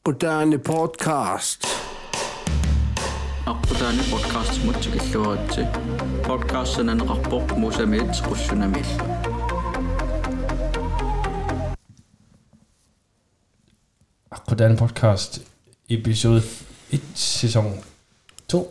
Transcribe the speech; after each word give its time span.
Akutani 0.00 0.57
podcast. 0.57 1.59
аққутаани 3.51 4.03
подкаст 4.11 4.53
мутсикиллуаратси 4.65 5.63
подкастсананеқарпоқ 6.27 7.45
мусамиит 7.63 8.11
қуссунамиилла 8.27 9.05
Akkudan 14.35 14.73
podcast 14.81 15.31
episode 15.95 16.47
1 16.91 17.01
sæson 17.15 17.67
2 18.47 18.65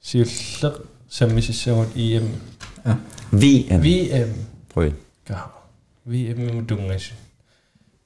Siller 0.00 0.74
sammisissagut 1.08 1.90
IM 1.96 2.26
VM. 3.32 3.80
VM 3.86 4.32
Prøv 4.72 4.84
igen. 4.86 4.96
ka 5.26 5.50
VM 6.06 6.40
mudungas 6.54 7.04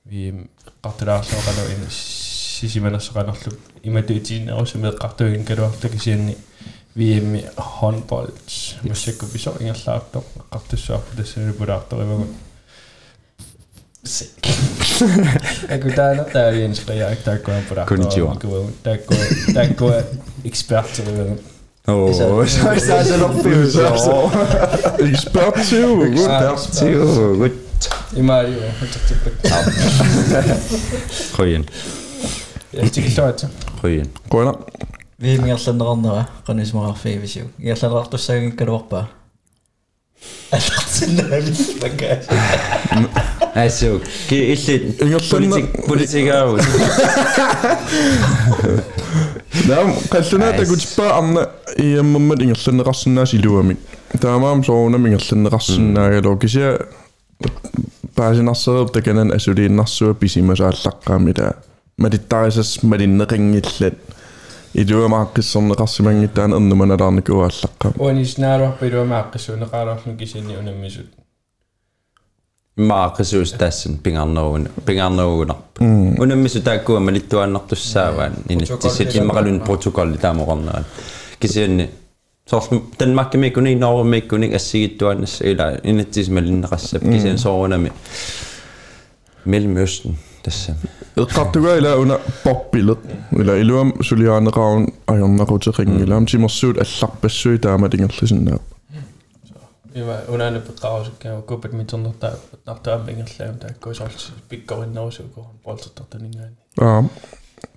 VM 0.09 0.49
qartulaarsoqalo 0.83 1.67
in 1.71 1.87
sisimanassoqanerlu 1.89 3.57
imatuitiin 3.83 4.51
også 4.51 4.79
med 4.79 4.93
qartuin 5.01 5.45
kaluartakisianni 5.45 6.37
VM 6.99 7.39
håndbold 7.57 8.33
musikku 8.89 9.27
piso 9.33 9.57
ingallaartoq 9.61 10.25
qartussuarpu 10.51 11.17
tassani 11.17 11.53
pulaartorimagut 11.53 12.29
Akutana 15.71 16.25
täällä 16.25 16.65
inspirerer 16.65 17.11
ikke, 17.11 17.31
der 17.31 17.37
går 17.37 17.53
på 17.69 17.75
dig. 17.75 17.87
Konnichiwa. 17.87 18.37
Der 18.85 18.97
går, 18.97 19.17
der 19.55 19.75
går 19.75 19.93
ekspert 20.45 20.85
til 20.85 21.07
det. 21.07 21.39
Åh, 21.89 22.15
så 22.15 22.25
er 22.25 22.75
det 22.75 23.07
sådan 23.07 23.23
opfyldelse. 23.23 23.81
Ekspert 25.01 25.55
til 26.73 27.51
Ekspert 28.10 28.10
til 28.10 28.12
godt. 28.12 28.18
I 28.18 28.22
Mario. 28.22 28.60
Prøv 31.36 31.48
igen. 31.48 31.70
Jeg 32.74 32.92
tykker 32.92 33.10
så 33.10 33.24
at 33.24 33.48
Prøv 33.82 33.92
igen. 33.92 34.12
Grønner. 34.30 34.54
viimingерланерарнера 35.18 36.26
qanисмараффиивисиу 36.48 37.46
иерланеартуссаагин 37.60 38.54
аллартиннаамиллакаа 40.52 42.18
Altså, 43.56 44.00
giv 44.28 44.54
et 44.54 44.68
lidt 44.68 45.00
politik, 45.32 45.66
politikere 45.88 46.52
ud. 46.52 46.60
Nää 49.68 49.94
kalluna 50.12 50.52
ta 50.52 50.66
Kutpa 58.21 58.29
anna 58.29 58.43
i 58.43 58.43
mammat 58.43 58.57
ingerlannerassunnaas 58.57 58.67
iluamik. 58.67 58.77
Taamaam 58.77 58.91
soona 58.91 58.91
mingerlannerassunnaagaloo 58.91 58.91
kisia 58.91 58.91
paasinarserup 58.91 58.93
takanan 58.93 59.35
asuliinnarsua 59.35 60.15
pisimasaallaqqaamila 60.15 61.53
malittarisas 61.97 62.83
malinneqingillat 62.83 63.95
iluamaaqqissorneqarsimangittaan 64.75 66.53
ernumanalaarnikuaallaqqa 66.53 67.93
Uani 67.99 68.27
snaro 68.27 68.69
pidu 68.81 69.05
maaqqisuuna 69.05 69.67
qaararlun 69.67 70.17
kisinni 81.37 81.91
Sors 82.51 82.71
Danmark 83.01 83.35
mikkuni 83.35 83.75
Norge 83.75 84.09
mikkuni 84.09 84.55
assigittuannassa 84.55 85.45
ila 85.45 85.65
inittis 85.85 86.31
malinneqassap 86.31 87.03
kisian 87.13 87.39
soorunami 87.39 87.93
Mellemøsten 89.45 90.19
tässä. 90.43 90.75
eqqartuga 91.17 91.75
ila 91.77 91.95
una 91.97 92.19
poppilet 92.45 92.99
ila 93.39 93.55
iluam 93.55 93.93
suliaaneqarun 94.01 94.89
ajornaquteqingila 95.07 96.23
timersuut 96.31 96.77
allarpassui 96.85 97.59
taamatingerlisinnaap 97.59 98.63
Ima 99.95 100.15
unani 100.29 100.61
peqaus 100.61 101.11
käy 101.19 101.43
ko 101.47 101.57
badminton 101.57 102.15
ta 102.21 102.31
nartaa 102.67 102.99
mingerlaam 102.99 103.57
ta 103.59 103.67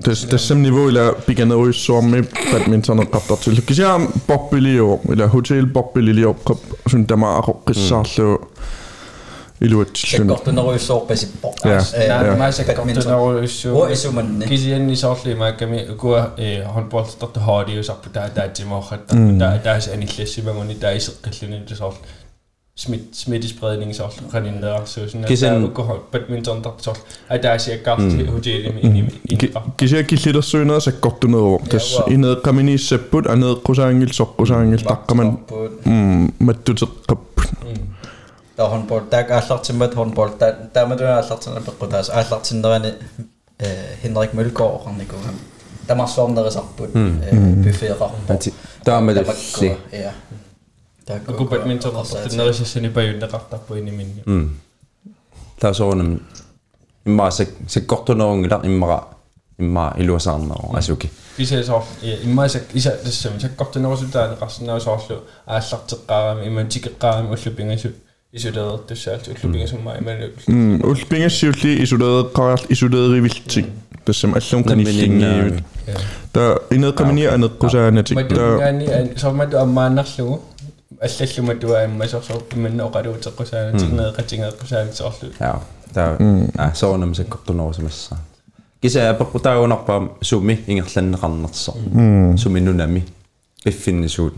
ko 0.05 0.15
sort 0.15 0.29
pikkorin 0.29 0.29
nousu 0.29 0.29
ko 0.29 0.29
boltertartaningaani. 0.29 0.29
Ja. 0.29 0.29
Tässä 0.29 0.29
tässä 0.29 0.55
niveau 0.55 0.89
ila 0.89 1.13
pigeneruissuarmi 1.27 2.23
badmintoneqqartartul 2.53 3.61
kisia 3.67 4.01
poppilio 4.27 5.01
ila 5.13 5.27
hotel 5.27 5.67
poppilio 5.67 6.35
qap 6.35 6.59
sun 6.91 7.07
tama 7.07 7.39
aqoqqissaarlu 7.39 8.49
iluatilluna 9.61 10.35
саккортунеруйссоорпасиппо 10.35 11.55
Ja. 11.65 11.83
Nej, 12.09 12.37
mig 12.39 12.55
så 12.55 12.65
kom 12.77 12.89
det 12.89 13.07
når 13.07 13.47
så. 13.47 13.69
Hvor 13.69 13.87
er 13.87 13.95
summanne? 13.95 14.47
Kisianni 14.47 14.97
sortli 14.97 15.35
ma 15.35 15.51
kami 15.51 15.79
ko 15.99 16.21
håndboltertarta 16.67 17.41
haadius 17.41 17.89
appu 17.89 18.09
ta 18.15 18.29
ta 18.29 18.49
timorratta 18.55 19.17
ta 19.39 19.59
ta 19.65 19.93
anillassimanguni 19.93 20.75
ta 20.75 20.91
iseqqilluni 20.91 21.67
tasort 21.69 21.97
smitt, 22.76 23.14
smittespredningsoffrende 23.14 24.68
suusunna 24.86 25.28
alkohol 25.56 26.00
badminton 26.12 26.62
tartort 26.62 27.18
ataasiak 27.30 27.84
kaarti 27.84 28.26
hotellimi 28.26 28.82
inimi 28.82 29.12
kisia 29.78 30.04
killilersuunera 30.04 30.80
sakkortuneruum 30.80 31.68
tass 31.74 32.00
ineeqqaminiissapput 32.16 33.30
aneeqqusaangil 33.36 34.16
soqqusaangil 34.20 34.86
taqqaman 34.90 35.38
mm 35.86 36.28
mattuteqqapput 36.50 37.48
tahonpol 38.56 39.06
taak 39.14 39.32
aallartimmat 39.38 39.96
honpol 40.02 40.36
taamatuna 40.74 41.16
aallartina 41.16 41.66
peqqutaas 41.70 42.10
aallartinnerani 42.20 42.94
Henrik 44.04 44.34
Mølgaard 44.40 44.80
qarnikugam 44.86 45.36
tamarsuarnerisarput 45.88 46.92
buffeeqarput 47.66 48.54
taamalulli 48.86 49.70
ja. 50.04 50.12
э 51.09 51.13
Henrik 51.13 51.29
Mølgaard 51.29 51.29
орникугам 51.29 51.29
тамарсуарнерисарпут 51.29 51.29
э 51.29 51.29
буфеэқарпо 51.29 51.29
Taamadussi. 51.29 51.29
я 51.29 51.29
таак 51.29 51.37
ko 51.37 51.45
badminton 51.45 51.93
tartarnerissani 51.93 52.89
pajunneqartarpu 52.97 53.75
iniminni 53.75 54.23
Mm. 54.27 54.49
Tasoonam 55.61 56.21
imma 57.07 57.31
se 57.31 57.47
se 57.67 57.81
kortunoongila 57.81 58.61
immara 58.65 58.99
imma 59.59 59.93
iluasaarnero 59.99 60.77
asuki. 60.79 61.11
Kisa 61.37 61.63
sort 61.63 61.87
imma 62.25 62.49
sak 62.49 62.63
isa 62.75 62.91
tassam 62.91 63.41
sakkortunerusutaani 63.41 64.37
qarsinnausooрлу 64.43 65.17
ааллартеққарами 65.47 66.47
иман 66.49 66.67
тикеққарами 66.73 67.29
уллупинgasut 67.35 67.97
исулеэртуссаалт 68.33 69.29
уллупингасумма 69.29 69.93
иману 70.01 70.27
mm 70.49 70.85
ulpingassiulli 70.91 71.71
isuleeqqariart 71.85 72.65
isuleeriviltik 72.75 73.67
tassam 74.05 74.35
allum 74.41 74.63
qanillingiivit 74.69 75.57
ta 76.35 76.43
ineeqqamini 76.77 77.25
aneqqusaanatik 77.35 78.17
ta 78.19 78.25
мадугаани 78.25 78.87
сормату 79.23 79.57
аммааннарлугу 79.65 79.65
аллаллуматуа 79.65 79.67
амма 79.67 79.87
сорсор 79.97 80.29
иманна 80.29 80.52
оқалуутеққусаана 82.89 83.79
тигнеэқатингеэққусаана 83.79 84.93
Ja, 85.41 85.61
der 85.95 86.17
er 86.59 86.75
soonam 86.75 87.15
se 87.15 87.25
kortunorusamassa. 87.25 88.17
Kisa 88.81 89.15
peqqutaagunarpa 89.15 90.17
sumi 90.23 90.65
ingerlanneqarnerso. 90.67 91.73
Sumi 92.37 92.61
nunami 92.61 93.05
piffinnisuut 93.65 94.35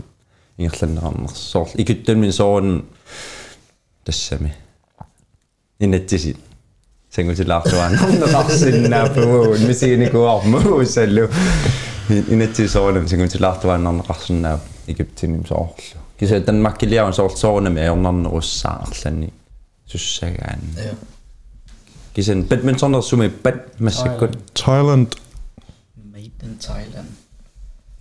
ingerlanneqarnerso. 0.57 1.67
Ikuttalmin 1.77 2.33
soon 2.33 2.83
tassami. 4.05 4.51
Inattisit. 5.79 6.37
Sangutilaartuan 7.09 7.99
qarsinnaapuu 8.31 9.57
misiinikuarmu 9.67 10.85
sallu. 10.85 11.29
Inatti 12.29 12.67
soonam 12.67 13.07
sangutilaartuannarneqarsinnaap 13.07 14.61
ikuptinim 14.87 15.45
soorlu. 15.45 16.01
kisa 16.16 16.40
tanmakkiliaun 16.40 17.14
soorlsoornami 17.14 17.80
ajornarnerussaaarlani 17.80 19.32
sussagaan 19.86 20.60
ja 20.76 20.94
kisen 22.14 22.44
badmintonersumi 22.48 23.28
bat 23.28 23.80
massakkut 23.80 24.38
Thailand. 24.64 25.06
Made 26.12 26.40
in 26.42 26.58
Thailand. 26.66 27.08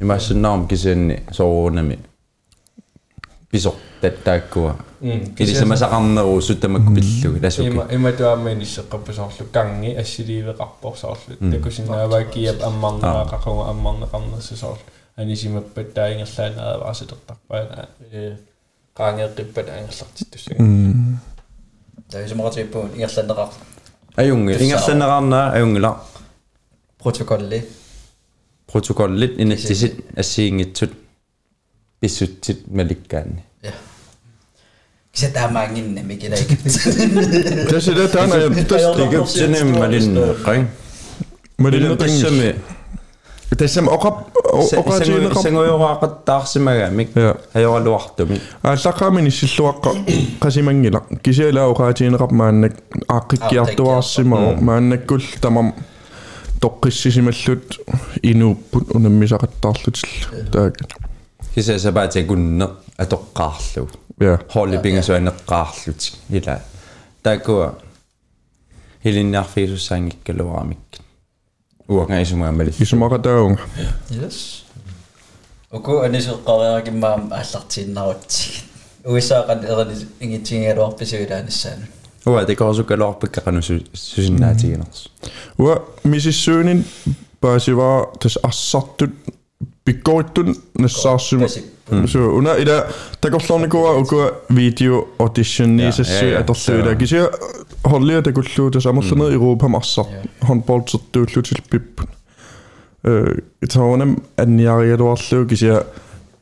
Imassunnaarm 0.01 0.67
kisinni 0.67 1.23
soornami 1.31 1.99
pisor 3.51 3.75
tattaakkua 4.01 4.75
mm, 5.01 5.35
kisa 5.35 5.65
masaqarneru 5.65 6.41
suttamakku 6.41 6.89
mm. 6.89 6.95
pillugu 6.95 7.39
tasukki 7.39 7.71
ima 7.71 7.85
ima 7.89 8.11
tuamini 8.11 8.65
seqqappasoorlu 8.65 9.47
kangi 9.51 9.97
assiliiveqarporsoorlu 10.03 11.51
takusinnaavaakiap 11.51 12.63
ammarneaqaqunga 12.69 13.69
ammarneqarnersusoorlu 13.73 14.83
анисимаппат 15.16 15.94
таингерлаана 15.94 16.62
аварситертарпаа 16.74 17.88
э 18.12 18.36
qaangeeqqippat 18.98 19.66
aangерлартиттуссага 19.74 20.62
таисумаратиппуун 22.12 22.90
иерланеқар 23.00 23.50
Ajungi, 24.16 24.52
ingerlanneqarna 24.64 25.40
ajungila 25.56 25.90
протоколли 27.02 27.60
protokollit 28.72 29.34
inattisit 29.42 29.94
assiingitsut 30.16 30.92
pissutsit 32.00 32.60
malikkaanni. 32.76 33.42
ja 33.62 33.72
kisa 35.12 35.28
таамаангиннами 35.28 36.16
килаик 36.16 36.48
tässä 36.62 37.80
sitä 37.80 38.08
tänä 38.08 38.36
ja 38.36 38.50
tästä 38.50 39.02
Egyptianin 39.08 39.78
malin 39.78 40.14
qang. 40.44 40.66
малиннеқингил 41.58 42.54
тассам 43.58 43.88
оқап 43.88 44.30
оқаатиинеқап 44.34 45.42
сангуйораақаттаарсимагамик 45.42 47.10
я 47.16 47.36
ajorluartumik 47.54 48.42
ааллаққаамин 48.62 49.26
иссиллуаққа 49.26 49.90
қасимангила 50.40 51.02
кисиалаа 51.22 51.68
оқаатиинеқап 51.72 52.30
мааннак 52.30 52.74
ааққиккиартуарсимао 53.08 54.54
мааннаккул 54.60 55.22
тамам 55.40 55.74
тоққиссисималлут 56.60 57.80
инууппут 58.22 58.90
унаммисақаттаарлутилла 58.94 60.50
таак 60.52 60.76
кисасабаати 61.54 62.24
кунне 62.24 62.68
атоққаарлу 62.98 63.90
я 64.20 64.40
холлипингасуанеққаарлутик 64.54 66.14
ила 66.30 66.62
таакуа 67.22 67.74
хилинниарфиисуссаангиккалуарамик 71.88 71.88
уангаисумаамали 71.88 72.70
исумақатаагунга 72.78 73.62
Yes. 74.10 74.64
Oku 75.70 75.92
anisеққариаракиммаам 76.06 77.32
ааллартииннарутсиг. 77.32 78.64
Уисаақан 79.04 79.60
ерни 79.64 80.06
ингитсингалуарписуилаанассаана. 80.20 81.86
уа 82.26 82.44
декорсуккалуарпаккақану 82.44 83.62
сусиннаатигинерс 83.94 85.08
уа 85.58 85.82
мисиссуунин 86.04 86.84
паасиваа 87.40 88.10
тас 88.20 88.36
ассартут 88.42 89.10
пиккориттун 89.84 90.56
нассаарсима 90.74 91.48
so 92.06 92.18
una 92.38 92.56
ida 92.56 92.84
takorlornikua 93.20 93.94
ukua 93.96 94.32
video 94.56 95.08
audition 95.18 95.70
ni 95.76 95.92
sassu 95.92 96.24
ja, 96.26 96.38
atorluila 96.40 96.90
ja. 96.90 96.96
kisia 96.96 97.28
hollia 97.90 98.22
takullu 98.22 98.70
tas 98.70 98.86
amerlerne 98.86 99.34
europa 99.34 99.68
massar 99.68 100.04
håndboldsertuullutil 100.48 101.62
pippun 101.70 102.06
øh 103.04 103.34
itaonam 103.62 104.16
anniarialuarlu 104.36 105.46
kisia 105.46 105.82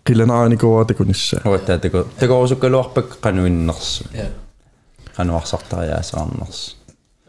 qilanaarnikua 0.09 0.85
takunissa 0.85 1.41
уа 1.45 1.59
таа 1.59 1.79
тако 1.79 2.05
декорсуккалуарпаккақануиннерс 2.21 4.03
Ja. 4.15 4.27
qanuarsartariaasaarners 5.17 6.79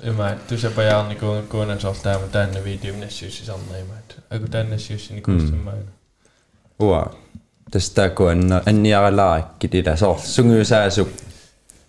Ima, 0.04 0.32
tusapajаарnikuu 0.50 1.42
kuunansortaama 1.50 2.28
taanna 2.28 2.60
videomnassiussisarnerimaat. 2.64 4.10
Aku 4.36 4.48
taannassiussini 4.48 5.22
kuustammaana. 5.22 5.82
уа 6.80 7.12
тастааку 7.74 8.26
анна 8.26 8.64
анниаралааракки 8.66 9.68
тила 9.68 9.96
соор 9.96 10.20
сунгуусаасук 10.20 11.10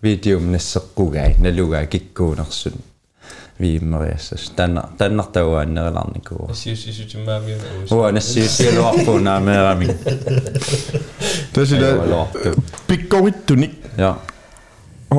видеом 0.01 0.51
нассеққугай 0.51 1.35
налугаа 1.39 1.85
киккуунерсут 1.85 2.75
вииммериассас 3.59 4.49
танна 4.55 4.89
таннартауааннериларникуу 4.97 6.47
Nassiussisutimaamiuna 6.49 7.67
uus. 7.81 7.91
уа 7.91 8.11
нассиуссиалуарпунаамеерами 8.11 9.87
tasila 11.53 12.27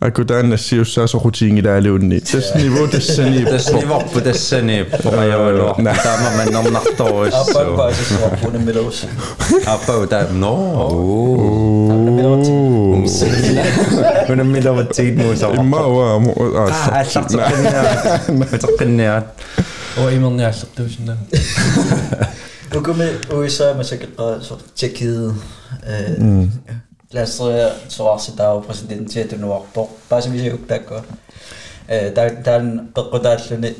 Akudana 0.00 0.56
siusasu 0.56 1.20
hutingi 1.24 1.64
lääliunni. 1.64 2.20
Tässä 2.20 2.58
nivo 2.58 2.86
tässä 2.86 3.22
nivo. 3.22 3.50
Tässä 3.50 3.72
nivo 3.76 4.00
pu 4.12 4.20
tässä 4.20 4.60
nivo. 4.60 5.16
Mä 5.16 5.24
join 5.24 5.58
luokka. 5.58 5.82
Tämä 6.02 6.30
mennä 6.36 6.58
on 6.58 6.72
nahtoissa. 6.72 7.40
Appa 7.40 7.76
pääsi 7.76 8.04
suopuun 8.04 8.60
miluus. 8.60 9.06
Appa 9.66 9.96
utä. 9.96 10.26
No. 10.30 10.56
Minä 14.28 14.44
minä 14.44 14.70
ovat 14.70 14.94
siitä 14.94 15.22
muuta. 15.22 15.46
En 15.48 15.66
mä 15.66 15.76
oo. 15.76 16.22
Ah, 16.70 17.06
saksakinnia. 17.08 17.82
Saksakinnia. 18.50 19.22
Oi, 19.96 20.18
mä 20.18 20.26
oon 20.26 20.40
jäässä 20.40 20.66
tuossa. 20.76 21.00
Nu 22.74 22.80
kommer 22.80 23.08
USA 23.30 23.74
med 23.74 23.84
sig 23.84 24.00
Tjekkiet 24.74 25.34
Eh 27.05 27.15
Lastre 27.15 27.71
soarsitao 27.87 28.61
presidenttiatunuarpoq 28.61 29.89
paasimisiguktaakko. 30.09 31.03
Eh 31.87 32.11
ta 32.15 32.29
tan 32.43 32.89
peqqutaalluni 32.95 33.75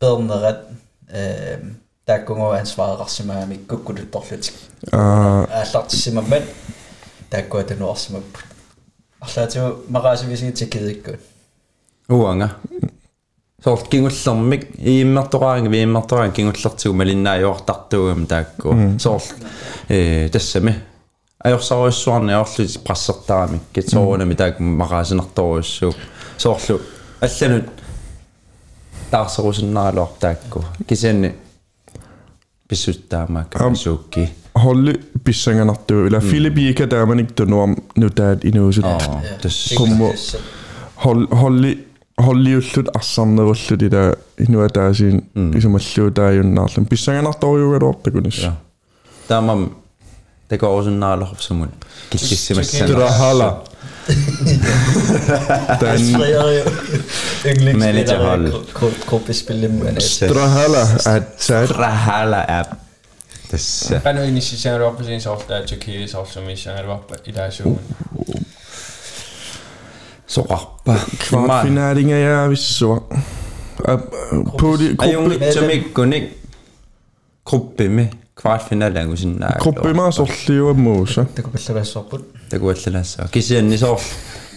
pernerat 0.00 0.60
eh 1.08 1.58
taakkungu 2.06 2.50
ansvareqarsimaamik 2.60 3.68
kukkuluttorlutik. 3.68 4.54
aa 4.92 5.46
ааллартиссимаммат 5.60 6.44
тааккуатануарсимаппут 7.30 8.44
арлаатиу 9.20 9.84
мақаасивисиги 9.88 10.52
тиккидиккут 10.52 11.20
уанга 12.08 12.50
сорт 13.64 13.88
кингуллермик 13.88 14.62
ииммертораанги 14.78 15.68
вииммертораан 15.68 16.32
кингуллертигу 16.32 16.94
малиннаажуартартуугам 16.94 18.26
таакку 18.26 18.74
сорт 18.98 19.34
э 19.88 20.28
тассами 20.28 20.74
ajorsaruissuarni 21.44 22.32
aorlut 22.34 22.80
prassерtaramik 22.84 23.62
kitsoorunami 23.72 24.34
taak 24.34 24.60
maqaasinertoruissuu 24.60 25.94
sooрлу 26.38 26.80
алланут 27.22 27.64
таарсерусиннаралуар 29.10 30.08
таакку 30.20 30.64
кисианни 30.86 31.34
писсуттаамаак 32.68 33.54
суукки 33.74 34.28
holli 34.64 34.94
pissanganartu 35.24 36.06
ila 36.06 36.20
filipiika 36.20 36.86
taamanik 36.86 37.32
tunuam 37.34 37.76
nutaat 37.96 38.44
inuusut 38.44 38.84
аа 38.84 39.20
тас 39.42 39.74
Kummu. 39.76 40.12
hol 41.04 41.26
holli 41.42 41.86
holliullut 42.26 42.88
arsannerullut 42.96 43.82
ila 43.82 44.14
inuataasiin 44.48 45.22
تقعوز 50.51 50.87
النار 50.87 51.25
خبصمون 51.25 51.69
كيش 52.11 52.29
كيش 52.29 52.51
ما 52.51 52.61
السنة 52.61 52.87
ترى 52.87 53.09
هلا 53.09 53.63
Manager 57.83 58.17
hold. 58.27 58.47
Tro 59.07 59.19
Strahala 59.99 60.83
at 61.05 61.37
tro 61.37 61.65
Strahala 61.65 62.41
app. 62.59 62.73
Tässä. 63.51 64.01
Mä 64.03 64.09
en 64.09 64.15
niin 64.15 64.41
siis 64.41 64.63
sen 64.63 64.79
roppasin 64.79 65.21
softa 65.21 65.53
ja 65.53 65.65
tjökiili 65.65 66.07
softa 66.07 66.41
missä 66.41 66.73
on 66.73 66.85
roppa 66.85 67.15
itäisuun. 67.25 67.79
Så 70.27 70.41
roppa. 70.49 70.95
Kvartfinalingen 71.29 72.17
er 72.17 72.49
vi 72.49 72.55
så. 72.55 73.09
På 74.59 74.77
det 74.77 74.97
gruppe. 74.97 76.29
Gruppe 77.45 77.89
med 77.89 78.07
такупаллагассорпут 81.36 82.22
takuallalaassa 82.50 83.28
kisianni 83.30 83.78
soor 83.78 84.00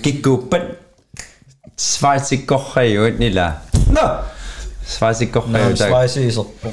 kikkuuppat 0.02 0.62
svaitsikorrajut 1.78 3.20
nila 3.20 3.52
no 3.92 4.06
svaitsikorrajut 4.86 5.78
свайсиисерпу 5.78 6.70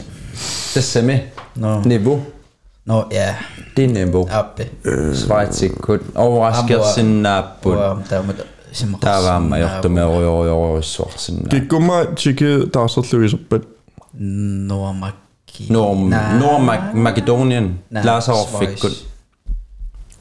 tassami 0.75 1.25
no 1.57 1.83
nivu 1.85 2.23
no 2.87 3.07
ja 3.11 3.35
din 3.77 3.93
nivu 3.95 4.29
аппи 4.31 4.71
svaitsikkut 5.27 6.03
overraskersinnaapпut 6.15 7.77
уа 7.77 7.97
таамат 8.09 8.45
симмақарс 8.73 9.05
тааваама 9.05 9.59
йортумеориориориссуарсинна 9.59 11.49
kikkumma 11.51 12.05
tiki 12.23 12.51
taasserluiserpat 12.73 13.63
нуамакки 15.69 15.73
Norm 15.73 16.41
Normak 16.41 16.95
Makedonien 16.95 17.79
Lazarofikkut 18.05 19.07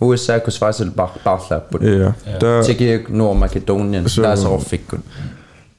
USA 0.02 0.40
kus 0.40 0.56
Schweizer 0.56 0.92
barlaapput 0.96 1.82
ja 1.82 2.14
ta 2.40 2.64
Tjekki 2.64 3.06
Nord 3.10 3.38
Makedonien 3.40 4.10
Så- 4.10 4.22
Lazarofikkut 4.24 5.00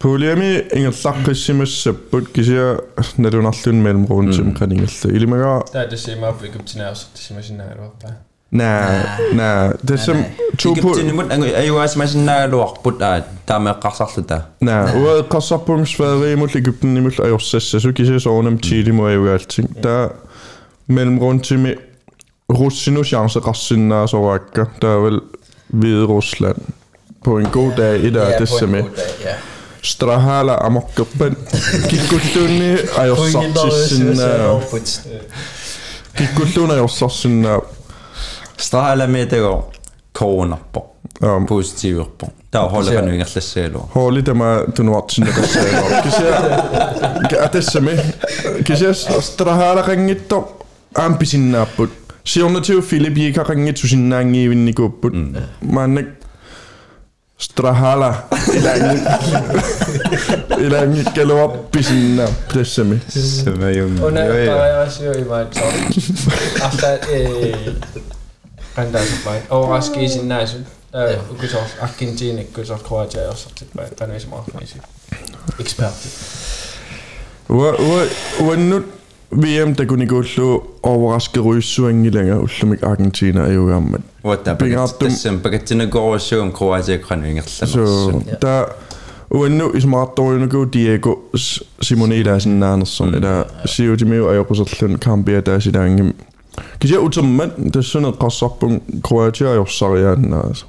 Puliami 0.02 0.66
ingerlaqqissimассаппут 0.76 2.28
кisia 2.32 2.76
налунарлун 3.18 3.74
мелмруунтим 3.76 4.54
qaningallu 4.54 5.08
ilimaga 5.16 5.62
Tää 5.72 5.86
tässä 5.86 6.16
mä 6.16 6.28
opin 6.28 6.50
Egyptinaarsartisimasinnaagaluarpa. 6.50 8.08
na 8.51 8.69
na 9.33 9.47
tasam 9.87 10.17
tupu 10.61 10.89
Egyptinimut 10.89 11.31
ayuas 11.61 11.95
masinnaagaluarput 12.01 13.01
aa 13.09 13.19
taameqqarsarluta 13.49 14.37
na 14.69 14.75
ua 15.01 15.13
qassarpumisfaariimul 15.33 16.57
Egyptenimul 16.61 17.15
ajorsassassu 17.27 17.93
kisia 17.99 18.19
soornam 18.19 18.57
tiilimu 18.67 19.05
ayugaalting 19.11 19.69
ta 19.85 19.95
mellemruuntimi 20.87 21.71
russinu 22.59 23.03
chance 23.11 23.39
qarsinnaasoraakka 23.47 24.65
taaval 24.79 25.19
Hvide 25.79 26.05
Rusland. 26.07 26.61
På 27.23 27.39
en 27.39 27.47
god 27.51 27.71
dag 27.77 28.03
i 28.03 28.09
dag 28.09 28.39
det 28.39 28.49
som 28.49 28.75
er 28.75 28.83
strahala 29.81 30.55
amokkerpan 30.55 31.35
kikkulluunni 31.89 32.71
ajorsarsissinna 32.97 34.29
kikkulluuna 36.17 36.73
ajorsarssinna 36.73 37.59
Strahalameetego 38.60 39.70
coronarpo 40.18 40.86
um, 41.22 41.46
positiiverpo 41.46 42.26
таа 42.50 42.68
холеқануингерлассаалуа 42.68 43.88
Hårligt 43.94 44.28
er 44.28 44.34
mig, 44.34 44.60
du 44.76 44.82
nu 44.82 44.94
optid, 44.94 45.24
der 45.24 45.32
sagde 45.32 45.76
nok. 45.76 46.02
Kan 46.02 46.12
se, 46.12 47.36
er 47.36 47.48
det 47.48 47.64
som 47.64 47.88
Kan 48.66 48.76
se, 48.76 48.94
strahala 49.22 49.88
ringit 49.88 50.30
dog. 50.30 50.66
Ampisin 50.94 51.50
naput. 51.50 51.90
Kantaisi 68.75 69.13
vai? 69.25 69.41
Ouraskiisin 69.49 70.21
oh, 70.21 70.27
näisin. 70.27 70.65
Kun 71.27 71.49
se 71.49 71.57
uh, 71.57 71.63
on 71.63 71.69
Argentiini, 71.81 72.43
kun 72.43 72.65
se 72.65 72.73
on 72.73 72.79
Kroatia, 72.79 73.23
jos 73.23 73.47
olet 73.77 73.95
tänne 73.95 74.15
mahtaisi. 74.29 74.77
Ekspertti. 75.59 76.07
Uannut 78.39 78.83
VM, 79.31 79.75
der 79.75 79.85
kunne 79.85 80.03
ikke 80.03 80.15
ullo 80.15 80.63
overraske 80.83 81.39
ryssuang 81.39 82.05
i 82.05 82.09
længere, 82.09 82.39
ullo 82.39 82.65
mig 82.65 82.83
Argentina 82.83 83.41
er 83.41 83.53
jo 83.53 83.65
gammel. 83.65 84.01
Hvad 84.21 84.37
der 84.45 85.39
bagatina 85.43 85.85
går 85.85 86.13
og 86.13 86.21
søger 86.21 86.43
om 86.43 86.51
Kroatia 86.51 86.95
og 86.95 87.01
Grønvinger. 87.01 87.43
Så 87.45 88.21
der 88.41 88.65
uannut 89.29 89.75
i 89.75 89.81
smart 89.81 90.17
dårlig 90.17 90.47
nu 90.47 90.63
Diego 90.63 91.15
Simonela 91.81 92.31
er 92.31 92.39
sådan 92.39 92.57
nærmest 92.57 92.91
sådan, 92.91 93.21
der 93.23 93.43
siger 93.65 93.89
jo 93.89 93.95
de 93.95 94.05
mere, 94.05 94.29
at 94.29 94.35
jeg 94.35 94.45
på 94.45 94.53
sådan 94.53 94.97
kamp, 94.97 95.27
der 95.27 95.53
er 95.53 95.59
sit 95.59 95.75
angem. 95.75 96.15
Kisiä 96.79 96.99
utamman 96.99 97.51
tassana 97.71 98.11
qassarpun 98.11 98.81
Kroatia 99.07 99.53
jossariaannaas. 99.53 100.65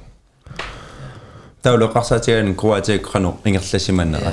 Tauloqarsatian 1.61 2.55
Kroatia 2.55 2.99
qano 2.99 3.39
ingerlasimannera. 3.45 4.31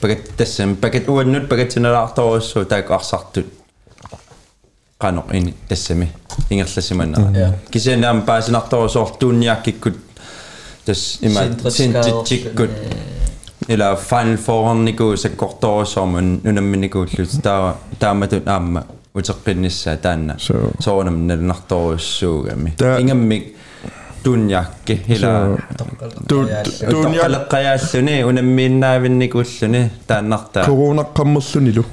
Pakat 0.00 0.36
tassan 0.36 0.76
pakat 0.76 1.08
uannut 1.08 1.48
pakatsinalaartoruussu 1.48 2.64
taaqarsartut 2.64 3.46
qano 4.98 5.24
in 5.32 5.54
tassami 5.68 6.08
ingerlasimannera. 6.50 7.52
Kisiä 7.70 7.96
naam 7.96 8.22
paasinartoruusortuunniakkikkut 8.22 9.98
tas 10.84 11.18
ima 11.22 11.40
sintittikkut 11.68 12.70
ila 13.68 13.96
final 13.96 14.36
four 14.36 14.74
niku 14.74 15.16
sakkortoruusormun 15.16 16.40
nunamminikuullut 16.44 17.42
taa 17.42 17.76
taamatut 17.98 18.48
aamma 18.48 18.82
утеққиннссаа 19.15 19.97
таанна 19.97 20.35
So. 20.39 20.71
соорнам 20.79 21.27
налнарторуссуугами 21.27 22.73
Та- 22.77 22.99
ингаммик 23.01 23.55
туунниакки 24.23 25.01
ила 25.07 25.57
туунниак 26.29 26.67
тоққалеққаяаллуни 26.91 28.23
унаммииннаавинникууллуни 28.23 29.89
тааннартаа 30.07 30.65
coronaqqammerlunilu 30.65 31.83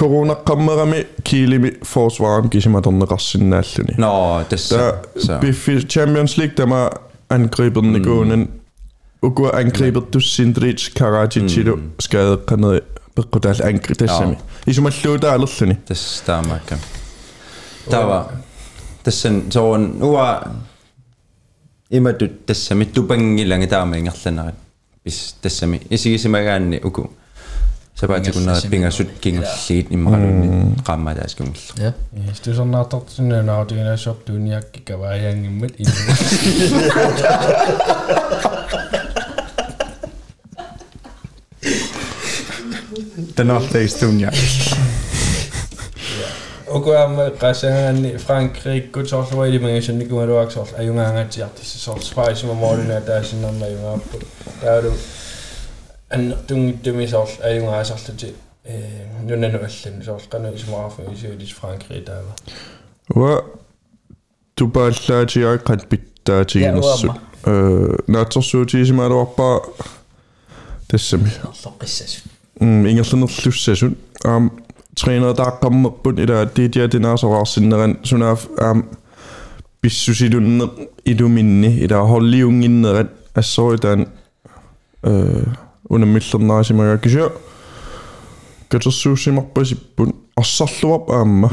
coronaqqammerami 0.00 1.06
kiilimi 1.24 1.70
forsvaram 1.84 2.48
kisimatorneqarsinnaalluni 2.50 3.94
но 3.98 4.42
тасса 4.48 5.02
Der 5.28 5.38
Biffi 5.40 5.86
Champions 5.88 6.36
League, 6.38 6.54
der 6.56 6.66
var 6.66 6.90
angrebet 7.28 7.82
den 7.84 7.96
i 7.96 8.00
gående. 8.00 8.46
Ugo 9.22 9.44
angrebet 13.16 13.20
du 13.20 13.20
Sindric, 13.20 13.20
Karadzic, 13.20 13.20
Chilo, 13.20 13.20
skadet 13.20 13.20
kandet 13.20 13.30
på 13.30 13.38
deres 13.38 13.60
angreb. 13.60 13.98
Det 13.98 14.02
er 14.02 14.12
Ja. 14.12 14.18
simpelthen. 14.18 14.46
I 14.66 14.72
som 14.74 14.86
er 14.86 14.90
slået 14.90 15.22
der 15.22 15.32
aldrig 15.32 15.48
sådan. 15.48 15.76
тасс 15.88 16.20
таамаакка 16.26 16.76
тава 17.90 18.24
тассан 19.04 19.50
соорн 19.50 20.02
уа 20.02 20.40
иматут 21.90 22.46
тассами 22.46 22.84
тупангиланга 22.84 23.66
таама 23.66 23.98
ингерланерат 23.98 24.54
пис 25.04 25.36
тассами 25.42 25.80
исигисимагаанни 25.90 26.80
уку 26.84 27.06
сапаатикуннера 27.94 28.60
пингассут 28.70 29.08
кингерлигит 29.20 29.90
иммакалунни 29.90 30.74
qaammataaskungillu 30.86 31.74
Ja. 31.78 31.92
Hvis 32.12 32.40
du 32.40 32.54
sådan 32.54 32.74
har 32.74 32.86
Stunia. 43.87 44.31
Og 46.67 46.83
gå 46.83 46.91
med 46.91 47.43
rejsen 47.43 48.05
i 48.05 48.17
Frankrig, 48.17 48.83
gå 48.91 49.01
til 49.01 49.17
også, 49.17 49.33
hvor 49.33 49.45
er 49.45 49.51
det 49.51 49.61
mange, 49.61 49.81
som 49.81 50.01
ikke 50.01 50.09
kommer 50.09 50.25
du 50.25 50.33
også, 50.35 50.65
er 50.75 50.83
jo 50.83 50.93
mange 50.93 51.19
af 51.19 51.29
de 51.29 51.43
artister, 51.43 51.79
så 51.79 51.97
spejl, 52.01 52.37
som 52.37 52.49
er 52.49 52.53
målen 52.53 52.91
af, 52.91 53.01
der 53.01 53.13
er 53.13 53.23
sådan 53.23 53.41
noget, 53.41 53.61
der 53.61 53.65
er 53.65 53.71
jo 53.71 53.99
der 54.61 54.71
er 54.71 54.81
du, 54.81 54.91
en 56.13 56.33
du 56.49 56.73
det 56.85 56.95
med 56.95 57.07
så 57.07 57.25
er 57.41 57.55
jo 57.55 57.65
meget 57.65 57.87
så 57.87 58.11
til, 58.17 58.31
nu 59.23 59.33
er 59.33 59.37
det 59.37 59.51
noget, 59.53 59.71
så 60.05 60.17
skal 60.19 60.41
noget 60.41 60.59
som 60.59 60.73
er 60.73 60.93
for, 60.95 61.11
i 61.13 61.17
Sydlig 61.17 61.53
Frankrig, 61.53 62.07
der 62.07 62.13
var. 62.13 62.35
Og 63.21 63.43
du 64.59 64.67
bare 64.67 64.93
lader 65.07 65.25
til 65.25 65.39
at 65.39 65.63
kan 65.63 65.81
bytte 65.89 66.43
til 66.43 66.61
Ja, 66.61 66.69
en 66.69 66.83
uamma. 66.83 67.13
Natter 68.07 68.41
så 68.41 68.65
til 68.65 68.87
som 68.87 68.99
er 68.99 69.09
der 69.09 69.25
bare 69.25 69.59
det 70.87 70.93
er 70.93 70.97
simpelthen. 70.97 71.49
Loqissas 71.65 72.23
Mm, 72.60 72.86
ingerlunnerlussasun 72.86 73.96
um, 74.28 74.50
træner 74.96 75.32
der 75.32 75.50
kommer 75.62 75.90
på 76.04 76.10
det 76.10 76.28
der 76.28 76.44
det 76.44 76.74
der 76.74 76.86
det 76.86 77.04
er 77.04 77.16
så 77.16 77.40
rasende 77.40 77.96
sådan 78.02 78.22
er 78.22 78.70
um, 78.70 78.84
bissusidun 79.80 80.70
i 81.04 81.14
du 81.14 81.28
minne 81.28 81.72
i 81.72 81.86
der 81.86 82.02
hold 82.02 82.26
lige 82.26 82.46
ungen 82.46 82.86
ren 82.86 83.08
er 83.34 83.40
så 83.40 83.72
i 83.72 83.76
den 83.76 84.06
øh 85.06 85.46
under 85.84 86.06
midten 86.06 86.50
af 86.50 86.64
sig 86.64 86.76
mig 86.76 87.00
kan 87.00 87.28
kan 88.70 88.80
så 88.80 88.90
sushi 88.90 89.30
mig 89.30 89.44
på 89.54 89.64
sig 89.64 89.78
på 89.96 90.14
og 90.36 90.46
så 90.46 90.66
slå 90.66 90.92
op 90.92 91.10
am 91.10 91.44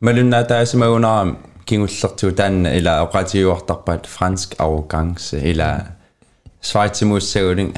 малуннаа 0.00 0.42
таасимагунаram 0.42 1.36
кингуллерту 1.66 2.32
таанна 2.32 2.76
ила 2.78 3.02
оqatiuartarpaat 3.04 4.06
fransk 4.06 4.54
arrogance 4.58 5.40
ila 5.50 5.80
sveitsimuussagulin 6.60 7.72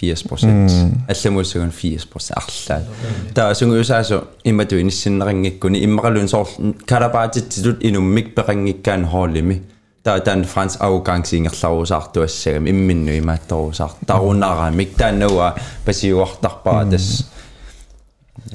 80% 0.00 1.06
алламууссагун 1.08 1.70
80% 1.70 2.32
арлаа 2.40 2.82
таа 3.34 3.54
сунгуусаасу 3.54 4.24
имату 4.44 4.80
иниссиннерингиккуни 4.80 5.84
иммақалун 5.86 6.28
соор 6.28 6.48
калапаатитсилут 6.86 7.84
инуммик 7.84 8.34
пеқангиккаан 8.34 9.06
хоолими 9.06 9.62
таа 10.02 10.20
таан 10.20 10.44
франс 10.44 10.76
аррогance 10.80 11.36
ингерларусаартуассагам 11.38 12.68
имминну 12.72 13.12
имаатторусаар 13.18 13.92
тарунарамик 14.06 14.96
тааннауа 14.96 15.54
пасиуартарпаа 15.86 16.90
тас 16.90 17.30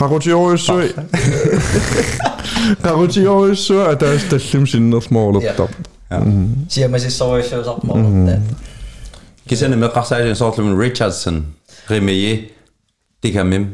qarutiorussuit 0.00 0.94
qarutiorussuit 2.82 3.86
ataas 3.92 4.24
tallum 4.30 4.66
sinnermoorlertaq 4.72 5.70
mhm. 6.20 6.46
siamasissoruissuusarmoorta 6.68 8.36
mhm. 8.36 8.54
kisana 9.48 9.76
meqqarsaalin 9.76 10.36
soorlumun 10.36 10.78
Richardson 10.78 11.44
rimiji 11.90 12.32
tikamim 13.20 13.64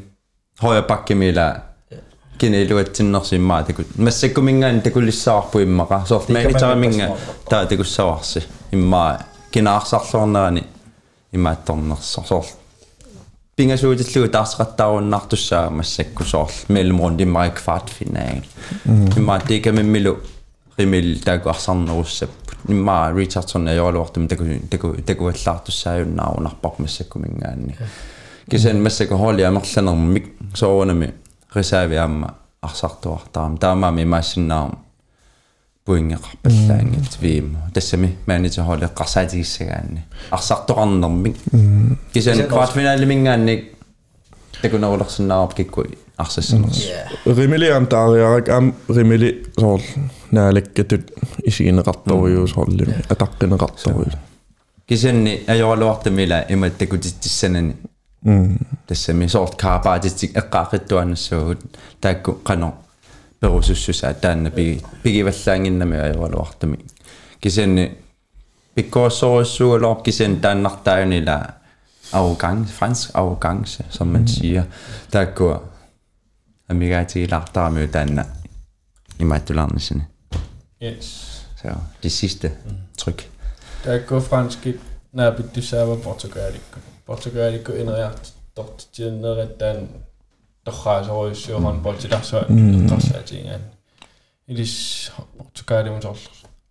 hoya 0.63 0.83
pakkimila 0.83 1.47
кинилуатсиннэрсиммаа 2.39 3.63
такут 3.65 3.87
массаккумингаан 3.99 4.83
такулиссаарпу 4.83 5.63
иммаqa 5.65 6.05
соорт 6.07 6.29
маанитараминга 6.29 7.17
таа 7.49 7.67
такуссаварси 7.67 8.45
иммаа 8.73 9.21
кинаарсарлуорнерани 9.51 10.63
имаатторнерсо 11.33 12.23
соорт 12.29 12.66
пингасуутиллугу 13.57 14.29
таарсеқаттааруннартуссаа 14.29 15.71
массаккусоорл 15.71 16.51
мелмрун 16.69 17.17
диммари 17.17 17.53
квартфинааг 17.53 18.45
имма 19.17 19.41
тикамиммилу 19.41 20.19
римил 20.77 21.19
тааку 21.25 21.49
арсарнеруссаппут 21.49 22.59
имма 22.69 23.11
ричардсонна 23.17 23.75
йоалуартум 23.75 24.29
таку 24.29 24.45
таку 24.71 24.93
такуаллаартуссааюннаарунарпар 25.01 26.73
массаккумингаанни 26.77 27.77
кисен 28.51 28.83
массаку 28.83 29.17
холли 29.17 29.41
амерланермик 29.41 30.27
соорунами 30.55 31.15
рисаавиаама 31.55 32.35
арсартуартаам 32.61 33.57
таамаами 33.57 34.03
имаассиннаарма 34.03 34.86
puingeqarpallaangit 35.86 37.18
viimu 37.22 37.58
tassami 37.74 38.10
manager 38.28 38.64
holi 38.64 38.88
qarsaatigiссagaanni 39.00 40.02
arsartoqarnermik 40.38 41.38
kisen 42.14 42.44
kvartfinaalimingaanni 42.54 43.56
takunerulersinnaarup 44.62 45.54
kikkui 45.60 45.98
arsassaners 46.18 46.82
Rimili 47.38 47.72
am 47.74 47.88
taariarak 47.88 48.50
am 48.58 48.74
rimili 48.96 49.32
sool 49.60 49.80
naalakkatut 50.32 51.12
isigineqartoriuusorlimi 51.44 52.96
ataqqineqartorius. 53.16 54.18
kisenni 54.88 55.44
ajorluartamila 55.48 56.44
imattakutittissanani 56.50 57.76
тассами 58.88 59.28
сорт 59.28 59.56
каапаатитик 59.56 60.32
эққаақиттуаннассуугут 60.38 61.62
таакку 62.02 62.32
қано 62.44 62.74
перусуссуса 63.40 64.14
таанна 64.14 64.52
пиги 64.52 64.82
пигиваллаангиннами 65.04 65.98
ajorluartami 65.98 66.78
кисенни 67.42 67.98
пиккооссоруссуугалоор 68.76 70.04
кисен 70.04 70.42
тааннартааюнила 70.42 71.38
arrogance 72.14 72.72
fransk 72.80 73.10
arrogance 73.14 73.84
som 73.90 74.08
man 74.08 74.28
siger 74.28 74.64
taakku 75.12 75.56
amigaatigilaartarami 76.70 77.88
taanna 77.88 78.26
imaattularnisini 79.20 80.04
Yes. 80.84 81.08
så 81.62 81.68
det 82.04 82.12
sidste 82.12 82.52
tryk 82.98 83.32
Taakko 83.84 84.20
franskit 84.20 84.80
naapittussaava 85.14 85.96
portugalikku. 85.96 86.80
Portugalikku 87.06 87.72
ineriart 90.66 90.66
tortitiinnerittaan 90.66 90.66
torraasoruissuo 90.66 91.60
handballtilarsuat 91.60 92.48
qarsaatingaan. 92.90 93.62
Ilis 94.48 95.12
Portugalimun 95.38 96.02
sorl 96.02 96.18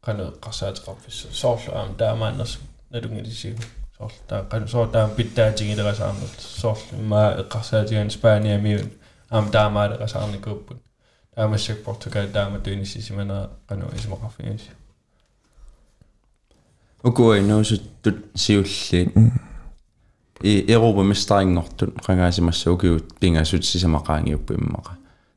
qanu 0.00 0.32
qarsaateqarfissu 0.40 1.28
sorlu 1.30 1.74
aam 1.74 1.94
taamaanners 1.94 2.58
nadungilisigu 2.90 3.62
sorl 3.98 4.12
taa 4.26 4.42
qanu 4.42 4.68
sorl 4.68 4.90
taam 4.90 5.10
pittaatigilerasаарnut 5.10 6.38
sorl 6.38 6.80
imma 6.98 7.30
eqqarsaatigan 7.42 8.10
Spania 8.10 8.58
miun 8.58 8.90
aam 9.30 9.50
taamaalerasаарnikuupput 9.50 10.82
taamassak 11.34 11.78
Portugal 11.84 12.26
taama 12.26 12.58
tuinissisimanera 12.58 13.48
qanu 13.66 13.86
ismaqarfinis 13.96 14.70
ukuinuusuttut 17.04 18.30
siulliit 18.36 19.14
i 20.43 20.65
Europa 20.67 21.03
mestringortun 21.03 21.93
qangaasimassu 22.05 22.73
ukiut 22.73 23.15
pingasutisisamaqaangiuppiimmaqa 23.19 24.91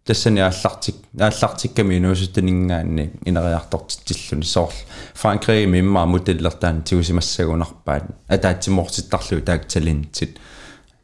тассани 0.04 0.40
ааллартик 0.40 0.96
ааллартикками 1.20 1.98
инуусутинингаанни 1.98 3.10
инериартортитсиллуни 3.28 4.44
соорл 4.44 4.78
франкри 5.14 5.66
мимма 5.66 6.06
мутиллертаан 6.06 6.82
тигусимассагунарпаат 6.82 8.04
атаатсимоортиттарлуи 8.28 9.42
таакталинтит 9.42 10.38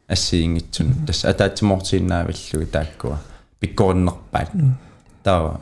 ассиингитсун 0.07 1.05
тасса 1.05 1.29
атаатсимоортииннаавиллуи 1.29 2.65
тааккуа. 2.65 3.17
Пиккориннерпаат 3.59 4.51
таава. 5.23 5.61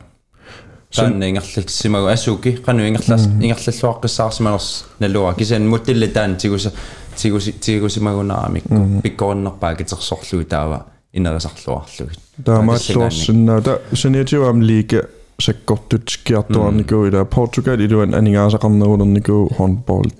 Таанна 0.93 1.29
ингерликсимагу 1.29 2.07
асуки 2.07 2.57
кану 2.65 2.87
ингерлаас 2.87 3.27
ингерллуаққиссаарсиманерс 3.27 4.85
налуа. 4.99 5.33
Кисан 5.35 5.67
мутиллатаан 5.67 6.37
тигуса 6.37 6.71
тигуси 7.16 7.52
тигусимагунарамикку 7.52 8.80
пиккориннерпаа 9.02 9.74
китерсорлуи 9.76 10.44
таава 10.44 10.78
инерисарлуарлугит 11.12 12.20
Taamaallorsinnaa 12.44 13.60
ta 13.60 13.78
saniatiwa 13.94 14.48
am 14.48 14.60
liiga 14.70 15.00
sakkortut 15.46 16.08
skiartuarniku 16.14 17.04
ila 17.08 17.24
Portugal 17.24 17.80
iluan 17.80 18.14
aningaasaqarnerulerniku 18.14 19.36
handball 19.58 20.10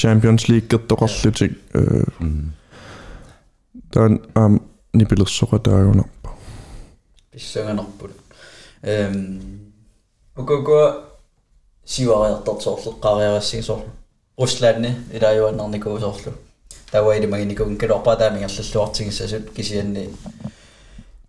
Champions 0.00 0.48
League 0.48 0.68
qertoqarlutik 0.72 1.52
taan 3.94 4.20
am 4.34 4.60
nipilersoqataaguna 4.98 6.04
писсанганерпут 7.32 8.12
эм 8.82 9.14
укуку 10.40 10.78
сивариартортсоорлеққариарассиг 11.92 13.62
соорлу 14.36 14.46
руслаанни 14.46 14.96
илааюаннарнику 15.12 15.98
соорлу 15.98 16.32
таваилимагиникун 16.90 17.76
калорпаа 17.76 18.16
таамингерллуартигиссасут 18.16 19.50
кисианни 19.50 20.10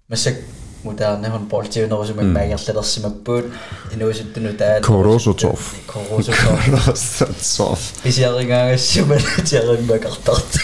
массак 0.07 0.35
модерне 0.83 1.27
håndboldтивнерусума 1.27 2.23
маагерлалерсимаппуут 2.23 3.45
инуусуттуну 3.93 4.53
таа 4.53 4.79
Korosotov. 4.79 5.59
Korosotov 5.87 7.79
исиаригаагассума 8.03 9.17
тиариммакартарту 9.45 10.59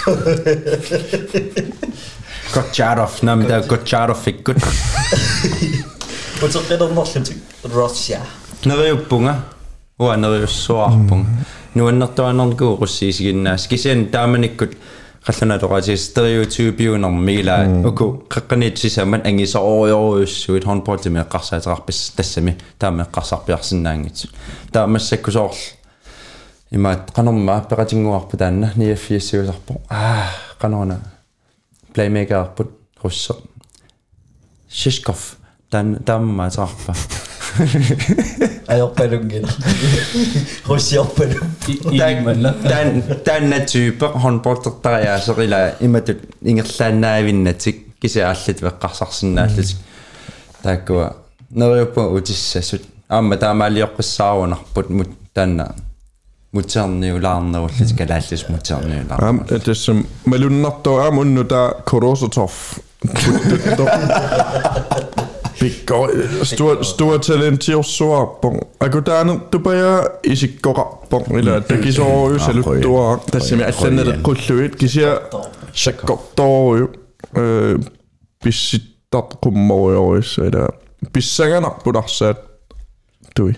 Gotcharov 2.54 3.12
намда 3.22 3.60
Gotcharov 3.60 4.24
фиккут 4.24 4.58
утеққилернерлутик 6.42 7.38
Russia 7.64 8.22
нериуппунга 8.66 9.44
уа 10.00 10.18
нериуссуарпунга 10.18 11.30
нуаннертуаннернику 11.76 12.78
руссиисигиннаас 12.80 13.68
кисиан 13.68 14.08
тааманиккут 14.08 14.78
қалланалоратис 15.28 16.06
стереотипиунер 16.06 17.10
мила 17.10 17.58
уку 17.86 18.24
қаққаниитсисамат 18.30 19.26
ангисоориориуссуит 19.26 20.64
хонполтими 20.64 21.20
эққарсаатерарпис 21.20 22.14
тассами 22.16 22.58
таама 22.80 23.04
эққарсарпиарсинаангит 23.04 24.30
таамассаккусоорл 24.72 25.56
имаат 26.72 27.12
қанорма 27.12 27.68
пеқатингуарпу 27.68 28.38
таанна 28.38 28.72
94сиусарпо 28.76 29.82
аа 29.90 30.30
қанорна 30.62 31.00
плеймейкерпут 31.94 32.72
руссо 33.04 33.36
шишков 34.70 35.36
таан 35.70 35.98
тааммаатерарпа 36.06 36.96
ajorpalungil 38.68 39.46
russiorpalum 40.70 41.48
тан 42.70 43.04
таанна 43.26 43.60
тyyper 43.72 44.12
håndboldtertariaserila 44.24 45.60
imatut 45.88 46.20
ingerlaannaavinnatik 46.50 47.78
кисааллат 48.02 48.60
веққарсарсинааллутик 48.68 49.78
тааккуа 50.64 51.08
нериуппа 51.50 52.02
утиссасут 52.18 52.84
аама 53.10 53.36
таамаалиоққиссаарунарпут 53.44 54.90
мут 54.90 55.12
таанна 55.34 55.76
мутерниулаарнеруллит 56.52 57.98
калааллис 57.98 58.50
мутерниулаар 58.50 59.24
Am, 59.24 59.38
det 59.48 59.76
som 59.76 60.06
malunnattoo 60.26 61.00
aamunnu 61.00 61.44
tää 65.63 65.85
Korosotov. 65.87 66.29
Pikko, 66.39 66.45
stor, 66.45 66.85
stor 66.85 67.19
talent 67.19 67.61
til 67.61 67.79
at 67.79 67.87
så 67.87 68.27
på. 68.43 68.59
Aku 68.81 69.03
täällä 69.03 69.39
tu 69.51 69.59
paja 69.59 70.05
isikkorappon. 70.23 71.23
Ila 71.39 71.61
teki 71.61 71.93
se 71.93 72.03
on 72.03 72.33
jo 72.33 72.39
se 72.39 72.53
tuo. 72.83 73.25
Tässä 73.31 73.57
me 73.57 73.65
äsken 73.65 73.97
näitä 73.97 74.19
kulluit. 74.23 74.77
Kisiä 74.77 75.21
shakkotoo 75.75 76.77
jo. 76.77 76.89
Pissittat 78.45 79.39
kummoja 79.41 79.99
olisi. 79.99 80.41
Ila 80.41 80.69
pissängän 81.13 81.65
appudassa. 81.65 82.35
Tui. 83.37 83.53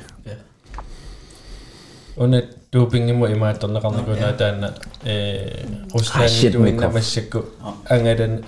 Unet 2.17 2.59
dopingimo 2.73 3.27
imaatorneqarnikuuna 3.27 4.33
taanna 4.33 4.69
ee 5.05 5.67
Ruslanni 5.95 6.51
tuinnamassikku 6.53 7.47
angadan 7.91 8.45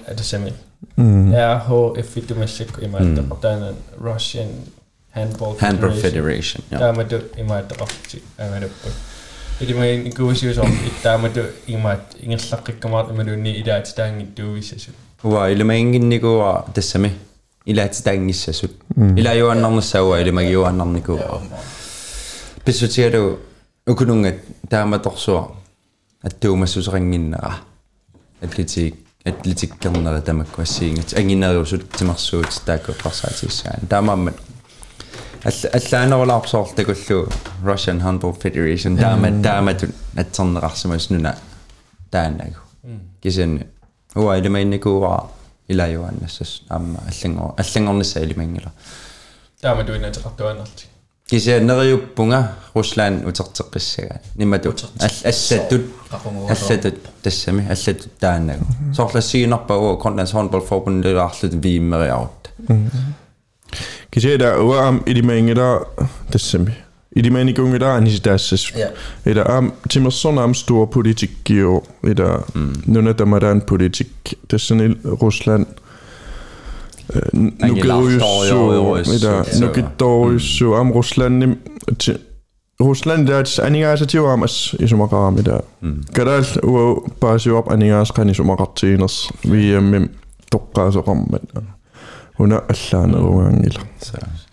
Mm. 0.96 1.32
RHF 1.34 2.28
Domestic 2.28 2.68
imaittoqtaanan 2.82 3.74
mm. 3.74 4.04
Russian 4.04 4.48
Handball 5.10 5.54
Federation. 5.54 5.80
Handball 5.80 6.00
Federation. 6.02 6.62
Taamatu 6.70 7.20
imaittoqarti 7.42 8.22
amaluppu. 8.38 8.88
Ilimai 9.60 9.96
nikuusiusor 10.04 10.68
ittaamatu 10.90 11.44
imaat 11.66 12.16
ingerlaqqikkumaat 12.22 13.10
imaluunni 13.14 13.52
ilaatitaangittuuvissasu. 13.60 14.90
Uwa 15.24 15.50
ilimainginnikuwa 15.50 16.68
tassami 16.72 17.10
ilaatitaangissasut. 17.66 18.74
Ilaajuannarnissaua 19.16 20.20
ilimagiyuannarnikuwa. 20.20 21.42
Pissutigalu 22.64 23.38
ukunungat 23.86 24.34
taamatorsuar 24.68 25.48
attuumassuseringinnera. 26.24 27.54
Atletiik 28.44 29.05
атлетик 29.25 29.73
атлетиккернера 29.73 30.21
тамакку 30.21 30.61
ассиингат 30.61 31.13
ангинериусут 31.13 31.89
тимарсуут 31.91 32.49
тааккуэққарсаатиссаан 32.65 33.87
таамааммат 33.87 34.35
аллаанерулаарпсоор 35.43 36.69
такуллу 36.75 37.29
Russian 37.63 37.99
Handball 38.01 38.35
Federation 38.41 38.97
таама 38.99 39.29
тааматут 39.43 39.91
атсернеқарсимас 40.15 41.09
нуна 41.09 41.35
таанагу 42.09 42.59
кисианни 43.21 43.67
уа 44.15 44.37
илимаинникуа 44.39 45.29
илаюаннассас 45.67 46.63
аама 46.69 46.99
аллангор 47.07 47.53
аллангорнисса 47.57 48.23
илимангила 48.23 48.71
taamatu 49.61 49.93
inatеқартуаннарти 51.31 51.31
кисианнериуппунга 51.31 52.51
руслаан 52.75 53.23
утертеққиссага 53.25 54.19
нимату 54.35 54.75
аллаттут 54.99 55.81
аллатут 56.49 56.99
тассами 57.23 57.65
аллатут 57.65 58.17
таанагу 58.19 58.65
соорлассигинарпагу 58.93 59.99
Grønlands 60.03 60.33
Håndbold 60.33 60.67
Forbund 60.67 61.03
лилаарлут 61.03 61.63
вииммериарут 61.63 62.51
Kisiä 64.11 64.37
tää 64.37 64.57
uam 64.57 65.01
idimaingida 65.05 65.81
tässä. 66.31 66.59
Idimainigungida 67.15 67.93
anisitassas. 67.93 68.73
Ja. 68.75 68.87
Ida 69.25 69.43
am 69.57 69.71
timerson 69.93 70.39
am 70.39 70.53
stor 70.53 70.87
politik 70.87 71.49
jo. 71.49 71.83
Ida 72.11 72.39
nuna 77.33 77.51
tamadan 77.59 77.99
politik. 77.99 78.19
Tässä 78.19 78.55
ni 78.55 78.69
Rusland. 78.69 79.01
Nukidoyussu. 79.01 79.13
Ida 79.13 79.45
nukidoyussu 79.59 80.73
am 80.73 80.91
Rusland. 80.93 81.57
Rusland 82.79 83.27
der 83.27 83.35
er 83.35 83.65
aningaasa 83.65 84.05
tiu 84.05 84.25
amas 84.25 84.75
isumaqaram 84.79 85.37
ida. 85.37 85.59
Kadal 86.13 86.43
uo 86.63 87.03
paasiu 87.19 87.57
op 87.57 87.71
aningaas 87.71 88.11
kan 88.11 88.29
isumaqartiinas. 88.29 89.29
Vi 89.51 89.81
mim 89.81 90.09
toqqaasoqarmat. 90.51 91.41
Una 92.39 92.61
allaaneruangila. 92.73 93.81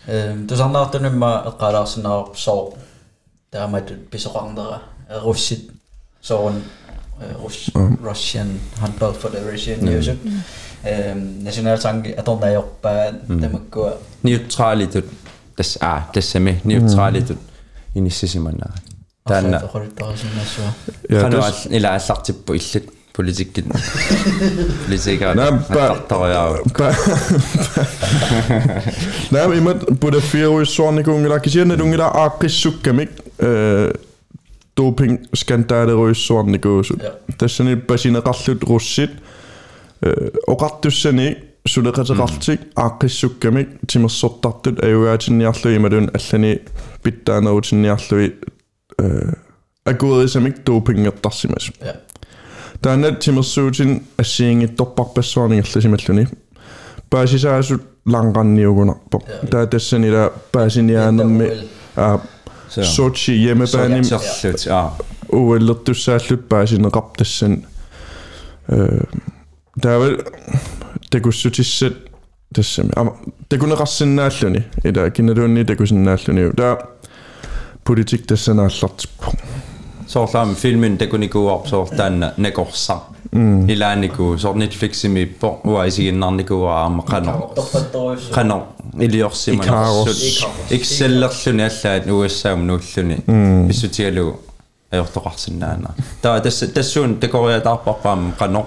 эм 0.09 0.47
тусарнаартунумма 0.47 1.45
эққалаарсинаарп 1.51 2.37
соо 2.37 2.75
таамат 3.51 4.11
писоқарнера 4.11 4.81
руссит 5.25 5.71
Rus. 7.44 7.72
Russian 8.04 8.60
Handball 8.82 9.14
Federation 9.14 9.80
mm. 9.82 9.92
yusuf 9.96 10.18
ähm, 10.26 11.20
nationalsangi 11.44 12.16
atorna 12.18 12.48
yorpaan 12.48 13.20
tamakkua 13.42 13.94
neutraalitut 14.24 15.12
tas 15.56 15.78
a 15.82 15.94
tassami 16.14 16.58
neutraalitut 16.64 17.40
inissisimanara 17.96 18.74
taanna 19.30 19.60
qorittorisinnassuwa 19.76 20.72
qanaal 21.22 21.54
ilaallartippu 21.70 22.54
illut 22.60 22.94
politikkit 23.18 23.66
politikkar 24.86 25.38
qartoriaa 25.74 26.48
naam 29.36 29.54
imat 29.60 29.86
pudaffiruissuarnikungila 30.00 31.40
kisianna 31.40 31.78
lungila 31.84 32.08
aaqqissukkamik 32.24 33.12
э 33.50 33.94
doping 34.78 35.20
skandaaleruyissuarnikuusut 35.36 37.04
Ja. 37.04 37.12
tassani 37.38 37.76
pasineqarlut 37.76 38.64
russit 38.70 39.12
oqartussani 40.48 41.38
suleqateqartik 41.68 42.60
aaqqissukkamik 42.76 43.70
timersortartut 43.92 44.84
ajuaatinniarlu 44.84 45.70
imalun 45.76 46.10
allani 46.18 46.62
pittaanerutinniarlui 47.04 48.28
akuerisamik 49.92 50.56
dopingertarsimas 50.68 51.72
assiingittorparpassuarningerlasimalluni 54.22 56.28
paasisaasut 57.10 57.82
lanqanniugunarpo 58.06 59.24
Ja. 59.28 59.34
taa 59.50 59.66
tassani 59.66 60.12
la 60.12 60.32
paasiniaanermi 60.52 61.48
a 61.98 62.20
Sochi 62.82 63.46
yemepäinim 63.46 64.04
uuellertussa 65.32 66.12
alluppasin 66.16 66.92
qaptassan 66.92 67.58
taavel 69.82 70.18
takussutisset 71.12 71.98
tassami 72.56 72.90
takuneqarsinnaalluni 73.50 74.64
ila 74.86 75.10
kinaluunni 75.10 75.66
takusinnaalluni 75.66 76.52
taa 76.56 76.78
politik 77.88 78.26
tassanaallartippu 78.28 79.26
soorlaami 80.08 80.56
filmin 80.56 80.98
takunikuuarp 80.98 81.66
soortaanna 81.66 82.32
nakorsa 82.38 83.00
илаанику 83.33 84.39
соор 84.39 84.57
netflixимиппо 84.57 85.61
уаисигиннарникуа 85.65 86.83
аама 86.83 87.03
қано 87.03 87.55
торпатторюссу 87.55 88.33
қано 88.33 88.63
илиорсимана 88.99 89.69
Ikaros. 89.69 90.47
экселлерлүни 90.71 91.63
аллаат 91.69 92.07
уассаам 92.07 92.67
нууллуни 92.67 93.17
писсутигалу 93.69 94.41
аёртоқарсинаана 94.91 95.95
таа 96.23 96.41
тасса 96.41 96.69
тассуун 96.69 97.17
такориатаарпарпаама 97.21 98.33
қано 98.39 98.67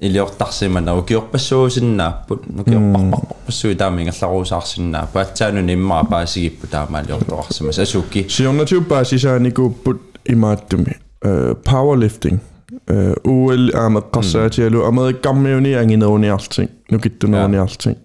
илиортарсимана 0.00 0.96
укиорпассуусиннааппут 0.98 2.42
укиорпарпарпассуи 2.60 3.74
таамингерларуусаарсинаа 3.74 5.06
паатсаануни 5.12 5.72
иммаа 5.74 6.04
паасигиппу 6.04 6.66
таамаалиортоқарсимас 6.66 7.78
асукки 7.82 8.26
Siornativ 8.28 8.84
paasisaaniku 8.88 9.74
imaattumi 10.28 10.92
powerlifting 11.64 12.38
UL 13.27 13.69
aameqqarsaatialu 13.83 14.85
amerikkammiuni 14.85 15.75
angineruuniarting 15.75 16.69
nukittuneruuniarting 16.91 17.97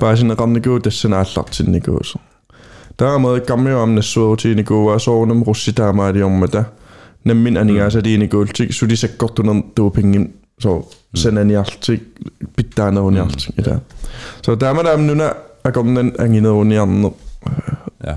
paasineqarniku 0.00 0.80
tassanaallartinnikuus 0.80 2.18
taa 2.96 3.14
amerikkammiu 3.14 3.78
amnassuutiinikuua 3.78 4.98
soornam 4.98 5.42
russitaamaaliormata 5.46 6.64
nammin 7.24 7.56
anigaasaliinikuultik 7.56 8.72
sulisakkortuner 8.72 9.62
tuupingim 9.74 10.28
so 10.60 10.88
sananiartik 11.14 12.02
pittaaneruuniarting 12.56 13.58
ita 13.58 13.80
so 14.46 14.56
taamalaam 14.56 15.06
nuna 15.06 15.34
akornan 15.64 16.12
angineruuniarneq 16.18 17.14
Ja. 18.06 18.16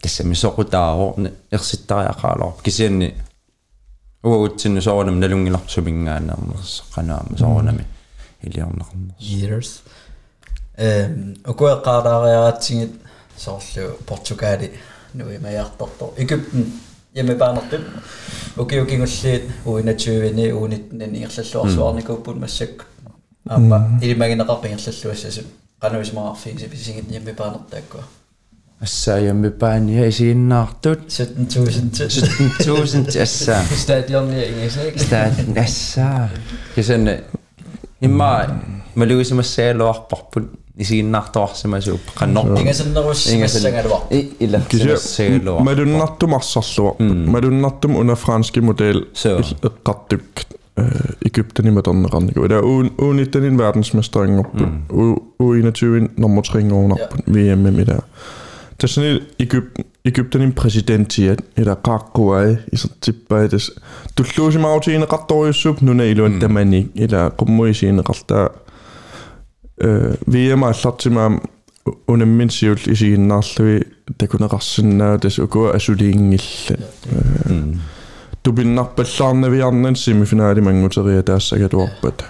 тассами 0.00 0.34
соқутаарорни 0.34 1.32
ерситтариақаалор 1.50 2.62
кисианни 2.62 3.14
уагутсинну 4.22 4.80
соорнам 4.80 5.20
налунгиларсумингаанаамерс 5.20 6.84
канаама 6.94 7.38
соорнами 7.38 7.84
илиорнақарнерс 8.42 9.20
years. 9.20 9.82
Эм 10.76 11.36
окуэққаалаариаратсигит 11.44 12.92
соорлу 13.36 13.96
португали 14.06 14.72
нуи 15.14 15.38
маяартортор 15.38 16.10
египтен 16.16 16.72
ямебаанертип 17.14 17.80
укиукингуллиит 18.56 19.44
уинатювини 19.64 20.52
уунитнани 20.52 21.24
ирлаллуарсуарникууппут 21.24 22.36
массакку 22.36 22.84
аама 23.46 23.98
илимагинеқарпингерллуассасу 24.02 25.42
канависмаарфингсиписигит 25.80 27.10
ямебаанертааккуа 27.10 28.02
Assaajammipaan 28.82 29.88
ja 29.88 30.06
isiinnaartut 30.06 31.10
17000 31.10 31.94
17000 32.08 33.22
assaa 33.22 33.62
stadionniingis 33.74 34.76
ik 34.86 34.98
stad 35.02 35.32
assaa 35.64 36.28
kisenne 36.74 37.20
imma 38.02 38.44
maluisimassaaloarparput 38.94 40.46
isiinnaartoarsimasuup 40.78 42.12
qannorpu 42.20 42.60
ingasennerus 42.60 43.26
ingasangaluar 43.32 44.00
illa 44.40 44.60
kisaaluar 44.68 45.62
malunartum 45.64 46.38
arsorluar 46.38 46.94
malunartum 47.34 47.96
una 47.96 48.14
franske 48.14 48.60
model 48.60 49.02
eqqartuk 49.70 50.46
Ægypten 51.26 51.66
i 51.66 51.70
Madonnarannigu. 51.70 52.44
Det 52.46 52.56
er 52.56 52.62
U19 52.62 53.56
verdensmesteren 53.58 54.38
oppe. 54.38 54.68
U21 55.42 56.06
nummer 56.16 56.42
3 56.42 56.72
oven 56.72 56.92
oppe. 56.92 57.22
VM 57.26 57.58
med 57.58 57.86
der. 57.86 58.00
Terus 58.78 58.98
ini 58.98 59.22
Egypten, 59.38 59.84
Egypten 60.04 60.42
in 60.42 60.52
præsidentiat, 60.52 61.38
eller 61.56 61.74
Kakuai, 61.74 62.56
så 62.74 62.88
tippa 63.00 63.42
edes. 63.42 63.80
Tullu 64.14 64.52
si 64.52 64.58
mau 64.58 64.82
siinä 64.82 65.06
kattoisup, 65.06 65.80
nuna 65.80 66.02
iluan 66.02 66.38
tämänni, 66.38 66.90
eller 66.96 67.30
kummui 67.30 67.74
siinä 67.74 68.02
kaltaa. 68.02 68.50
Viemä 70.32 70.72
satsimaan 70.72 71.40
unemmin 72.08 72.50
siult 72.50 72.86
isiin 72.88 73.28
nallui, 73.28 73.80
tekuna 74.18 74.46
rassinna, 74.46 75.18
tes 75.18 75.38
ukua 75.38 75.70
asuliingille. 75.70 76.78
Tupin 78.42 78.66
mm. 78.66 78.74
nappellaan 78.74 79.50
vi 79.50 79.62
annen 79.62 79.96
semifinaali 79.96 80.60
mangutaria 80.60 81.22
tässä 81.22 81.58
katuoppat. 81.58 82.24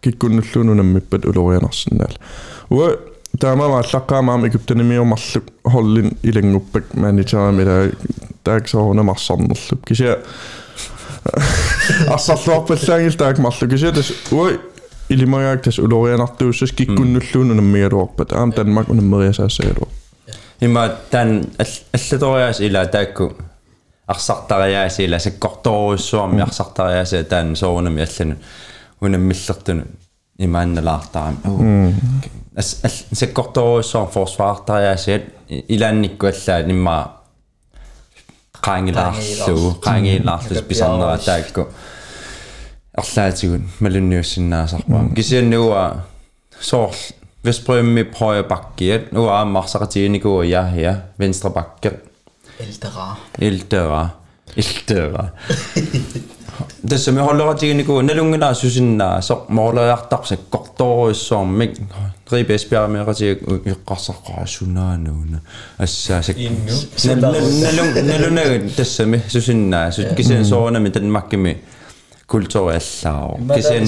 Kikkunnullu 0.00 0.62
nunemmippat 0.62 1.24
ulojanarsinnaal. 1.24 2.14
Ua 2.70 2.88
аллаққаамаам 3.41 4.45
египтанимиумарлу 4.45 5.41
холлин 5.65 6.17
илангуппак 6.23 6.93
манитарамила 6.93 7.91
тааксоруна 8.43 9.03
марсарнерлуп 9.03 9.85
кися 9.85 10.19
ассарлуарпаллаангил 12.07 13.17
таак 13.17 13.37
марлу 13.39 13.69
кися 13.69 13.91
тас 13.91 14.11
уа 14.31 14.51
илимагаак 15.09 15.63
тас 15.63 15.79
улорианартууссас 15.79 16.71
киккуннуллуун 16.71 17.51
унаммигалуарпат 17.51 18.33
аам 18.33 18.51
танмак 18.51 18.89
унаммериасаассагалуар 18.89 19.89
имма 20.59 20.95
тан 21.09 21.45
аллаториас 21.57 22.59
ила 22.59 22.85
таакку 22.85 23.33
арсартариаас 24.07 24.99
ила 24.99 25.19
саккорторуссуарми 25.19 26.41
арсартариаас 26.41 27.13
таан 27.29 27.55
соорунами 27.55 28.07
аллану 28.07 28.35
унаммиллертуну 29.01 29.83
имаанналаартарами 30.37 31.37
ас 32.57 32.69
саккорторуссуар 33.13 34.07
форсваартариаасаат 34.15 35.23
илаанникку 35.49 36.27
аллаа 36.27 36.61
нимма 36.69 36.95
qaangilaarsuu 38.65 39.73
qaangilaarsус 39.87 40.61
pisarnera 40.69 41.17
taakku 41.27 41.67
арлаатигун 43.01 43.63
малунниуссиннаасарпаа 43.83 45.03
кисианнуа 45.15 45.85
соорл 46.69 46.97
веспроимми 47.43 48.03
højre 48.19 48.43
bakkiat 48.47 49.11
nu 49.11 49.27
er 49.27 49.45
marsaqatiiniku 49.45 50.41
ja 50.47 50.63
ja 50.75 50.93
venstre 51.19 51.49
bakke 51.49 51.91
элтера 52.59 53.07
iltera 53.39 54.03
iltera 54.55 55.29
tässä 56.88 57.12
me 57.12 57.20
hollera 57.20 57.54
tiiniku 57.54 58.02
nalungila 58.02 58.54
susinna 58.54 59.20
so 59.20 59.46
morlaartarsak 59.48 60.40
kortoruissormik 60.50 61.80
ribe 62.32 62.54
esbjermeeratiak 62.54 63.38
iqqarsaqaasunaanuna 63.72 65.38
assaasak 65.78 66.36
nalung 67.62 67.92
nalunagut 68.10 68.76
tassami 68.76 69.22
susinna 69.28 69.90
sut 69.90 70.12
kisen 70.16 70.44
soornami 70.44 70.90
tanmakkimi 70.90 71.52
kulturiallaaro 72.26 73.38
kisen 73.54 73.84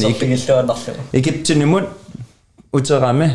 ikiptinimut 1.12 1.84
uterame 2.72 3.30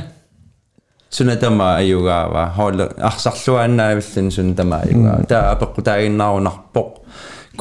sunatama 1.10 1.74
ayugaava 1.76 2.46
holla 2.58 2.90
arsarluaannaavillin 3.10 4.32
sunatama 4.32 4.76
ayugaava 4.76 5.24
taa 5.32 5.52
apeqqutaaginnarunarpoq 5.52 6.90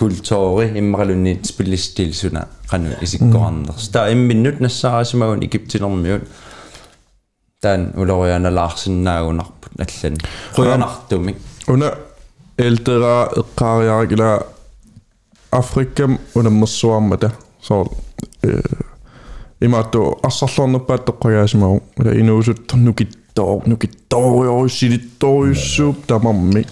kultuuri 0.01 0.67
immaralunni 0.81 1.33
spillistil 1.49 2.13
suna 2.13 2.43
qanu 2.71 2.91
isikkoarners 3.07 3.89
taa 3.95 4.07
imminnut 4.15 4.61
nassaarasimagun 4.61 5.43
Egyptinermiut 5.49 6.23
taan 7.61 7.91
ulorianalaarsinnaagunarput 7.97 9.73
allan 9.85 10.17
quyanartumik 10.57 11.37
Una 11.69 11.93
ældre 12.59 13.13
eqqaariaragila 13.41 14.31
Afrikam 15.53 16.19
unammersuarmata 16.35 17.31
so 17.61 17.85
øh 18.47 18.95
imaattu 19.65 20.01
assarlornerpaat 20.29 21.03
toqqagaasimagu 21.09 21.79
ila 22.01 22.11
inuusut 22.21 22.73
nukittor 22.77 23.55
nukittoriorissitittoriussuup 23.67 25.97
tamarmi 26.07 26.63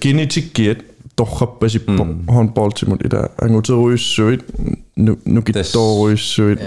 genetik 0.00 0.52
giat 0.54 0.78
tohkappasi 1.16 1.78
pohon 2.26 2.52
Baltimore 2.52 3.04
ida 3.04 3.28
anguteruissuit 3.42 4.44
nukittoruissuit 5.24 6.60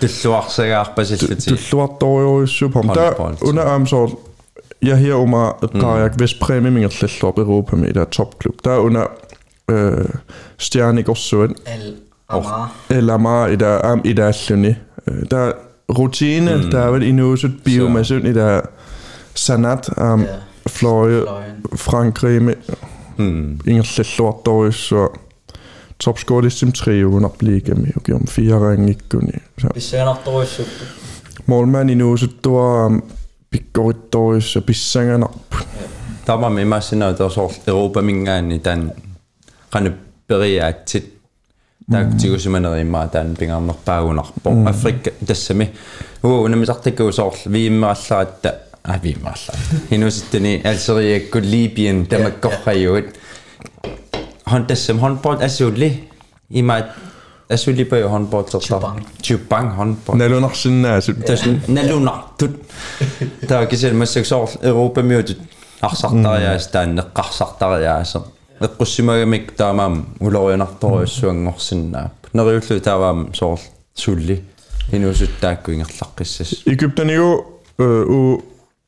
туллуарсагаарпасиллати 0.00 1.56
туллуарторюруиссупам 1.56 2.88
та 2.94 3.14
унаамсоор 3.40 4.10
я 4.80 4.96
хер 4.96 5.16
ума 5.16 5.56
тааяк 5.60 6.16
вес 6.20 6.34
премиумингерллуар 6.34 7.34
перуупами 7.34 7.86
ила 7.88 8.06
топ 8.06 8.34
клуб 8.42 8.62
та 8.62 8.80
уна 8.80 9.08
э 9.68 10.06
стярникорсуат 10.58 11.50
эл 11.66 11.94
ама 12.28 12.70
эл 12.88 13.10
ама 13.10 13.48
ида 13.50 13.80
ам 13.84 14.00
идааллуни 14.04 14.76
та 15.30 15.56
рутине 15.88 16.70
таавал 16.70 17.02
инуусут 17.02 17.62
биомасут 17.64 18.24
ида 18.24 18.70
санат 19.34 19.88
ам 19.96 20.22
yeah. 20.22 20.51
Fløje, 20.66 21.24
Frankrig 21.76 22.42
med 22.42 22.54
mm. 23.16 23.60
engelsk 23.66 24.04
sortdøj, 24.04 24.70
så 24.70 25.08
topscore 25.98 26.42
ligesom 26.42 26.72
tre 26.72 27.02
ugen 27.06 27.24
oplægge 27.24 27.74
med, 27.74 27.90
og 27.96 28.14
om 28.14 28.26
fire 28.26 28.70
ringe 28.70 28.88
ikke 28.88 29.08
kunne. 29.08 29.32
Vi 29.74 29.80
ser 29.80 30.04
nok 30.04 30.24
døj, 30.26 30.44
så... 30.44 30.62
Målmand 31.46 31.90
i 31.90 31.94
nu, 31.94 32.16
så 32.16 32.28
du 32.44 32.56
har 32.56 33.00
begået 33.50 34.12
døj, 34.12 34.40
så 34.40 34.60
vi 34.66 34.72
sænger 34.72 35.24
op. 35.24 35.54
Der 36.26 36.32
var 36.32 36.48
med 36.48 36.64
mig 36.64 36.82
sådan, 36.82 37.02
at 37.02 37.18
der 37.18 37.28
så 37.28 37.52
Europa 37.68 38.00
mingan 38.00 38.52
i 38.52 38.58
den 38.58 38.90
rende 39.74 39.92
beria 40.28 40.72
tit. 40.86 41.04
Der 41.90 42.04
mm. 42.04 42.10
kunne 42.10 42.20
tigo 42.20 42.38
simpelthen 42.38 42.86
i 42.86 42.90
mig, 42.90 43.08
den 43.12 43.36
binger 43.36 43.60
nok 43.60 43.84
bare 43.84 44.04
under. 44.04 44.32
Mm. 44.44 44.66
Afrika, 44.66 45.10
det 45.20 45.30
er 45.30 45.34
simpelthen. 45.34 45.76
Uh, 46.22 46.48
nemlig 46.48 46.66
sagt, 46.66 46.84
det 46.84 46.96
går 46.96 47.10
så, 47.10 47.36
vi 47.46 47.66
er 47.66 47.70
med 47.70 47.88
alle, 47.88 48.20
at 48.20 48.71
авимаалла 48.82 49.54
хинуситтани 49.88 50.60
алсериакку 50.64 51.38
липиан 51.38 52.06
тамаккорхайуут 52.06 53.14
хон 54.44 54.66
тассам 54.66 55.00
хонпорт 55.00 55.42
асуулли 55.42 56.08
имаат 56.50 56.90
асулипаю 57.48 58.08
хонпортертар 58.08 59.04
тюппан 59.22 59.70
хонпорт 59.76 60.18
налунарсинаасут 60.18 61.24
тасун 61.26 61.60
налунартут 61.68 62.56
таа 63.48 63.66
кисал 63.66 63.92
массаксоор 63.94 64.50
европамиутут 64.62 65.38
арсартариаас 65.80 66.68
таан 66.68 66.98
неққарсартариаасе 66.98 68.22
эққуссимагамик 68.60 69.52
таамаам 69.56 70.06
улориунарторуссуангорсинаап 70.20 72.12
нериуллу 72.32 72.80
тааваам 72.80 73.34
соорл 73.34 73.60
сулли 73.94 74.44
хинусуттаакку 74.90 75.72
ингерлаққиссас 75.72 76.62
икуптанигу 76.66 77.46
у 77.78 78.42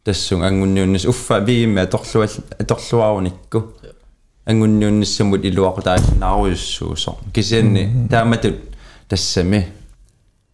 Tassun 0.04 0.44
angunniunnis 0.44 1.06
uffa 1.06 1.46
viime 1.46 1.82
atorlual 1.82 2.28
atorluarunikku. 2.62 3.64
Angunniunnissamut 4.50 5.46
iluaqutaasinaaruyussuuso. 5.46 7.20
Kisianni 7.34 7.90
taamatut 8.10 8.72
tassami. 9.08 9.68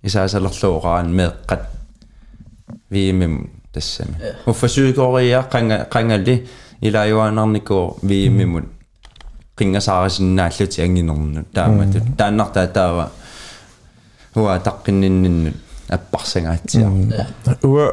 Isaasallerluuraan 0.03 1.09
meeqqat 1.09 1.63
viimim 2.91 3.43
tassami. 3.71 4.15
Uffa 4.47 4.67
Sydkorea 4.67 5.43
qanga 5.43 5.85
qangalli 5.89 6.43
ilaajuanarnikuu 6.81 7.99
viimimut 8.07 8.65
qingasaarisinnaallati 9.57 10.81
anginornut 10.81 11.47
taamatut 11.53 12.03
taannartaa 12.17 12.67
taava 12.67 13.03
huwa 13.03 13.16
taqqinninninnut 14.63 15.55
apparsangaatsiar 15.91 16.91
Ua, 17.63 17.87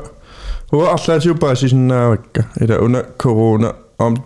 ua 0.73 0.91
allati 0.97 1.35
baasisinnaavakka 1.35 2.43
ida 2.65 2.79
una 2.79 3.03
corona 3.23 3.75
om 3.99 4.17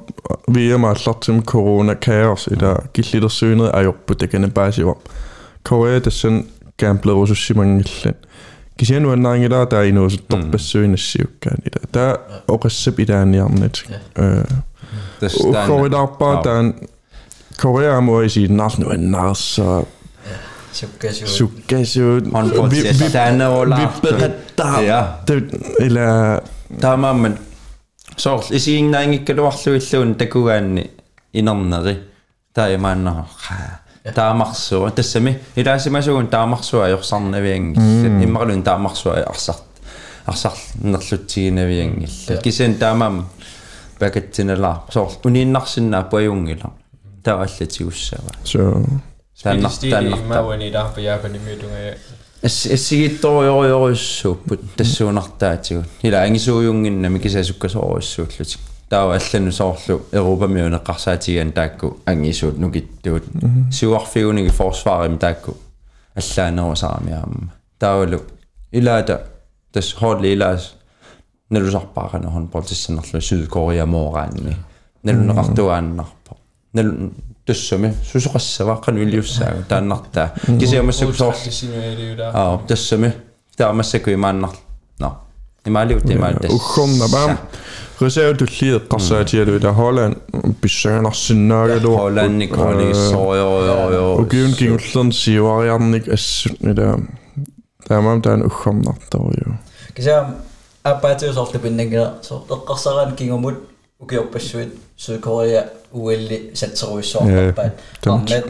VM 0.55 0.85
allartim 0.85 1.43
corona 1.43 1.95
kaos 1.95 2.47
ida 2.57 2.77
killitersuuneri 2.93 3.71
ajorpu 3.81 4.15
takana 4.15 4.49
baasivam 4.49 4.97
Korea 5.69 6.01
tassan 6.01 6.45
gamblerusussimangillan 6.81 8.15
kisianu 8.77 9.11
annaangilaa 9.11 9.67
taa 9.67 9.83
inuusut 9.83 10.29
torpassuinassiukkaan 10.29 11.59
ida. 11.67 11.81
Taa 11.93 12.43
oqassap 12.49 13.01
idaaniarnat 13.01 13.85
uqorilaarpaa 15.45 16.37
taan 16.43 16.75
Korea 20.68 20.68
muisi 20.68 20.68
narnu 20.68 20.68
annarsa 20.68 20.68
Sukkasuut. 20.74 21.30
sukkasuut 21.30 22.26
håndboldtest 22.34 23.12
taanaulaartu 23.14 24.02
vippeqattaa 24.02 24.82
ja 24.82 25.18
ila 25.80 26.42
taamamman 26.82 27.40
soorl 28.18 28.44
isiinnaangikkaluarluilluun 28.52 30.16
takugaanni 30.16 30.92
inerneri 31.34 32.00
taaimaannaqa 32.54 33.54
taamarsuа 34.16 34.92
тассами 34.92 35.40
илаасимасугун 35.58 36.28
тааmarsuа 36.28 36.86
ajorсарнавиангилла 36.86 38.24
иммарлун 38.24 38.64
тааmarsuа 38.64 39.14
арсар 39.30 39.56
арсарнерлутсигинавиангилла 40.28 42.38
кисен 42.44 42.76
таамам 42.76 43.30
пакатсиналаа 44.00 44.84
соор 44.90 45.12
унииннарсиннаа 45.26 46.04
паюнгила 46.04 46.72
тааллатигуссава 47.24 48.32
så 48.44 48.86
тааннар 49.44 49.72
Stili 49.72 49.92
тааннарта 49.92 50.28
mauani 50.28 50.74
darpa 50.74 51.02
Japani 51.02 51.40
myydunga. 51.40 51.98
ас 52.44 52.66
ассигитториориориуссууппут 52.66 54.62
тассуунартаатигут 54.76 55.86
ила 56.02 56.18
ангисууюнгиннами 56.24 57.20
кисасуккасоориуссууллутик 57.20 58.60
таава 58.90 59.16
аллану 59.16 59.52
соорлу 59.52 60.02
европамиунеққарсаатиган 60.12 61.52
таакку 61.54 62.00
ангисуут 62.06 62.58
нукиттуут 62.58 63.24
сиуарфигуниги 63.72 64.50
форсварим 64.50 65.18
таакку 65.18 65.56
аллаанерусарамиаама 66.16 67.54
таавалу 67.80 68.22
илаата 68.72 69.28
тас 69.72 69.94
холли 69.94 70.34
илаас 70.34 70.74
налусарпаарана 71.50 72.30
хонпортиссанерлу 72.30 73.22
сydkorea 73.22 73.86
моогаанни 73.86 74.56
налунеқартуааннарпо 75.04 76.38
нал 76.74 76.92
тассами 77.48 77.94
сусоқассавааққану 78.12 79.00
илиуссаагу 79.04 79.64
тааннартаа 79.68 80.34
кисиамассак 80.60 81.16
соорлу 81.16 81.38
Sinueriuda. 81.38 82.32
Аа, 82.34 82.60
тассами 82.68 83.14
таамассаку 83.58 84.12
имааннар. 84.12 84.52
Но. 85.00 85.24
Имаалиут 85.66 86.10
имаал 86.10 86.36
тасс. 86.42 86.54
Ukkomna 86.54 87.08
bam. 87.08 87.38
Reserve 88.02 88.38
tulliet 88.38 88.88
qasaatialu 88.90 89.56
ida 89.58 89.72
Holland 89.72 90.16
pissaanarsinnaagaluu. 90.62 91.98
Hollannik 91.98 92.58
oli 92.58 92.94
so 92.94 93.36
jo 93.36 93.66
jo 93.68 93.92
jo. 93.92 94.16
Ugiun 94.22 94.54
kingullan 94.60 95.12
siuariarnik 95.12 96.10
assut 96.14 96.58
ida. 96.72 96.98
Taamam 97.88 98.22
taan 98.22 98.46
ukkomnartorio. 98.46 99.54
Kisa 99.96 100.26
appaatius 100.84 101.38
orta 101.38 101.60
pinnangila 101.60 102.14
so 102.22 102.46
eqqarsaraan 102.52 103.16
kingumut 103.98 104.00
ukiorpassuit 104.00 104.72
Sydkorea 104.96 105.64
uilli 105.94 106.52
satseruissoorparpaat 106.54 107.74
Ja, 108.06 108.14
arnat 108.14 108.46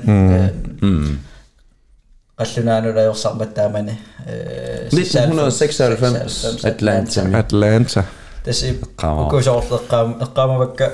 Mm. 0.82 1.18
qallunaanula 2.38 3.02
jorsarmat 3.02 3.54
taamani 3.54 4.00
1996 4.92 6.66
Atlanta. 6.66 7.22
Atlanta. 7.38 8.04
tassi 8.46 8.80
Qama. 8.96 9.22
ukusoorleqqaam 9.28 10.10
eqqaamavakka 10.26 10.90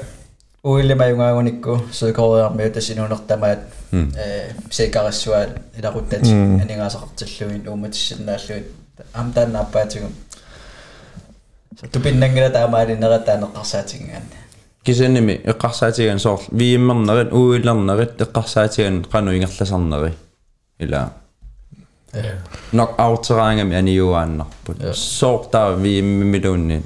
uillimayungaagunikku 0.64 1.74
Sydkorearmiu 1.92 2.70
tassinuunertamaat 2.70 3.60
э 3.94 4.54
секарассуаат 4.70 5.50
иларутtat 5.80 6.24
анигаасақартиллуин 6.64 7.68
ууматиссиннааллуит 7.70 8.68
ам 9.14 9.34
тааннааппаатигум 9.34 10.14
тупиннангила 11.94 12.50
таамаалинера 12.50 13.20
таанеққарсаатиган 13.28 14.24
Кисэними 14.84 15.42
эққарсаатиган 15.44 16.20
соор 16.20 16.40
вииммернерит 16.52 17.34
уиллернерит 17.34 18.22
эққарсаатиган 18.22 19.06
қану 19.12 19.36
ингерласарнери. 19.36 20.14
Ила. 20.80 21.14
Нок 22.72 22.96
аутераангами 22.98 23.76
аниуааннарпут. 23.76 24.78
Соортаа 24.96 25.76
вииммилуунни 25.76 26.84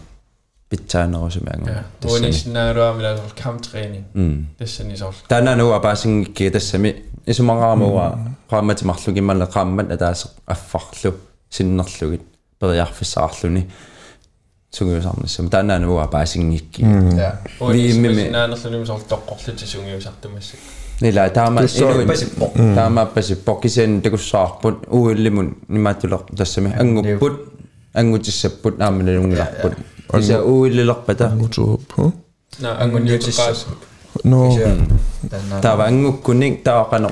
питсаанерусумаангу. 0.69 1.69
Unisnaaruamila 2.03 3.19
kamptræning. 3.35 4.05
Mm. 4.13 4.45
Tassani 4.57 4.97
soorl. 4.97 5.15
таанануа 5.27 5.75
апаасингикки 5.77 6.49
тассами 6.49 7.05
исумараамуа 7.27 8.17
qaammatимарлугиммалла 8.49 9.45
qaammat 9.45 9.91
атаас 9.91 10.35
аффарлу 10.47 11.13
синнерлугит 11.49 12.23
сунгиусаарнссам 14.70 15.48
таанаа 15.50 15.78
нуа 15.78 16.06
паасингикки 16.06 16.82
я 16.82 17.40
виимми 17.60 18.28
нааналлуним 18.30 18.84
сортоққорлути 18.84 19.64
сунгиусартумассак 19.64 20.60
нила 21.00 21.28
таама 21.30 21.62
инуин 21.62 22.74
таамааппасиппо 22.74 23.54
кисиан 23.62 24.02
такуссаарпут 24.02 24.86
уиллимун 24.88 25.56
нимаатулер 25.68 26.20
тассами 26.36 26.72
ангуппут 26.78 27.34
ангутиссаппут 27.94 28.80
аамалалунгиларпут 28.80 29.74
киса 30.12 30.42
уиллилерпата 30.42 31.32
утууппу 31.40 32.12
на 32.58 32.80
ангуниутиссас 32.82 33.66
но 34.24 34.54
тава 35.62 35.86
ангуккуник 35.86 36.62
таақано 36.62 37.10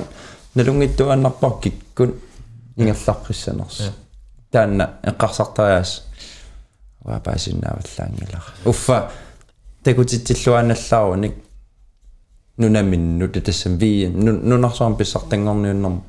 налунгиттуаннарпар 0.54 1.52
киккун 1.62 2.14
ингерлаққиссанерс 2.76 3.92
таанна 4.50 4.90
эққарсартариас 5.02 6.05
уапаасиннааваллаангилара 7.06 8.42
уффа. 8.64 9.10
Такутитиллуаналлааруник 9.84 11.34
нунаминну 12.56 13.28
татассам 13.28 13.78
виин 13.78 14.18
нунарсоорм 14.48 14.96
писсартангорниуннэрм 14.96 16.02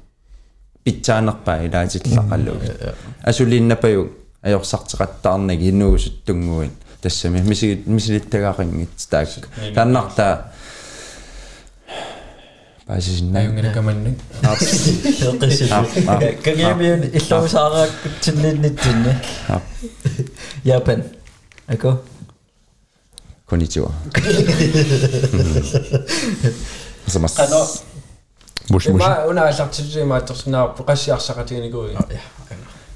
питсаанерпаа 0.83 1.65
илаатиллақаллуг. 1.65 2.63
Э, 2.63 2.75
э. 2.79 2.93
Асулииннапаюг 3.29 4.11
аёрсартеқаттаарнаг 4.41 5.59
инуусуттунгуин. 5.69 6.71
Тассами 7.01 7.39
мисигит 7.41 7.85
мисилиттагаарингит 7.85 8.89
таак 9.09 9.29
тааннартаа 9.75 10.51
паасисиннааюнгилакаманнак 12.87 14.15
аапсиэққисилу 14.43 15.85
кагиамиун 16.45 17.01
иллуусаарааккутсиннииннитсинни 17.17 19.13
Japan. 20.67 21.03
D'accord 21.67 21.97
Konnichiwa. 23.45 23.87
Ça 27.07 27.19
m'a 27.19 27.27
Moshi 28.69 28.89
eh, 28.89 28.91
moshi. 28.91 28.91
Ma 28.91 29.25
una 29.27 29.41
alartsujje 29.47 30.03
ma 30.03 30.21
tursuna 30.21 30.67
puqassiarsaqatiinigui. 30.75 31.95
Ah, 31.95 32.05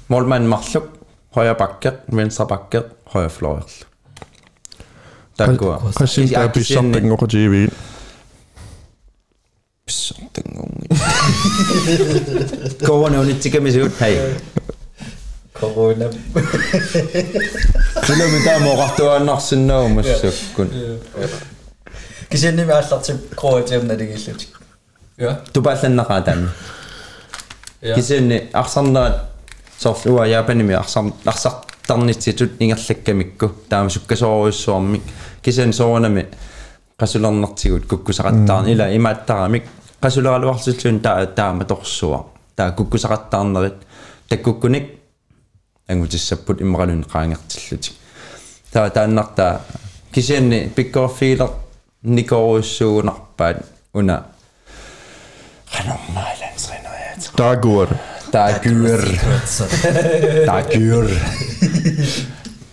Molman 0.08 0.44
marluk 0.44 0.84
qoyapakkeq 1.32 1.94
mensapakkeq 2.12 2.84
qoyaflorerlu. 3.08 3.86
Takkuwa. 5.36 5.80
Corona. 15.66 16.04
Sillä 18.06 18.24
mitä 18.24 18.58
mä 18.58 18.76
kahtoa 18.76 19.18
nassin 19.18 19.66
naumassa 19.66 20.26
kun 20.56 20.70
Kisinni 22.30 22.64
me 22.64 22.72
allartim 22.72 23.18
Kroatium 23.40 23.86
nadigillut. 23.86 24.48
ja? 25.18 25.36
Tu 25.52 25.62
pääsen 25.62 25.96
naqatan 25.96 26.50
ja? 27.82 27.94
Kisinni 27.94 28.50
arsarna 28.52 29.10
sorlua 29.78 30.26
japanimi 30.26 30.74
arsar 30.74 31.04
arsartarnitsitut 31.26 32.52
ingerlakkamikku 32.60 33.54
taama 33.68 33.88
sukkasoorussuarmik 33.88 35.02
kisin 35.42 35.72
soonami 35.72 36.26
qasularnartigut 36.96 37.86
kukkusaqattaarni 37.86 38.72
ila 38.72 38.86
imaattaramik 38.86 39.64
qasuleraluarsilluun 40.00 41.00
taa 41.00 41.26
taama 41.26 41.64
torsua 41.64 42.30
taa 42.56 42.70
kukkusaqattaarnerit 42.70 43.86
takkukkunik 44.28 45.01
angutissaput 45.88 46.60
immaralun 46.60 47.04
qaangertillutik 47.12 47.94
taa 48.72 48.90
taannartaa 48.90 49.60
kisinni 50.12 50.72
pikkorfiiler 50.74 51.48
nikoruissuunarpaat 52.02 53.56
una 53.94 54.22
er 57.38 57.60
godt. 57.60 57.90
taakyr 58.32 59.00
taakyr 60.46 61.10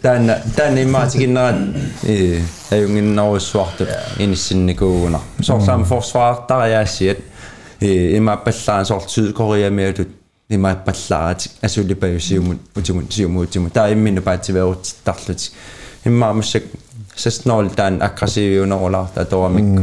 tän 0.02 0.36
tän 0.56 0.78
immaatiginnerat 0.78 1.56
i 2.08 2.44
ajunginnerussuartut 2.72 3.90
inissinikuuna 4.20 5.20
sorsam 5.42 5.84
forsvaartariaasiat 5.86 7.18
i 7.82 8.16
immappallaan 8.16 8.86
sort 8.86 9.10
sydkorea 9.10 9.72
meutut 9.72 10.19
immaappallaat 10.51 11.51
asulipajusiumut 11.63 12.61
utimun 12.79 13.07
siumuutimu 13.11 13.71
taa 13.71 13.87
imminu 13.87 14.23
paativeerut 14.23 14.97
tarlut 15.05 15.53
immaamussak 16.07 16.63
sasnool 17.17 17.69
taan 17.69 18.03
aggressiiviunerulaarta 18.03 19.25
toamikku 19.25 19.83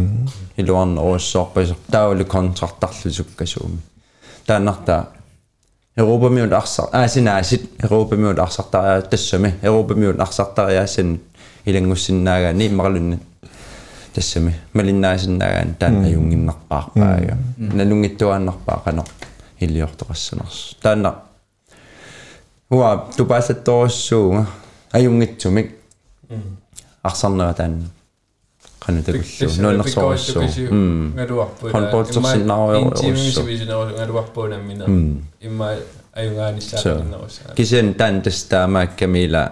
iluarnerussoorpasu 0.57 1.75
tauli 1.91 2.25
kontrartarlusukkasuumi 2.25 3.79
тааннарта 4.47 5.05
Европамиут 5.97 6.53
арсар 6.53 6.85
аасинаасит 6.91 7.69
Европамиут 7.83 8.39
арсартариа 8.39 9.01
тассами 9.01 9.55
Европамиут 9.61 10.19
арсартариаасан 10.19 11.19
илангуссиннаагаани 11.65 12.67
иммарлунна 12.67 13.17
тассами 14.13 14.55
малиннаасиннаагаан 14.73 15.75
таан 15.79 16.05
аюнгиннарпаарпаага 16.05 17.37
налунгиттуааннарпаа 17.57 18.81
қано 18.85 19.05
илиортоқассанерс 19.59 20.75
таанна 20.81 21.15
уа 22.69 22.89
тупааллатторуссуунга 23.17 24.45
аюнгитсумик 24.91 25.67
арсарнера 27.03 27.53
таан 27.53 27.89
қано 28.81 29.03
такуллу 29.03 29.61
нуаннерсоруссуу 29.63 30.41
м 30.71 31.13
ngaluarpu 31.15 31.63
Håndboldtorsinnarujorussuu. 31.73 33.43
ngaluarpuunamina 33.97 34.85
imma 35.47 35.67
so 35.75 35.81
ajungaanissaarinnerussa 36.19 37.41
kisen 37.55 37.95
tan 37.95 38.21
testaamaakkamila 38.21 39.43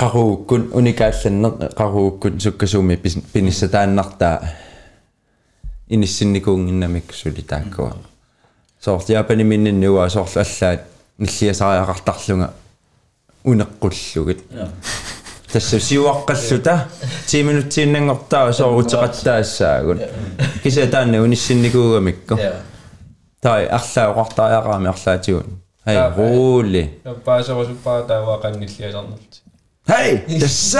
qaruukkun 0.00 0.62
unikaallanne 0.78 1.68
qaruukkun 1.80 2.40
sukkasuumi 2.40 2.96
pinissa 3.32 3.68
taannartaa 3.68 4.36
инисинникуунгиннамиксули 5.95 7.41
тааккуа 7.41 7.93
соортиапани 8.79 9.43
минниннуа 9.43 10.09
соорлаллаат 10.09 10.81
иллиасариақартарлунга 11.19 12.49
унеққуллугит 13.45 14.39
тасса 15.51 15.77
сиуаққаллута 15.77 16.87
10 17.27 17.43
минуттииннангортаа 17.43 18.51
соорутеқаттаассаагут 18.59 20.01
киса 20.63 20.87
таанна 20.87 21.21
униссинникуугамикку 21.21 22.39
тай 23.41 23.67
арлаоқартариақарами 23.67 24.89
арлаатигун 24.93 25.59
хай 25.85 25.97
руули 26.17 26.83
паасавасуппаа 27.25 28.03
тааваа 28.03 28.39
қангиллиасарнал 28.41 29.19
Hei! 29.89 30.23
Jøsse! 30.27 30.79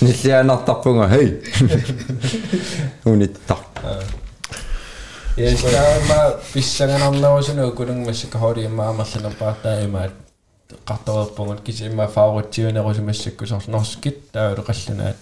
Nyt 0.00 0.24
jää 0.24 0.42
nattapunga, 0.42 1.06
hei! 1.06 1.42
Unit 3.06 3.40
tappa. 3.46 3.80
Ja 5.36 5.50
kun 5.60 5.70
mä 6.08 6.32
pissan 6.54 7.02
on 7.02 7.20
nousin, 7.20 7.56
kun 7.76 7.90
on 7.90 7.96
missä 7.96 8.26
kahdin 8.30 8.70
maailmassa 8.70 9.20
napata, 9.20 9.74
ei 9.74 9.86
mä 9.86 10.08
katsoa, 10.84 11.22
että 11.22 11.64
kisi 11.64 11.88
mä 11.88 12.06
favorittiin, 12.06 12.74
ja 12.74 12.82
olisin 12.82 13.04
missä 13.04 13.30
kun 13.30 13.46
se 13.46 13.54
on 13.54 13.60
noskit 13.66 14.32
täydellinen. 14.32 15.14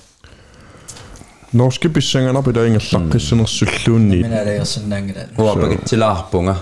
Norski 1.53 1.89
pissangana 1.89 2.43
pitää 2.43 2.65
ingas 2.65 2.93
hmm. 2.93 3.03
lakkissinas 3.03 3.59
sylluun 3.59 4.09
niitä. 4.09 4.29
Minä 4.29 4.41
ei 4.41 4.59
ole 4.59 4.65
sen 4.65 4.89
näin. 4.89 5.15
Ruopakit 5.37 5.87
sillä 5.87 6.09
ahpunga. 6.09 6.57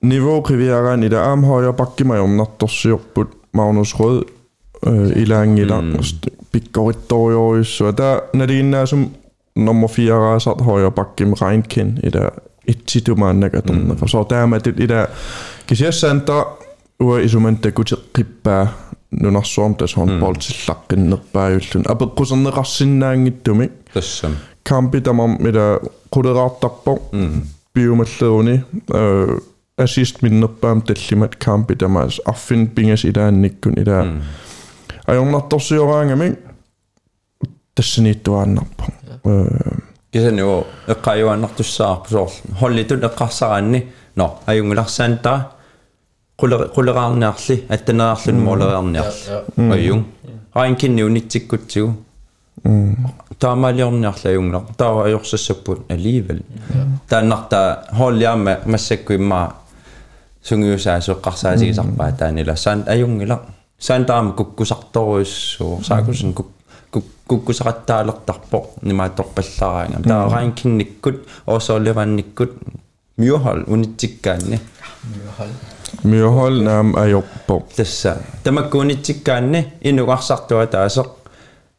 Niveau 0.02 0.42
Rivieraen 0.42 1.04
i 1.04 1.10
der 1.10 1.20
arm 1.20 1.44
højre 1.44 1.74
bakke 1.74 2.04
mig 2.04 2.20
om 2.20 2.30
natter 2.30 2.68
syr 2.68 2.98
på 3.16 3.26
Magnus 3.54 4.00
Rød 4.00 4.24
i 5.16 5.26
langila. 5.26 5.82
Bigger 6.52 6.90
et 6.90 7.10
dår 7.10 7.56
i 7.56 7.64
så 7.64 7.92
der 7.92 8.20
når 8.34 8.46
det 8.46 8.60
ene 8.60 8.78
er 8.78 8.86
som 8.86 9.12
nummer 9.56 9.88
4 9.88 10.14
rejser 10.14 10.64
højre 10.64 10.92
bakke 10.92 11.26
med 11.26 11.42
Reinkin 11.42 12.00
i 12.04 12.10
der 12.10 12.30
et 12.66 12.86
titu 12.86 13.16
man 13.16 13.44
ikke 13.44 13.62
mm. 13.74 13.98
for 13.98 14.06
så 14.06 14.26
der 14.30 14.46
med 14.46 14.60
det 14.60 14.80
i 14.80 14.86
der 14.86 15.06
kan 15.68 15.78
se 15.78 15.92
center 15.92 16.58
og 17.00 17.24
i 17.24 17.28
som 19.13 19.19
det 19.19 19.19
kunne 19.19 19.19
kippe 19.19 19.19
nu 19.23 19.31
når 19.31 19.43
som 19.43 19.75
det 19.75 19.91
sådan 19.91 20.21
bold 20.21 20.37
til 20.37 20.55
lakken 20.69 20.99
ned 20.99 21.19
bag 21.33 21.55
ulten 21.55 21.85
aber 21.89 22.07
kusen 22.17 22.57
rassin 22.57 22.99
nang 22.99 23.29
dum 23.47 23.63
tassam 23.95 24.37
kampi 24.65 24.99
der 25.01 25.13
man 25.13 25.37
med 25.41 25.53
der 25.53 25.79
quderaartarpo 26.11 26.99
biumalleruni 27.75 28.61
øh 28.95 29.39
assist 29.79 30.23
minnerpaam 30.23 30.83
tallimat 30.83 31.39
kaampi 31.39 31.77
tamaas 31.77 32.21
arfin 32.27 32.69
pingas 32.69 33.05
ilaannikkun 33.05 33.75
ila 33.79 33.99
ajornartorsiораангами 35.07 36.37
тассанииттуааннарпо 37.75 38.85
э 39.25 39.79
кисан 40.13 40.39
юу 40.39 40.65
эққаюаннартуссаарпу 40.89 42.09
соор 42.11 42.31
холлитут 42.61 43.05
эққарсараанни 43.09 43.81
но 44.17 44.41
аюнгуларсаантаа 44.47 45.39
qule 45.39 45.52
quleraarniarli 46.39 47.57
attaneraarlun 47.75 48.39
mooleriarniarli 48.47 49.73
ayung 49.75 50.05
rain 50.55 50.77
kinni 50.77 51.03
unitsikkutsigu 51.05 51.89
таамаалиорниарла 53.39 54.31
аюнгла 54.33 54.61
таа 54.77 55.03
ajorsassapпут 55.07 55.91
алиивал 55.95 56.41
тааннарта 57.09 57.59
холлиаама 57.99 58.59
массакку 58.67 59.13
имма 59.13 59.41
сунгиусаасоққарсаатигисарпаа 60.49 62.13
таанила 62.13 62.55
саан 62.55 62.85
аюнгила 62.87 63.41
саан 63.79 64.07
таама 64.07 64.33
куккусарторуиссуу 64.33 65.83
саакусин 65.83 66.35
кук 66.35 66.51
куккусақаттаалертарпо 67.29 68.59
нимаатторпаллараанга 68.83 70.03
таа 70.09 70.31
раин 70.35 70.53
кинниккут 70.53 71.27
оосоолеванниккут 71.47 72.53
миохол 73.17 73.61
унитсиккаанни 73.67 74.61
Myrhol. 75.09 75.51
миохол 76.05 76.63
наам 76.63 76.97
ajorpo 76.97 77.67
тасса 77.77 78.17
тамаккуунитсиккаанни 78.45 79.67
инугарсартуа 79.81 80.67
таасеқ 80.67 81.09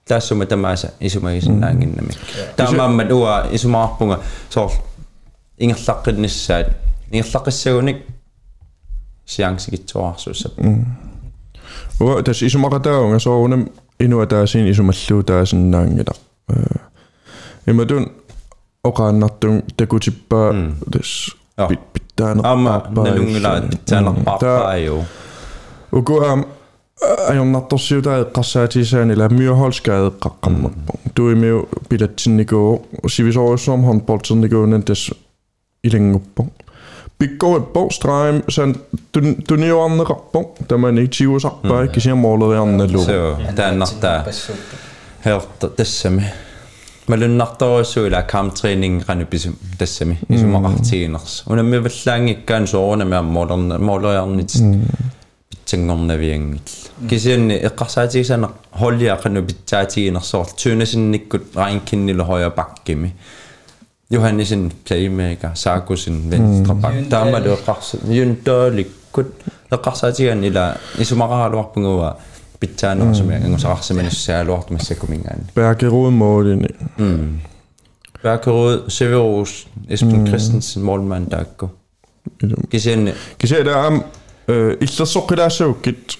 таассума 0.07 0.45
тамааса 0.45 0.93
исумагисиннаангиннамик 0.99 2.17
таамааммат 2.57 3.11
уа 3.11 3.47
исумаарпунга 3.51 4.19
соор 4.49 4.71
ингерлаққиннссаат 5.59 6.67
ингерлаққиссагуник 7.11 7.97
сиангсигитсуарсуссап 9.25 10.53
уа 11.99 12.23
тас 12.23 12.41
исумақатаагунга 12.41 13.19
соорунам 13.19 13.69
инуа 13.99 14.25
таасин 14.25 14.67
исумаллуу 14.71 15.23
таасиннаангила 15.23 16.13
э 16.49 16.53
имадун 17.65 18.11
оқааннартун 18.83 19.61
такутиппаа 19.77 20.73
тас 20.91 21.35
täällä 22.16 22.42
Amma, 22.44 22.82
ne 23.04 23.16
lungilla, 23.16 23.48
pappa 24.24 24.46
mm. 24.46 24.52
ähm, 24.52 24.66
äh, 24.66 24.74
ei 24.74 24.88
oo. 24.88 25.04
Uku, 25.92 26.20
am, 26.20 26.44
aion 27.28 27.52
nattu 27.52 27.78
siutä 27.78 28.10
kassaa 28.32 28.68
tisään, 28.68 29.10
illä 29.10 29.28
myö 29.28 29.54
halskaa 29.54 30.10
kakkammat. 30.10 30.72
Tui 31.14 31.34
myö 31.34 31.62
pidetsin 31.88 32.36
niinku, 32.36 32.88
sivisoissa 33.06 33.72
on 33.72 33.84
handboltsin 33.84 34.40
niinku, 34.40 34.66
nentäs 34.66 35.10
Pikko 35.82 36.46
Pikkuippo, 37.18 37.88
straim, 37.90 38.42
sen 38.48 38.74
tunniuanne 39.48 40.04
kappo, 40.04 40.54
tämä 40.68 40.88
ei 40.88 41.08
tiuusappa, 41.18 41.82
mm. 41.82 41.88
kisiä 41.88 42.14
muolle 42.14 42.54
ja 42.54 42.62
annelu. 42.62 43.04
Se 43.04 43.22
on, 43.22 43.36
tää 43.54 43.72
nattaa. 43.72 44.24
Heltta, 45.24 45.68
tässä 45.68 46.10
me. 46.10 46.32
малуннарторуссуила 47.07 48.21
камтренинг 48.21 49.07
рануписум 49.07 49.55
тассами 49.77 50.19
исумақартигинерс 50.29 51.43
унаммиваллаангиккаан 51.45 52.67
соорунами 52.67 53.17
аммолерна 53.17 53.79
молериарнит 53.79 54.53
питсангорнавиангит 55.49 56.69
кисианни 57.09 57.55
эққарсаатигисана 57.55 58.51
холлиақану 58.71 59.45
питсаатигинерсоор 59.45 60.47
тюнасинниккут 60.55 61.55
раинкиннилу 61.55 62.23
хоя 62.25 62.49
паккими 62.49 63.15
Johannesен 64.11 64.71
playmaker 64.85 65.51
Sarkusin 65.53 66.31
venstre 66.31 66.73
bak 66.73 66.95
taamalu 67.09 67.53
eqqarsa 67.57 67.97
юнтааликкут 68.09 69.29
эққарсаатиган 69.69 70.43
ила 70.49 70.77
pitsaanu 72.60 73.10
asumi 73.10 73.34
angusaqarsimaniussaaluartumassakumingaani 73.34 75.42
Bærkerud 75.54 76.10
Morten 76.10 76.66
mm. 76.98 77.40
Bærkerud 78.22 78.82
Severus 78.88 79.68
Esben 79.88 80.20
mm. 80.20 80.26
Christensen 80.26 80.82
Målmann 80.82 81.30
Dakko 81.30 81.70
Kisianne 82.70 83.14
Kisianne 83.38 83.74
am 83.74 84.04
illersoqqilaasuukkit 84.80 86.18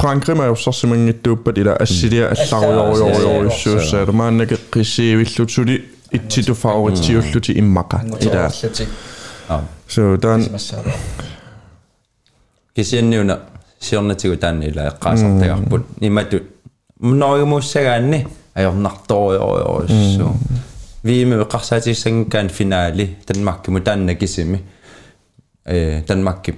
Frankrig 0.00 0.36
ma 0.36 0.50
ussarsimangittuuppat 0.50 1.58
ila 1.58 1.76
assilia 1.80 2.28
allarujorujorujoruissuussaala 2.52 4.12
maanake 4.12 4.56
qisiivillutuli 4.74 5.94
ittitu 6.12 6.54
favorittiulluti 6.54 7.52
immaqa 7.52 8.00
ila 8.20 8.50
so 9.88 10.16
dan 10.22 10.46
Kisianne 12.74 13.20
una 13.20 13.38
таанни 14.37 14.65
ила 14.67 14.87
эққаасартагарпут 14.91 15.83
имату 15.99 16.39
мноригумуссагаанни 16.99 18.27
ajornartoriorioriussuu 18.55 20.33
viime 21.05 21.35
эққарсаатиссангкаан 21.43 22.49
финаали 22.49 23.17
танмаккиму 23.25 23.81
таанна 23.81 24.15
кисими 24.15 24.63
э 25.65 26.01
танмакки 26.07 26.55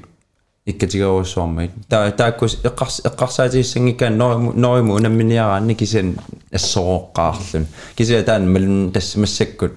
иккатигеруссуармай 0.65 1.71
таа 1.89 2.11
тааккус 2.11 2.59
эққарс 2.63 3.01
эққарсаатиссангкаан 3.09 4.17
нориму 4.17 4.53
нориму 4.53 4.93
унамминиараанни 4.95 5.73
кисиан 5.73 6.17
ассорооққаарлун 6.51 7.65
кисиа 7.95 8.23
таан 8.23 8.51
малун 8.53 8.91
тассамассаккут 8.91 9.73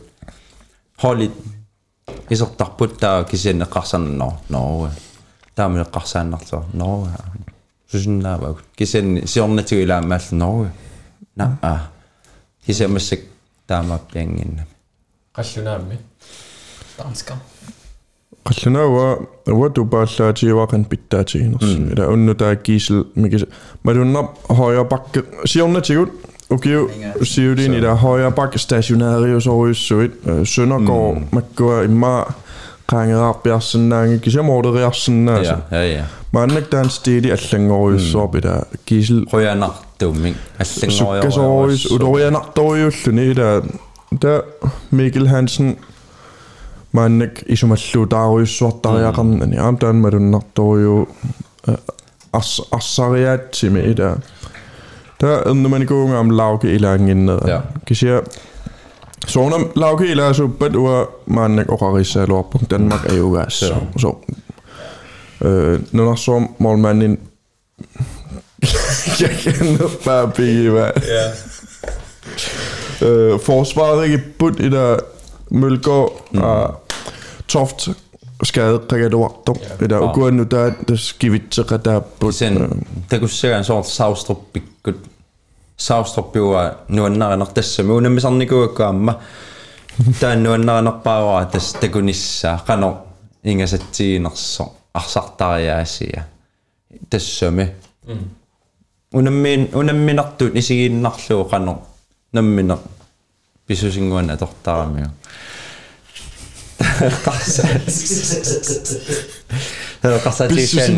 холит 0.97 1.33
исертарпут 2.29 2.99
таа 2.99 3.25
кисиан 3.25 3.63
эққарсарноо 3.63 4.35
ноо 4.49 4.91
таамин 5.55 5.83
эққарсааннартоо 5.83 6.65
ноо 6.73 7.09
сусиннааваг 7.91 8.59
кисиан 8.77 9.27
сиорнатигу 9.27 9.83
илаамаалла 9.83 10.37
ноо 10.43 10.67
на 11.37 11.59
а 11.63 11.91
кисиамассак 12.67 13.21
таамааппиангинна 13.67 14.67
qallunaammi 15.37 15.97
Dansker. 16.99 17.37
qallunaawa 18.49 19.05
uwa 19.55 19.71
tupaallaatiuaqan 19.71 20.85
pittaatiginersi 20.85 21.77
ila 21.93 22.09
unnu 22.15 22.35
taakkiisel 22.43 23.03
mikis 23.23 23.45
malunnap 23.85 24.29
højre 24.59 24.85
bakke 24.93 25.23
siornatigut 25.53 26.11
ukiu 26.57 26.81
siulin 27.33 27.75
ila 27.79 27.95
højre 28.05 28.31
bakke 28.39 28.59
stationarius 28.59 29.47
oruissuit 29.47 30.13
Søndergaard 30.55 31.35
makkua 31.37 31.83
imma 31.89 32.13
qaangeraarpiarsinnaangi 32.92 34.20
kisiamorderiarsinnaasa 34.20 35.58
ja 35.72 35.84
ja 35.84 35.98
ja. 35.98 36.04
Maannak 36.32 36.68
taan 36.68 36.90
stili 36.90 37.32
allangoriussorp 37.32 38.36
ila 38.36 38.62
kiisel 38.86 39.26
qoyanartumming 39.32 40.36
sukkasoruis 40.90 41.92
udorianartoriulluni 41.92 43.26
ila 43.32 43.62
ta 44.20 44.44
Mikkel 44.92 45.28
Hansen? 45.28 45.78
Maannak 46.92 47.32
isumalluutaaruissuartariaqarnani 47.48 49.58
aam 49.60 49.78
taan 49.78 49.96
malunnartoriu 49.96 51.08
ars 52.34 52.62
arsariaatsimi 52.72 53.80
ila 53.92 54.18
ta 55.20 55.28
ernumanikuungaam 55.50 56.38
lauke 56.38 56.74
ilaanginnera 56.76 57.48
Ja. 57.50 57.62
kisia 57.86 58.22
soonam 59.28 59.72
lauke 59.76 60.06
ilaasuppat 60.06 60.76
ua 60.76 61.06
maannak 61.26 61.72
oqarissaaluarpuk 61.72 62.62
Danmark 62.70 63.06
ajugaassa 63.12 63.76
so 63.98 64.18
øh 65.46 65.80
nunarsuam 65.92 66.50
målmanden 66.60 67.20
jeg 69.22 69.30
kender 69.40 69.88
bare 70.06 70.32
Biggie, 70.36 70.70
hvad? 70.70 70.92
ja 71.08 71.32
Øh, 73.02 73.40
forsvaret 73.40 74.06
ikke 74.06 74.24
bund 74.40 74.60
i 74.60 74.70
der 74.70 74.98
Mølgaard 75.52 76.12
Mm. 76.32 76.42
og 76.42 76.84
Toft 77.48 77.88
skade 78.44 78.80
Ricardo 78.94 79.54
i 79.82 79.88
der 79.88 80.14
går 80.14 80.30
nu 80.30 80.44
der 80.44 80.72
der 80.88 80.96
skivitser 80.96 81.78
der 81.78 82.00
bund 82.00 82.34
sen 82.34 82.86
takussagaan 83.10 83.64
soort 83.64 83.88
saustruppikkut 83.88 84.96
saustruppiua 84.96 85.15
saustorpiua 85.78 86.76
nuannarinartassamu 86.88 87.96
unammisarnikuakkaamma 87.96 89.20
taан 90.20 90.44
nuannarinarpaaraa 90.44 91.46
tastakunissa 91.46 92.60
qano 92.68 92.90
ingasatsiinerso 93.44 94.64
арсартариаасия 94.94 96.24
тассами 97.10 97.66
унаммиин 99.14 99.70
унамминартут 99.74 100.56
исигиннарлуу 100.56 101.44
қано 101.52 101.74
наммина 102.34 102.78
писусингуан 103.68 104.30
атортаарамиу 104.30 105.10
qassaatigisan 110.24 110.96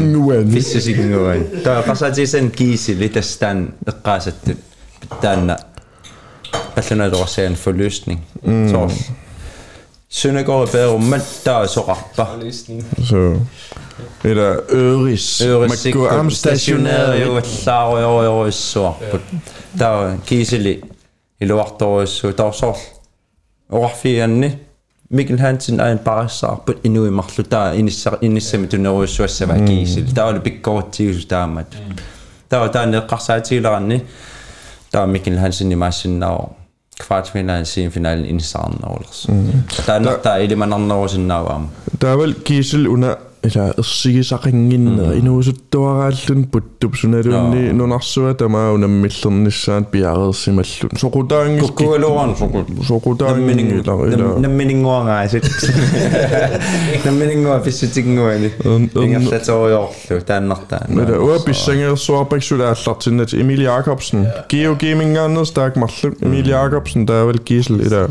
pissisignguan 0.54 1.42
taa 1.64 1.84
qassaatigisan 1.84 2.52
kiisili 2.52 3.10
tastaan 3.10 3.74
eqqaasattut 3.88 4.58
taanna 5.22 5.56
pallunaluarsian 6.76 7.56
forløsning. 7.56 8.26
Så 8.44 8.92
Søndergaard 10.10 10.72
Bærum, 10.72 11.14
der 11.46 11.52
er 11.52 11.68
så 11.68 11.82
rapper. 11.82 12.52
Så 13.04 13.40
eller 14.24 14.56
Øris. 14.72 15.42
Man 15.46 15.94
går 15.94 16.10
am 16.10 16.30
stationeret 16.30 17.26
jo 17.26 17.42
slag 17.44 18.06
over 18.06 18.24
i 18.24 18.28
år 18.28 18.50
så. 18.50 18.94
Der 19.80 19.88
er 19.88 20.18
kiseli. 20.26 20.84
I 21.40 21.46
lort 21.46 21.82
år 21.82 22.06
så 22.06 22.32
der 22.32 22.44
er 22.44 22.52
så. 22.52 22.78
Og. 23.70 23.92
Mikkel 25.10 25.40
Hansen 25.40 25.80
er 25.80 25.92
en 25.92 25.98
bare 25.98 26.30
så 26.30 26.56
på 26.66 26.74
endnu 26.84 27.06
i 27.06 27.10
marlu 27.10 27.44
der 27.52 27.72
inisse 27.72 28.10
inisse 28.22 28.58
med 28.58 28.68
den 28.68 28.86
år 28.86 29.06
så 29.06 29.28
så 29.28 29.46
var 29.46 29.68
kiseli. 29.68 30.12
Der 30.12 30.24
er 30.24 30.32
det 30.32 30.44
big 30.44 30.54
godt 30.64 30.94
til 30.94 31.30
der 31.30 31.46
med. 31.46 31.64
Der 32.52 32.58
er 32.58 32.72
der 32.72 32.84
en 32.84 33.10
qasa 33.10 33.40
til 33.40 33.68
rande. 33.68 33.96
Der 33.96 34.00
er 34.00 34.00
Mikkel 35.06 35.38
Hansen 35.38 35.72
i 35.72 35.76
massen 35.76 36.24
og 36.24 36.56
kvartfinalen 37.00 37.66
semifinalen 37.66 38.26
i 38.26 38.40
Sarn 38.40 38.80
og 38.84 39.02
Der 39.88 39.94
er 39.94 40.00
nok 40.00 40.24
der 40.24 40.30
er 40.30 40.48
det 40.48 40.58
man 40.58 40.74
år 40.96 41.08
sådan 41.08 41.32
om. 41.32 41.70
Der 42.02 42.10
er 42.10 42.16
vel 42.16 42.36
Gisel 42.46 42.88
under 42.88 43.16
eller 43.44 43.82
sige 43.82 44.24
så 44.24 44.36
ringen 44.46 45.00
og 45.00 45.18
endnu 45.18 45.42
så 45.42 45.54
dår 45.74 46.04
alt 46.04 46.26
den 46.28 46.46
buttub 46.46 46.96
så 46.96 47.08
er 47.08 47.22
det 47.22 47.32
jo 47.32 47.42
ni 47.54 47.72
nu 47.72 47.86
når 47.86 48.00
så 48.00 48.34
der 48.40 48.46
er 48.46 48.72
under 48.74 48.88
midten 48.88 49.48
i 49.48 49.52
sand 49.52 49.86
bjerget 49.86 50.36
simellun 50.36 50.98
så 50.98 51.08
rutter 51.08 51.46
ingen 51.46 51.62
Kukku 51.62 51.98
loran 51.98 52.36
så 52.36 52.64
så 52.88 52.98
rutter 52.98 53.36
ingen 53.38 53.68
eller 53.68 54.04
eller 54.04 54.40
Namminingua 54.40 55.04
ngai 55.04 55.30
sit. 55.30 55.46
Namminingua 57.06 57.58
visitingua 57.58 58.38
ni. 58.38 58.50
Inga 59.04 59.22
slet 59.22 59.50
over 59.50 59.70
jo. 59.70 60.20
Tannarta. 60.28 60.78
Men 60.90 61.08
det 61.08 61.16
er 61.16 61.44
bisanger 61.46 61.96
så 61.96 62.14
op 62.14 62.34
ikke 62.34 62.46
så 62.46 62.58
der 62.58 62.68
er 62.68 62.98
til 63.00 63.14
net 63.14 63.34
Emil 63.34 63.62
Jakobsen 63.62 64.28
Geo 64.50 64.76
Gaming 64.80 65.18
er 65.18 65.44
stærk 65.44 65.78
malle 65.78 66.16
Emil 66.22 66.48
Jakobsen 66.48 67.08
der 67.08 67.14
er 67.14 67.26
vel 67.26 67.40
Gisel 67.40 67.82
i 67.82 67.90
der 67.90 68.08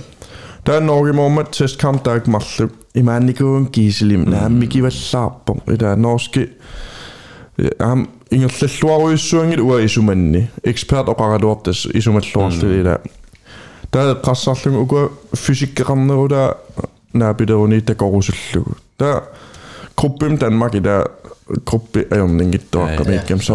der 0.66 0.72
er 0.72 0.80
Norge 0.80 1.12
Mormad 1.12 1.44
testkamp 1.52 2.04
der 2.04 2.10
er 2.10 2.14
ikke 2.14 2.30
i 2.96 3.02
man 3.02 3.28
ikke 3.28 3.44
en 3.44 3.68
Gisel 3.72 4.12
i 4.12 4.16
nej 4.16 4.48
Miki 4.48 4.82
var 4.82 4.90
sabon 4.90 5.60
i 5.72 5.76
der 5.76 5.96
norske 5.96 6.48
ham 7.80 8.08
ingen 8.30 8.50
slet 8.50 8.70
slår 8.70 9.10
i 9.10 9.16
sunget 9.16 9.60
ud 9.60 9.80
i 9.80 9.88
sumani 9.88 10.46
ekspert 10.64 11.08
og 11.08 11.20
ret 11.20 11.44
op 11.44 11.66
det 11.66 11.84
i 11.94 12.00
sumat 12.00 12.24
slår 12.24 12.50
det 12.50 12.84
der 12.84 12.96
der 13.92 14.00
er 14.00 14.14
pressallung 14.24 14.76
og 14.76 14.88
går 14.88 15.12
fysikerne 15.34 16.12
og 16.12 16.30
der 16.30 16.52
når 17.12 17.32
vi 17.32 17.44
der 17.44 17.54
under 17.54 17.80
der 17.80 17.94
går 17.94 18.20
så 18.20 18.32
der 19.00 19.20
gruppen 19.96 20.36
Danmark 20.36 20.74
i 20.74 20.78
der 20.78 21.02
gruppe 21.64 22.04
er 22.10 22.18
jo 22.18 22.26
ingen 22.26 22.60
dog 22.72 22.88
Ja, 22.88 23.00
og 23.00 23.06
ja. 23.06 23.12
ikke 23.12 23.44
så 23.44 23.54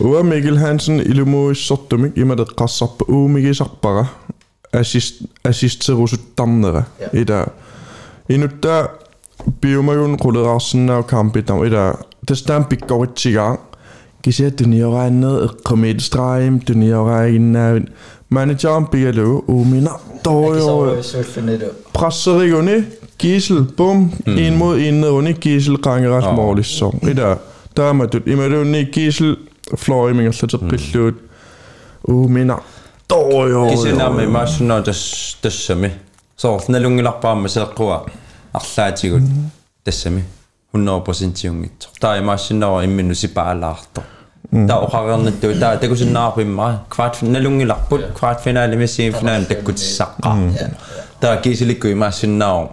Ua 0.00 0.22
Mikkel 0.22 0.58
Hansen 0.58 1.00
ilumu 1.00 1.54
sottumik 1.54 2.16
ima 2.16 2.34
det 2.34 2.48
qassap 2.56 3.02
u 3.08 3.28
migi 3.28 3.54
sappara 3.54 4.06
assist 4.72 5.22
assist 5.44 5.80
til 5.80 5.94
rusu 5.94 6.16
tannere 6.36 6.84
i 7.12 7.24
der 7.24 7.44
inutta 8.28 8.86
biumayun 9.60 10.18
quleraarsinna 10.18 11.02
kampi 11.02 11.42
tam 11.42 11.64
i 11.64 11.70
der 11.70 11.92
det 12.28 12.38
stam 12.38 12.64
pikkorittiga 12.64 13.56
kisia 14.22 14.50
tunioraannet 14.50 15.44
eqqamiitstraim 15.44 16.60
tunioraaiginnaavit 16.60 17.88
manageren 18.28 18.86
pigalu 18.86 19.42
umina 19.48 19.90
Ikke 20.26 20.60
så 22.10 22.32
tojo 23.15 23.27
er 23.27 23.33
vi 23.33 23.39
selvfølgelig 23.39 23.71
det. 23.71 23.71
presserigoni 23.71 23.71
Gisel, 23.71 23.75
bum, 23.77 24.11
mm. 24.25 24.37
en 24.37 24.57
mod 24.57 24.79
en 24.79 24.93
ned 24.93 25.09
under 25.09 25.33
Gisel, 25.33 25.75
rangeret 25.75 26.27
oh. 26.27 26.35
målis 26.35 26.67
så. 26.67 26.91
I 27.03 27.13
der, 27.13 27.35
der 27.77 27.83
er 27.83 27.93
man 27.93 28.09
død. 28.09 28.27
I 28.27 28.35
med 28.35 28.49
det 28.49 28.67
ni 28.67 28.83
Gisel, 28.83 29.37
fløj, 29.77 30.13
men 30.13 30.25
jeg 30.25 30.33
sætter 30.33 30.57
pillet. 30.57 31.15
Uh, 32.03 32.29
mina. 32.29 32.55
Dår 33.09 33.47
jo. 33.49 33.69
Kisina 33.69 34.09
me 34.09 34.27
masuna 34.27 34.79
das 34.79 35.37
tassami. 35.41 35.89
So 36.35 36.59
nalungilarpaama 36.69 37.47
seeqqua 37.47 38.05
арлаатигут 38.53 39.23
тассами 39.83 40.23
100% 40.73 41.45
юнгит. 41.45 41.89
Таа 41.99 42.19
имассиннера 42.19 42.85
иммину 42.85 43.13
сипаалаарто. 43.13 44.03
Таа 44.51 44.85
оқарернатту 44.85 45.59
таа 45.59 45.77
такусиннаарпимма 45.77 46.85
кварт 46.89 47.21
налунгиларпут 47.21 48.13
кварт 48.17 48.41
финаали 48.41 48.75
месси 48.75 49.11
финаал 49.11 49.43
таккутиссаққаа. 49.43 50.37
Таа 51.19 51.37
кисиликку 51.41 51.91
имассиннаа 51.91 52.69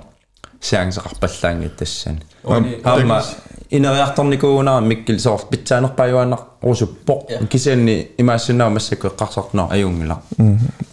сеансеқарпаллаангит 0.62 1.76
тассани. 1.76 2.20
Аама 2.44 3.22
инериарторникууна 3.70 4.80
миккил 4.80 5.18
соорт 5.18 5.48
питсаанерпаюаннар 5.50 6.40
русуппо 6.62 7.26
кисианни 7.50 8.08
имаассинаа 8.18 8.70
массакку 8.70 9.08
эққарсартнаа 9.08 9.70
аюнгила 9.70 10.22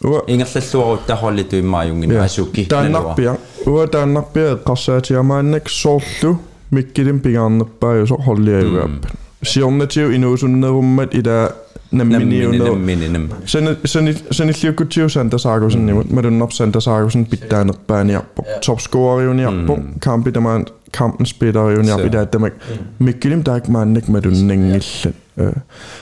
Ua, 0.04 0.24
ингерллуарут 0.28 1.06
тахоллиту 1.06 1.60
иммааюнгина 1.60 2.24
асуки 2.24 2.66
тааннарпиа. 2.66 3.38
Ua, 3.66 3.88
тааннарпиа 3.88 4.56
эққарсаатиамааннак 4.56 5.70
соорлу 5.70 6.40
миккилим 6.72 7.20
пигааннерпаа 7.20 8.02
юсо 8.02 8.18
холлиаюгааппа. 8.18 9.10
Сиорнатиу 9.44 10.12
инуусуннеруммат 10.12 11.14
ила 11.16 11.52
намминиунер 11.92 12.70
наммининам 12.72 13.30
Sen 13.46 13.78
sen 13.86 14.16
sen 14.32 14.50
illiukkutiu 14.50 15.10
Santa 15.10 15.38
Sagosen 15.38 15.86
nimut 15.86 16.10
madunnerp 16.12 16.52
Santa 16.52 16.80
Sagosen 16.82 17.26
pittaanerpaaniarpo 17.26 18.44
topscoreriuniarpo 18.66 19.78
kampi 20.00 20.32
tamaan 20.32 20.66
kampen 20.98 21.26
spilleriuniarpo 21.26 22.08
ida 22.08 22.26
tamak 22.26 22.54
mikkilim 23.00 23.44
taak 23.44 23.68
maannak 23.68 24.08
madunnangillat 24.08 25.08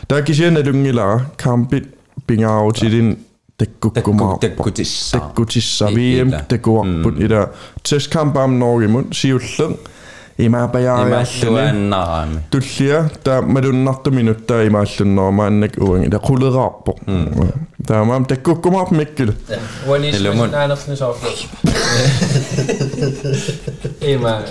taakisianalungilara 0.07 1.19
kampi 1.43 1.81
pingaarutitin 2.27 3.25
takkukkumaarpo 3.57 4.37
takkutissa 4.47 5.19
takkutissa 5.19 5.89
I- 5.89 5.95
VM 5.95 6.27
illa. 6.27 6.39
takkuarput 6.47 7.19
ida 7.21 7.47
testkampaam 7.89 8.51
Norgemut 8.59 9.07
siullern 9.11 9.75
имаапаяариарлуни 10.37 11.09
имааллуааннараами 11.09 12.39
туллиа 12.51 13.09
таа 13.23 13.41
малуннарту 13.41 14.11
минутта 14.11 14.65
имааллуннормааннак 14.65 15.77
уанги 15.77 16.09
та 16.09 16.17
quleraarpo 16.17 16.91
таамаам 17.87 18.25
таккуккумаарп 18.25 18.91
миккил 18.91 19.33
Uani 19.87 20.11
Hello, 20.11 20.31
sådan 20.35 20.53
Andersen 20.53 20.95
så 20.95 21.13
Emma 24.01 24.41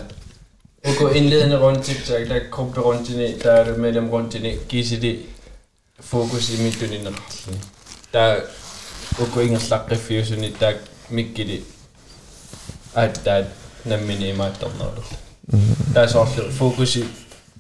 Uko 0.91 1.09
indledende 1.09 1.57
rundt 1.57 1.85
TikTok, 1.85 2.29
der 2.29 2.41
gruppe 2.51 2.81
rundt 2.81 3.09
i 3.09 3.35
der 3.43 3.51
er 3.51 3.65
det 3.65 3.79
mellem 3.79 4.09
rundt 4.09 4.35
i 4.35 4.59
GCD 4.69 5.07
fokus 6.01 6.55
i 6.55 6.63
mit 6.63 6.81
døgn 6.81 7.17
Der 8.13 8.37
Uko 9.23 9.41
ingen 9.41 9.61
slag 9.61 9.81
reviews 9.91 10.31
i 10.31 10.55
der 10.61 10.73
mycket 11.11 11.47
det 11.47 11.61
at 12.95 13.21
der 13.25 13.45
nemmin 13.85 14.23
i 14.23 14.37
mig 14.37 14.53
der 14.61 14.69
noget. 14.79 15.05
Da 15.94 16.04
ist 16.04 16.16
auch 16.16 16.28
viel 16.28 16.52
Fokus. 16.52 17.00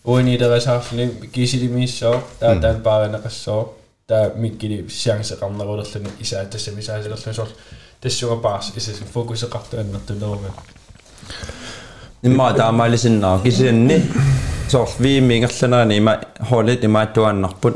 Uden 0.03 0.27
i 0.27 0.37
deres 0.37 0.67
afsnit, 0.67 1.09
Gissi 1.33 1.59
det 1.59 1.71
mest 1.71 1.97
sjov, 1.97 2.23
der 2.39 2.47
er 2.47 2.53
den 2.53 2.73
mhm. 2.73 2.83
bare 2.83 3.05
en 3.05 3.25
resort, 3.25 3.67
der 4.09 4.29
mit 4.37 4.59
gidi 4.59 4.89
chance 4.89 5.35
ramna 5.41 5.63
råd 5.63 5.79
og 5.79 5.85
slænge, 5.85 6.09
især 6.19 6.43
det 6.43 6.61
samme 6.61 6.79
især 6.79 7.01
det 7.01 7.19
slænge 7.19 7.35
sort. 7.35 7.55
Det 8.03 8.11
sjov 8.11 8.41
bare, 8.41 8.61
især 8.75 8.93
sin 8.93 9.07
fokus 9.07 9.43
er 9.43 9.55
ret 9.55 9.79
andet, 9.79 10.01
det 10.07 10.21
der 10.21 10.27
med. 10.27 10.49
Det 12.23 12.31
må 12.31 12.49
der 12.49 12.71
mig 12.71 12.89
lige 12.89 12.99
sådan 12.99 13.17
nok, 13.17 13.43
Gissi 13.43 13.67
den 13.67 13.91
så 14.69 14.89
vi 14.99 15.19
mænger 15.19 15.47
slænge 15.47 15.85
nemme 15.85 16.11
holde 16.39 16.75
det 16.75 16.89
mig 16.89 17.07
du 17.15 17.21
er 17.21 17.31
nok 17.31 17.61
på. 17.61 17.71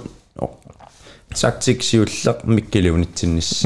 Taktik 1.36 1.84
sivullaq 1.84 2.36
mikkilunitsinniss. 2.44 3.66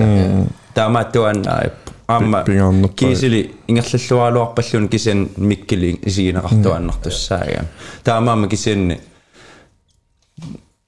Taama 0.76 1.04
tuanna 1.14 1.70
аама 2.07 2.43
пингааннерпаа 2.45 2.97
кисили 2.97 3.51
ингерллуалуарпаллун 3.69 4.89
кисиан 4.89 5.29
миккили 5.37 5.99
исигинеқартуаннартуссаага 6.03 7.65
таамаама 8.05 8.49
кисианни 8.49 9.01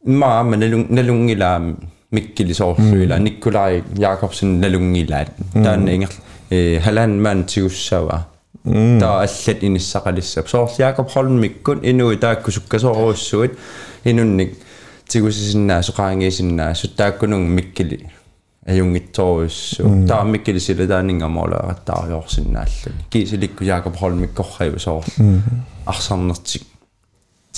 имаама 0.04 0.56
налун 0.56 0.86
налунгилаами 0.90 1.76
миккили 2.10 2.52
соорлуила 2.52 3.18
никкулари 3.18 3.84
якобсен 3.98 4.60
налунгилаат 4.60 5.28
таанна 5.54 5.94
ингер 5.96 6.12
э 6.50 6.80
халаан 6.84 7.22
маан 7.22 7.44
тигуссава 7.44 8.26
таа 8.64 9.22
аллат 9.26 9.62
иниссақалиссап 9.62 10.48
соор 10.48 10.68
Jakob 10.78 11.08
Holmikkun 11.14 11.80
инуи 11.82 12.16
тааккусуккасооруссуит 12.16 13.58
инунник 14.04 14.56
тигусисиннаа 15.08 15.82
соқаангиисиннаа 15.82 16.74
суттааккунун 16.74 17.42
миккили 17.56 18.10
ajungittorius 18.67 19.81
taammikkili 20.07 20.59
taanningamola 20.87 21.75
taarjoorsinnaallani 21.85 23.05
kiisilikku 23.09 23.63
Jakob 23.63 23.95
Holmikkorriusoor 24.01 25.03
arsarnertik 25.85 26.61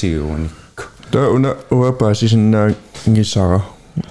tiguunikku 0.02 0.84
der 1.14 1.30
under 1.30 1.56
uabaasisinnaag 1.72 2.74
ngisara 3.10 3.60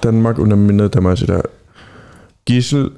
Danmark 0.03 0.39
unamminnet 0.39 0.91
tämä 0.91 1.17
sitä 1.17 1.43
Gisel 2.47 2.91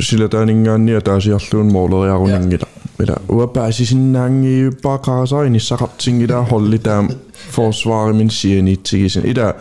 sillä 0.00 0.28
taanningaanni 0.28 0.92
ja. 0.92 1.00
taasiarluun 1.00 1.72
mooleriarunningila 1.72 2.66
mitä 2.98 3.14
uabaasisinnaangi 3.28 4.70
pakarasainissaqartingila 4.82 6.42
holli 6.42 6.80
min 7.00 7.16
forsvaarimin 7.50 8.30
sieniitsigisen 8.30 9.26
ida 9.26 9.54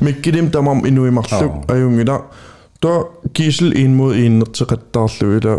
mikkilim 0.00 0.50
tamam 0.50 0.84
inuimarluk 0.84 1.70
ajungila 1.70 2.12
yeah 2.12 2.46
Der 2.85 3.03
gisel 3.33 3.77
en 3.77 3.95
mod 3.95 4.15
en 4.15 4.45
til 4.53 4.65
rettarlu 4.65 5.37
ida. 5.37 5.55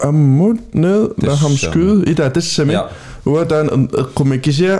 Ammut 0.00 0.74
ned 0.74 1.08
med 1.16 1.36
ham 1.36 1.56
skyde. 1.56 2.10
Ida 2.10 2.28
det 2.28 2.44
simpelthen. 2.44 2.86
Ua 3.24 3.44
der 3.44 3.60
en 3.60 3.88
komikisia 4.14 4.78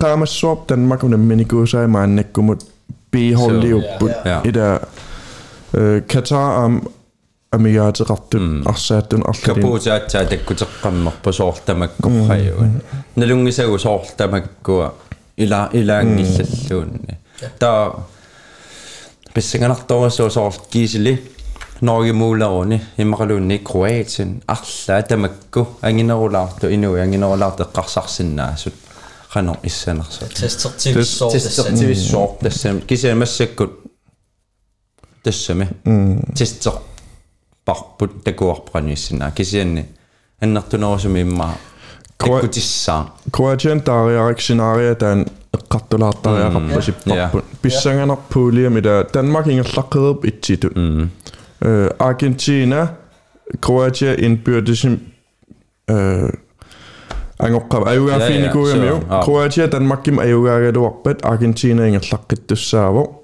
qaamassуап 0.00 0.68
Danmark 0.68 1.04
unamminikuusaimaannakkumut 1.04 2.64
piiholliupput 3.10 4.10
Ja. 4.24 4.40
ida 4.44 4.78
Qatar 6.08 6.64
am 6.64 6.82
амигаатерартут 7.52 8.66
арсааттун 8.66 9.22
арлин 9.24 9.44
капуутаатсаа 9.44 10.24
таккутеққаммерпу 10.24 11.32
соортамаккорраюун 11.32 12.82
налунгисагу 13.16 13.78
соортамаккуа 13.78 14.92
ила 15.36 15.70
илаангиллаллуунни 15.72 17.18
таа 17.58 18.04
писсанганарторуссуу 19.34 20.30
соор 20.30 20.54
кисили 20.70 21.22
Norge 21.80 22.12
муулеруни 22.12 22.80
иммақалуунни 22.96 23.62
Кроатien 23.62 24.42
арлаа 24.46 25.02
тамакку 25.02 25.68
ангинерулаарту 25.80 26.66
инуи 26.74 27.00
ангинерулаартеққарсарсинаасут 27.00 28.74
qanor 29.32 29.58
issанерсаа 29.62 30.28
Тестертивиссоо 30.28 31.30
тестертивиссоор 31.30 32.30
тассами 32.40 32.80
кисиамассаккут 32.80 33.70
тассами 35.22 35.68
тестер 36.36 36.72
парпут 37.64 38.24
такуарпаниссинаа 38.24 39.30
кисианни 39.30 39.86
аннартунерусуми 40.40 41.20
имма 41.22 41.54
Кро- 42.18 42.40
таккутиссаа 42.40 43.12
Kroatien 43.30 43.82
taariarik 43.82 44.40
scenaria 44.40 44.96
taан 45.73 46.01
eqqartulaartariaqarpasipparput 46.01 47.43
pissanganarpuuliam 47.61 48.77
ida 48.77 49.03
Danmark 49.13 49.47
ingerlaqqerup 49.47 50.25
itsitut 50.25 50.77
øh 50.77 51.89
Argentina 51.99 52.87
Kroatia 53.61 54.13
indbyrdesim 54.15 54.99
øh 55.89 56.29
så, 57.39 59.05
ja. 59.09 59.21
Kroatia 59.23 59.67
Danmarkim 59.67 60.19
ayugaagaluarpat 60.19 61.17
Argentina 61.23 61.85
ingerlaqqittussaavo 61.85 63.23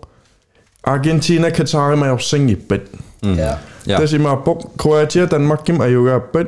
Argentina 0.83 1.49
Qatarim 1.49 2.03
ajorsanngippat 2.03 2.81
Ja. 3.23 3.53
Ja. 3.87 3.97
Tasimappo 3.97 4.71
Kroatia 4.77 5.25
Danmarkim 5.25 5.81
ayugaappat 5.81 6.47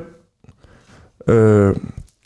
øh 1.27 1.75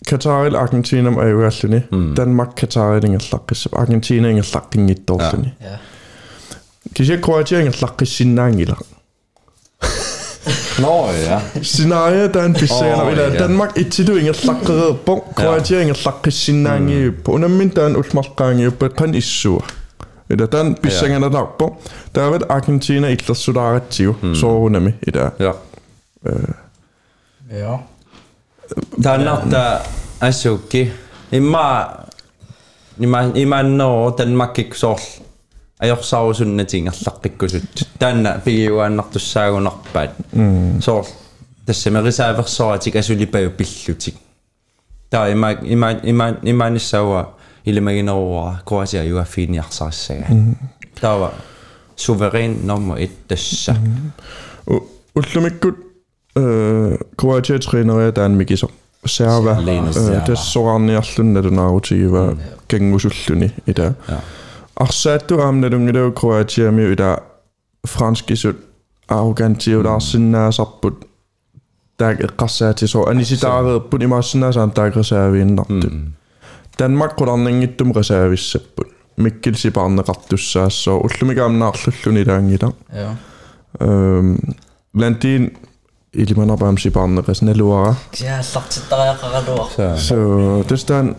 Qataril 0.10 0.56
Argentinam 0.56 1.18
ayugaalluni 1.20 1.82
Danmark 2.18 2.56
Qataril 2.62 3.06
ingerlaqqissap 3.10 3.78
Argentina 3.78 4.30
ingerlaqqinngittorluni 4.30 5.54
Ja. 5.62 5.78
Kisia 6.94 7.18
Kroatia 7.18 7.60
ingerlaqqissinnaangila 7.60 8.76
Nå 10.80 11.10
ja. 11.30 11.42
Scenario 11.62 12.28
der 12.28 12.42
er 12.42 12.46
en 12.46 12.54
pissager 12.54 12.96
Åh, 12.96 13.08
oh, 13.08 13.18
ja. 13.18 13.30
Danmark 13.40 13.78
itidu 13.78 14.16
ingerlaqqereerpo 14.18 15.16
Kroatia 15.36 15.82
ingerlaqqissinnaangiuppo 15.82 17.32
unammin 17.32 17.72
taan 17.72 17.96
ulmarqaangiuppa 17.96 18.90
qan 19.00 19.16
issua 19.16 19.64
ida 20.30 20.48
taan 20.48 20.76
pissanganarlarpo 20.82 21.82
taavat 22.14 22.44
Argentina 22.50 23.08
illersulaarattiu 23.08 24.16
soorunami 24.34 24.94
ida 25.08 25.32
ja. 25.40 25.56
Ja. 27.50 27.80
таанарта 29.03 29.83
ассукки 30.21 30.93
имма 31.33 31.89
има 32.99 33.33
иманноо 33.35 34.13
танмаккик 34.13 34.77
соор 34.77 35.01
ajorsaarusуннатингерлаққиккусут 35.81 37.89
таанна 37.99 38.41
пигиуааннартуссаагунарпаат 38.45 40.11
соор 40.81 41.07
тассамерисааверсоратик 41.67 42.97
асулипаю 42.97 43.51
пиллутик 43.51 44.15
таа 45.11 45.31
има 45.31 45.53
има 45.63 46.01
има 46.03 46.37
иманиссауа 46.43 47.27
илимагинеруара 47.65 48.63
кроатиа 48.65 49.05
юаффиниарсариссага 49.05 50.27
таава 51.01 51.33
суверен 51.97 52.61
номер 52.65 52.97
1 52.97 53.09
тасса 53.29 53.77
ullumikkut 55.15 55.84
øh, 56.38 56.98
Kroatia 57.18 57.58
trænerer 57.58 58.12
der 58.12 58.26
en 58.26 58.36
mikiso 58.36 58.68
Serva 59.06 59.56
soranniarlunna 60.36 61.42
tunaarutigua 61.42 62.36
kangusulluni 62.68 63.50
ida 63.68 63.84
Ja. 64.10 64.16
arsaattu 64.76 65.42
aamnalungilu 65.42 66.12
Kroatia 66.12 66.72
mi 66.72 66.92
ida 66.92 67.16
franskisut 67.88 68.56
arrogantiut 69.10 69.86
arsinnaasarput 69.86 70.94
taak 71.98 72.20
eqqarsaati 72.24 72.88
so 72.88 73.04
anisitaareerput 73.10 74.02
imaassinnaasaan 74.04 74.72
taak 74.72 74.96
reserviinnartut 74.96 75.94
Danmark 76.80 77.12
qularningittum 77.22 77.92
reservissapput 77.96 78.88
mikkilsiparneqartussaassoo 79.18 80.98
ullumigaamnaarlulluni 81.06 82.26
taangila 82.26 82.72
Ja. 82.94 83.10
øhm 83.82 84.36
blandt 84.98 85.24
ilimanarpaam 85.24 85.66
siparneqas 86.79 87.43
naluara 87.43 87.95
Ja, 88.21 88.41
llartittariaqaraluar. 88.43 89.69
so 89.99 90.17
testaan 90.69 91.17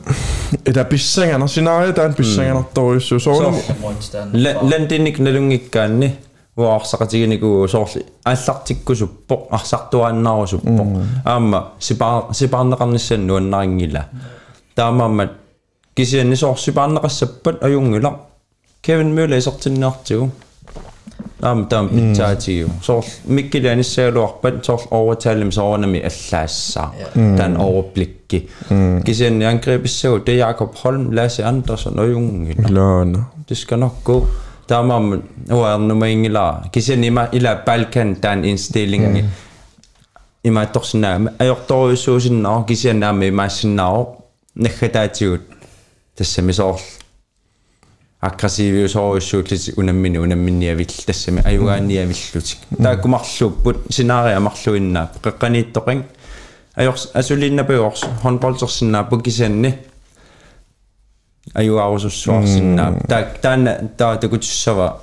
ida 0.67 0.83
pissanganer 0.85 1.47
scenario 1.47 1.93
taan 1.93 2.13
pissanganartorissu 2.13 3.19
soornam 3.19 3.53
Soormuistaan. 3.55 4.29
ландинник 4.71 5.19
налунгиккаанни 5.19 6.09
уаарсақатигиникуу 6.57 7.67
соорли 7.67 8.01
ааллартиккусуппоқ 8.25 9.41
арсартуааннаарусуппоқ 9.57 10.89
аама 11.25 11.59
сипаар 11.79 12.23
сипаарнеқарниссанну 12.39 13.35
аннарингила 13.37 14.03
таамааммат 14.75 15.31
кисианни 15.95 16.35
соор 16.35 16.57
сипаарнеқассаппат 16.65 17.63
аюнгила 17.63 18.11
кевин 18.81 19.15
мюллер 19.15 19.37
исертиннаартигу 19.39 20.29
аама 21.41 21.65
таам 21.65 21.89
питсаатигу 21.89 22.69
соор 22.81 23.05
миккилианиссагалуарпат 23.25 24.65
соор 24.65 24.81
оверталим 24.91 25.51
соорнами 25.51 25.99
аллаассаа 25.99 26.91
таан 27.13 27.57
overblikki 27.57 28.49
кисианни 29.05 29.43
ангреписсагу 29.43 30.19
те 30.19 30.37
Jakob 30.37 30.75
Holm 30.83 31.11
Lasse 31.11 31.41
Andersson 31.43 31.99
аюнгила 31.99 32.69
laana 32.69 33.25
det 33.51 33.57
skal 33.57 33.79
nok 33.79 34.03
gå. 34.03 34.27
Der 34.69 34.77
er 34.77 34.83
man 34.83 35.23
uer 35.49 35.77
nummer 35.77 36.05
ingen 36.05 36.31
la. 36.31 36.63
Kisen 36.73 37.03
i 37.03 37.09
mig 37.09 37.27
ila 37.33 37.57
Balkan 37.65 38.15
агрессивиусоруйссуутлис 48.20 49.72
унаммини 49.76 50.18
унамминниавилл 50.18 51.04
тассами 51.06 51.42
аюгаанниавиллутик 51.44 52.58
тааккумарлууппут 52.82 53.76
синаариамарлуиннаа 53.90 55.10
пеққанииттоқин 55.22 56.04
аёрс 56.76 57.10
асулииннапиуорс 57.14 58.04
хонролтерсиннааппу 58.22 59.20
кисанни 59.20 59.78
аюаарусуссуарсиннаап 61.54 63.06
таак 63.06 63.38
таана 63.40 63.90
таа 63.98 64.16
такутиссава 64.16 65.02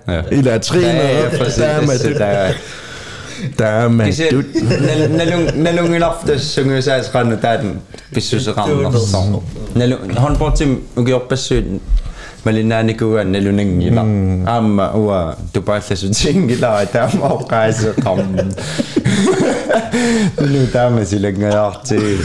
Tämä 20.71 21.05
sille 21.05 21.31
ngajahti. 21.31 22.19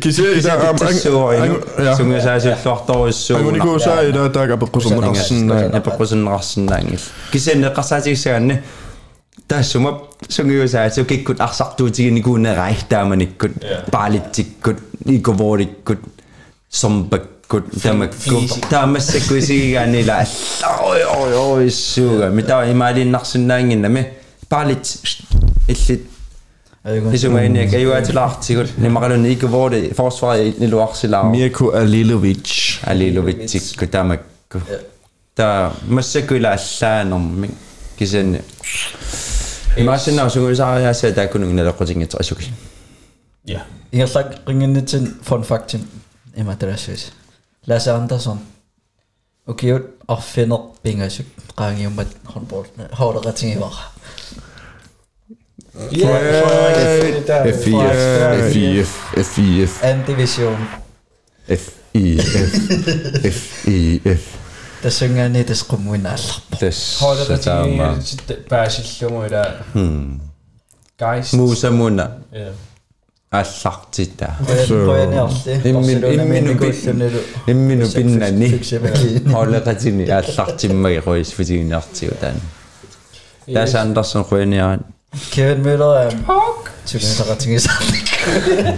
Kisi 0.00 0.22
am 0.50 0.76
ang 0.80 0.96
suuri 0.96 1.38
sunga 1.96 2.20
saa 2.20 2.40
se 2.40 2.56
tohtois 2.64 3.26
suuna. 3.26 3.40
Angu 3.40 3.50
niku 3.50 3.78
saa 3.78 4.00
ida 4.00 4.28
taga 4.28 4.56
pakkusun 4.56 5.02
rassinna. 5.02 5.80
Pakkusun 5.84 6.26
rassinna 6.26 6.76
angil. 6.76 6.98
Kisi 7.30 7.54
ne 7.54 7.70
qasaati 7.70 8.16
saanne. 8.16 8.62
Tassuma 9.48 10.08
sunga 10.28 10.52
jo 10.52 10.68
saa 10.68 10.88
se 10.90 11.04
kikkut 11.04 11.40
arsartuutigi 11.40 12.10
niku 12.10 12.36
ne 12.36 12.54
raihtaamanikkut. 12.54 13.52
Paalittikkut 13.90 14.76
ikovoorikkut 15.06 15.98
sompakkut 16.68 17.64
tamakkut. 17.82 18.58
Taamassakkuisigigaanila 18.70 20.14
allaa 20.14 20.76
oi 20.78 21.04
oi 21.04 21.34
oi 21.34 21.70
suuga. 21.70 22.30
Mitä 22.30 22.62
imaalinnarsinaanginnami. 22.64 24.06
Paalit 24.48 24.84
illit 25.74 26.08
Isumaaniak 27.12 27.74
ajuaatilaartigut 27.76 28.70
nimaqaluni 28.80 29.32
ikuvuuli 29.32 29.80
forsvaari 29.96 30.54
niluarsilaaru 30.58 31.30
Mirko 31.30 31.72
Alilovic 31.80 32.52
Alilovicikku 32.86 33.86
tamakku 33.86 34.62
ta 35.34 35.48
massakula 35.88 36.54
allaanermik 36.56 37.52
kisanni 37.98 38.40
Imaasinna 39.76 40.28
sunguisaariaasa 40.28 41.12
taakunung 41.18 41.52
naloqutingit 41.58 42.16
asukis 42.20 42.50
Ja 43.46 43.60
Igerlak 43.92 44.32
ringinnitin 44.48 45.12
fun 45.22 45.42
factim 45.42 45.84
imaterassuis 46.36 47.12
Lasse 47.66 47.92
Andersson 47.92 48.40
Ukiut 49.48 49.86
arfineq 50.08 50.64
pingasut 50.82 51.26
qaangiummat 51.60 52.16
håndbold 52.34 52.72
hårdaqatingivaqa 52.98 53.82
F-I-F. 57.44 58.90
F 59.16 59.38
N-Division. 59.82 60.56
F-I-F. 61.48 62.44
F-I-F. 63.24 64.20
Tasungani 64.82 65.44
tas 65.44 65.62
kumwinal. 65.62 66.18
Tas. 66.60 67.00
Hoda 67.00 67.24
tas 67.24 67.46
yma. 67.46 67.98
Pääsillu 68.48 69.10
muida. 69.10 69.44
Guys. 70.98 71.32
Muusa 71.32 71.70
muina. 71.70 72.10
Allartita. 73.30 74.32
Pojani 74.86 75.18
alli. 75.18 75.60
Imminu 75.64 76.54
pinnani. 76.58 77.12
Imminu 77.46 77.88
pinnani. 77.94 78.60
Hoda 79.32 79.60
tatini 79.60 80.12
allartimma 80.12 80.88
irois 80.88 81.34
futiinartiutan. 81.34 82.34
Tässä 83.54 83.80
Andersson 83.80 84.24
kueniaan. 84.24 84.84
Kevin 85.31 85.63
Møller 85.63 85.93
er 86.07 86.11
Suksivaki. 86.85 87.57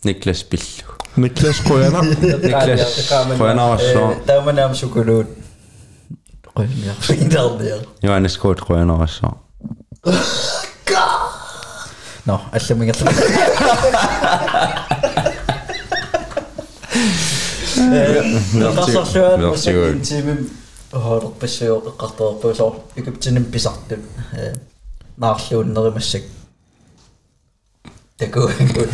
Niklas 0.04 0.44
Pillu 0.44 0.92
Niklas 1.16 1.60
Krøner. 1.60 2.02
Niklas 2.02 3.12
quanarassu 3.38 3.98
Tämä 4.26 4.64
on 4.64 4.76
sukulut. 4.76 5.26
Qoyaniarfiinarniar. 6.56 7.78
Johannes 8.02 8.38
Kort 8.38 8.60
quanarassu 8.70 9.26
No, 9.26 9.32
алламингерла. 10.06 10.06
Qassarluat 10.06 10.40
Vertigo. 10.86 10.90
timim 10.90 11.13
hoorpassuu 11.13 11.13
eqqartorpuusor 11.13 11.13
ikuптиним 11.13 11.13
pisartut. 23.52 23.98
Naarluunnerimassak. 25.16 26.22
Takuangut. 28.18 28.88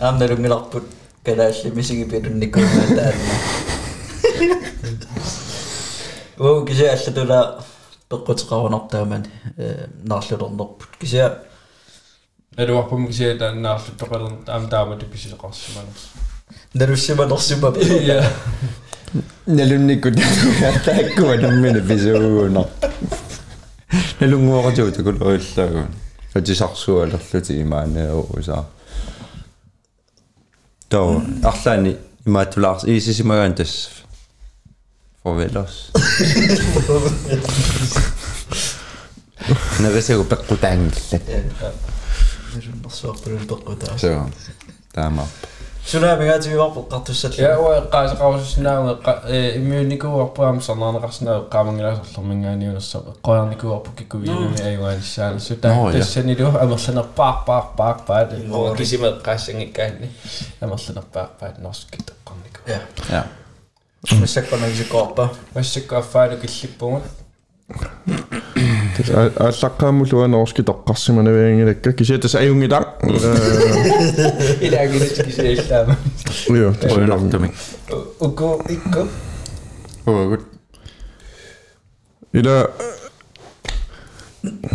Aamnalungilarput 0.00 0.86
kalaallimisigipilunnikuumaa 1.24 2.88
taanna. 2.96 3.34
Уу 6.40 6.64
кися 6.64 6.92
аллатула 6.92 7.64
пеққутеқарунартааман 8.08 9.24
э 9.58 9.86
наарлулернерпут 10.08 10.96
кися 10.98 11.06
Er 11.08 11.08
du 11.08 11.08
oppe, 11.08 11.08
man 11.08 11.08
kan 11.08 11.08
sige, 11.08 11.22
at 11.22 11.28
der 11.28 11.28
er 11.28 11.28
nærmest 11.28 11.28
der 11.28 11.28
er 11.28 11.53
der 12.56 12.66
damer, 14.70 14.98
det 14.98 15.10
bliver 15.10 15.34
også 15.38 15.70
man. 15.76 15.86
налуссиманерсума 16.74 17.72
Ja. 18.02 18.30
налунникку 19.46 20.10
тааккуа 20.84 21.36
наммина 21.36 21.80
писууна 21.80 22.64
налунгуоратуутакулериллагун 24.20 25.88
фатисарсуалерлути 26.32 27.60
имаанаауса 27.60 28.64
тоо 30.88 31.22
арлаани 31.42 31.96
имаатулаарс 32.26 32.84
иисисимагаан 32.84 33.54
тас 33.54 33.90
форвелос 35.22 35.90
навесагу 39.80 40.24
пеккутаангиллат 40.24 41.22
So, 43.97 44.25
ik 44.91 44.99
Sula 45.85 46.15
me 46.15 46.25
gati 46.25 46.55
wa 46.55 46.71
qattussat. 46.89 47.35
Ja 47.35 47.59
wa 47.61 47.75
ik 47.77 47.89
qaasnaunga 47.89 49.21
immuunikuarpuam 49.55 50.61
sarnaanaqarsnaa 50.61 51.39
qaamangilaaserlormingaaniunassa 51.53 53.01
qoyarnikuarpu 53.21 53.91
kikkuviinumi 53.95 54.61
ayuanissaana 54.69 55.39
suta 55.39 55.69
tassanilu 55.97 56.47
amerlanerpaarpaarpaarpaat 56.63 58.33
kisima 58.77 59.11
qaassangikkaanni 59.27 60.09
amerlanerpaarpaat 60.61 61.57
norskitteqqarniku. 61.57 62.59
Ja. 62.67 62.79
Ja. 63.11 63.23
Massakkonagisikorpa. 64.19 65.29
Massakkaaffaanu 65.55 66.37
killippungut. 66.37 67.03
ааллаққааммулуа 69.00 70.28
норски 70.28 70.62
тоққарсиманавиангилакка 70.62 71.92
кися 71.92 72.18
тас 72.18 72.34
аюнгилаа 72.34 72.84
илагилис 74.60 75.12
кисииллаама 75.24 75.96
ио 76.48 76.72
qoyunartumik 76.82 77.52
уку 78.20 78.62
икку 78.68 79.08
угут 80.06 80.42
ила 82.32 82.70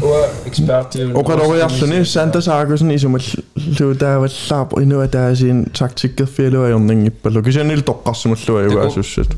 уа 0.02 0.30
экспертиун 0.46 1.16
оқалориарлуни 1.16 2.04
санта 2.06 2.42
саагусни 2.42 2.96
исумаллуутааваллаарпо 2.96 4.82
инуатаасиин 4.84 5.66
тактиккерфиалуаернингиппалу 5.66 7.44
кисанил 7.44 7.82
тоққарсималлуа 7.82 8.66
юаасуссат 8.70 9.30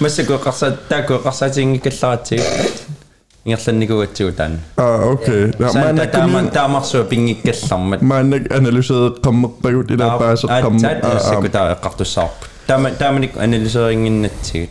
массаку 0.00 0.34
қарса 0.34 0.76
таакку 3.40 3.40
қарсаатингиккалларатсиг 3.40 3.40
ингерланникуатсигу 3.46 4.32
таан 4.32 4.60
а 4.76 5.12
окей 5.12 5.52
Santa 5.58 6.06
taama 6.06 6.42
taamarsua 6.50 7.04
pingikkallarmat 7.04 8.02
мааннак 8.02 8.50
аналисеэт 8.50 9.20
қаммерпагут 9.22 9.90
илаапаасеқ 9.94 10.50
қамма 10.50 11.00
таамассаку 11.00 11.48
таа 11.48 11.72
эққартуссаарпут 11.74 12.50
таама 12.66 12.90
тааманик 12.90 13.36
аналисерингиннатсигит 13.36 14.70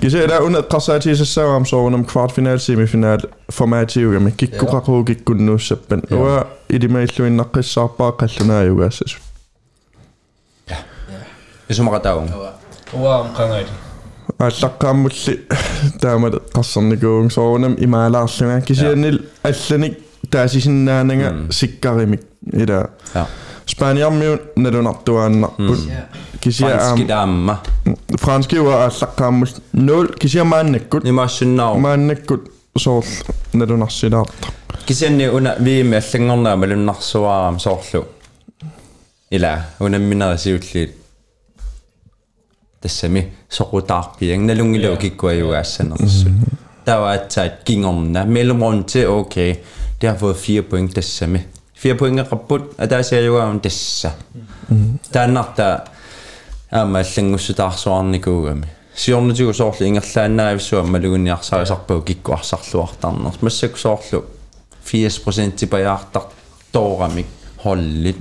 кися 0.00 0.24
ила 0.24 0.40
уна 0.40 0.58
эққарсаатисассаагаам 0.58 1.66
соорунам 1.66 2.04
квартфинал 2.04 2.58
семифинал 2.58 3.20
форматиугами 3.48 4.30
киккуқақуу 4.30 5.04
киккуннууссаппан 5.04 6.04
уа 6.10 6.46
илимаиллуиннаққиссаарпаа 6.68 8.16
қаллунааюгаассасут 8.20 9.22
исумақатаагун 11.68 12.28
уа 12.94 13.20
амқангаали 13.20 13.85
аллаққааммулли 14.38 15.34
таамат 16.00 16.34
қарсарникуугун 16.54 17.30
соорунам 17.30 17.76
имаалаарлунга 17.78 18.60
кисианнил 18.66 19.20
алланик 19.42 19.98
таасисиннаанага 20.30 21.52
сиккаримик 21.52 22.22
ила 22.52 22.90
Ja. 23.14 23.26
спаниармиу 23.66 24.40
налунартуааннарпут 24.56 25.78
кисиа 26.40 26.68
аам 26.68 26.78
франски 26.78 27.06
таамма 27.06 27.60
франски 28.20 28.56
уа 28.58 28.86
аллаққааммул 28.88 29.48
нул 29.72 30.08
кисиа 30.20 30.44
мааннаккут 30.44 31.04
имаассуннаару 31.04 31.78
мааннаккут 31.78 32.50
соорл 32.78 33.06
налунарсилаарта 33.52 34.52
кисианни 34.86 35.28
уна 35.28 35.56
виими 35.58 35.96
аллангорнаа 36.02 36.56
малуннарсуаарам 36.56 37.60
соорлу 37.60 38.06
ила 39.30 39.66
унамминерисиуллиит 39.80 40.96
тассами 42.80 43.32
соқутаарпиан 43.50 44.46
налунгилау 44.46 44.96
киккуаюгаассанерсут 44.96 46.32
таваатсаат 46.84 47.64
кингорна 47.64 48.24
mellemrunde 48.24 49.06
okay 49.06 49.56
det 50.00 50.08
har 50.08 50.16
fået 50.16 50.36
4 50.36 50.62
point 50.62 50.94
tassami 50.94 51.40
4 51.74 51.94
point 51.98 52.18
rapput 52.32 52.62
атаасиаюгаам 52.78 53.60
тасса 53.60 54.10
тааннарта 55.12 55.84
аама 56.70 56.98
аллангуссутаарсуарникуугами 56.98 58.66
сиорнутигу 58.94 59.52
соорлу 59.52 59.86
ингерлааннаависсуа 59.86 60.82
малугуниарсаасарпау 60.82 62.02
киккуарсарлуартарнерс 62.02 63.42
массаку 63.42 63.78
соорлу 63.78 64.24
80% 64.84 65.50
типаяартар 65.52 66.22
тоорамик 66.72 67.26
холлит 67.62 68.16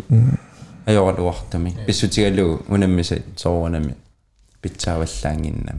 ajorluartamik 0.87 1.75
pissutigaluu 1.87 2.51
unammisat 2.69 3.23
soorunami 3.35 3.93
pitsaavallaanginnam 4.66 5.78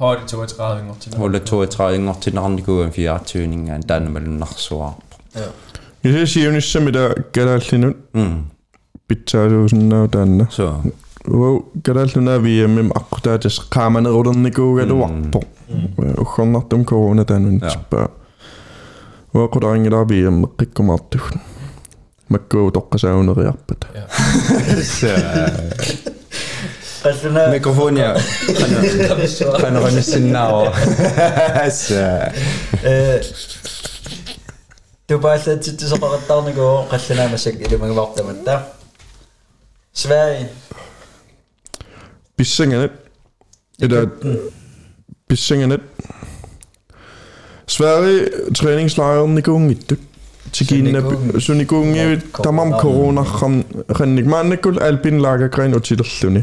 haali 0.00 0.20
32 0.20 0.80
ingortinaa 0.82 1.18
hulla 1.20 1.40
32 1.40 1.96
ingortinarnikuugan 1.96 2.90
24 2.90 3.80
taanamalunarsuaa 3.86 4.98
ja. 5.34 5.48
Se 6.12 6.26
siunissa 6.26 6.80
mitä 6.80 7.14
kadallinut 7.34 7.96
pitsaasuusinnaa 9.08 10.08
taanna 10.08 10.46
so. 10.48 10.82
Wow, 11.28 11.56
kadalluna 11.86 12.42
VM 12.42 12.90
akkutaatis 12.94 13.60
qaamanerulernikууgaluarpo. 13.74 15.42
Ukhornartum 16.20 16.84
corona 16.84 17.24
taanunitsippaa. 17.24 18.08
Wa 19.34 19.48
qudangila 19.48 20.08
VM 20.08 20.48
qikkumaartugun. 20.58 21.40
Makkuu 22.28 22.70
toqqasauneriarpata. 22.70 23.86
Personal. 27.02 27.50
Mikrofonja. 27.50 28.14
Panorama 29.60 30.00
Sinauer. 30.02 30.72
Tupaallaatsutusaqarettaarnigu 35.08 36.66
qallanaamassak 36.90 37.54
ilumagivartamatta. 37.60 38.60
Sverige. 39.92 40.48
Bissingernet. 42.36 42.92
Eller 43.82 44.06
Bissingernet. 45.28 45.80
Sverige 47.66 48.30
træningslejren 48.54 49.38
i 49.38 49.40
Gungitte. 49.40 49.96
Tiginna 50.52 51.00
Sunigungi 51.38 52.20
tamam 52.42 52.72
corona 52.72 53.24
khan 53.24 53.64
khannik 53.94 54.26
maannakul 54.26 54.78
alpin 54.82 55.22
laagakrein 55.22 55.74
utillerluni. 55.74 56.42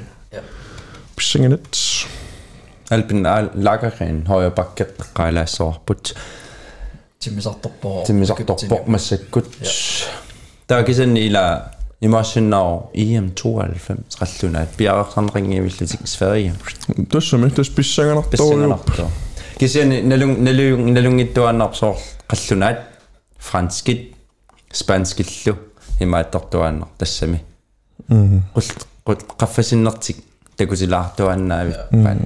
Singenet. 1.19 1.77
Alpin 2.91 3.23
Lagergren 3.53 4.27
højre 4.27 4.51
bakke 4.51 4.85
Rejla 5.19 5.45
Sorbut. 5.45 6.13
Timisartorpo. 7.19 8.03
Timisartorpo 8.05 8.83
massakut. 8.87 9.45
Der 10.69 10.75
er 10.75 10.93
sådan 10.93 11.17
ila 11.17 11.59
i 12.01 12.07
Marsenau 12.07 12.79
EM92 12.95 14.21
ralluna 14.21 14.67
bjergsamring 14.77 15.55
i 15.55 15.59
Vildeting 15.59 16.07
Sverige. 16.07 16.53
Det 17.11 17.23
som 17.23 17.49
det 17.49 17.65
spisanger 17.65 18.21
der. 18.21 19.09
Kisen 19.59 19.89
nalung 20.05 20.43
nalung 20.43 20.93
nalung 20.93 21.21
ittuannarsoor 21.21 21.97
qallunaat 22.29 22.77
franskit 23.39 24.13
spanskillu 24.73 25.55
imaattartuaannar 26.01 26.87
tassami. 26.99 27.39
Mhm. 28.07 28.43
Qul 29.05 29.17
qaffasinnertik 29.39 30.17
такутилаартуаннаави 30.56 31.72
паан 31.90 32.18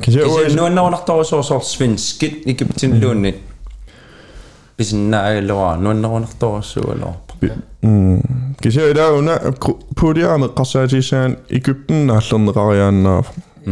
Kisa 0.00 0.18
кисиани 0.24 0.54
нуаннерунарторусоор 0.54 1.62
свинскит 1.64 2.46
икиптинлууннит 2.46 3.36
писиннаагалуа 4.76 5.76
нуаннерунарторуссуалуарпа 5.76 7.34
Kisa 8.62 8.82
ida 8.90 9.12
una 9.12 9.34
pudiaame 10.00 10.48
qasaatiisaan 10.48 11.36
Egypten 11.50 12.06
naallerneqariaannaaf. 12.06 13.26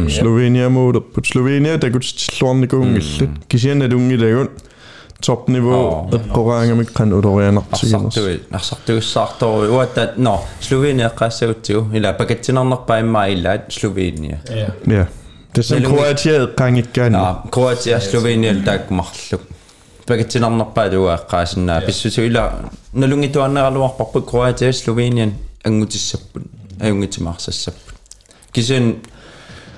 Slovenia 0.07 0.69
muuder 0.69 1.01
på 1.01 1.21
Slovenia 1.23 1.77
takutsilluarnikuungillut 1.77 3.29
kisianalungilagun 3.47 4.49
topniveau. 5.26 6.08
Eqqoraangami 6.14 6.84
qanulorianer 6.98 7.62
arsortui 7.72 8.40
arsortuussaartoru 8.52 9.72
uatta 9.76 10.08
no 10.16 10.34
Slovenia 10.60 11.10
qassagutsigu 11.10 11.88
ila 11.94 12.12
pakatsinernerpa 12.12 12.98
imma 13.02 13.26
illa 13.26 13.58
Slovenia 13.68 14.38
ja 14.86 15.06
det 15.54 15.62
som 15.62 15.82
Kroatia 15.82 16.46
qangikkaan 16.56 17.12
ja 17.12 17.34
Kroatia 17.50 18.00
Slovenia 18.00 18.54
takmarluk 18.64 19.42
pakatsinarnerpa 20.06 20.86
luaqaasinna 20.94 21.80
pissutu 21.86 22.22
ila 22.30 22.52
nalungituannerluarparput 22.92 24.26
Kroatia 24.30 24.72
Slovenian 24.72 25.34
angutisappun 25.66 26.42
ayungitimarsassappun 26.80 27.94
kisun 28.52 29.02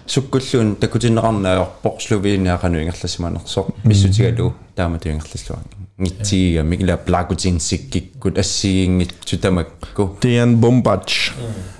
суккуллуун 0.09 0.75
такутиннеқарнаажорпоқ 0.81 1.95
Словениақану 2.05 2.77
ингерласиманерсоо 2.83 3.67
писсутигалу 3.83 4.53
тааматуингерласлуа 4.75 5.59
ngittiga 5.97 6.63
mikla 6.63 6.97
plakutinssikkikkut 6.97 8.37
assigiingitsu 8.37 9.37
tamakku 9.37 10.03
Dejan 10.21 10.57
Bombac. 10.61 11.09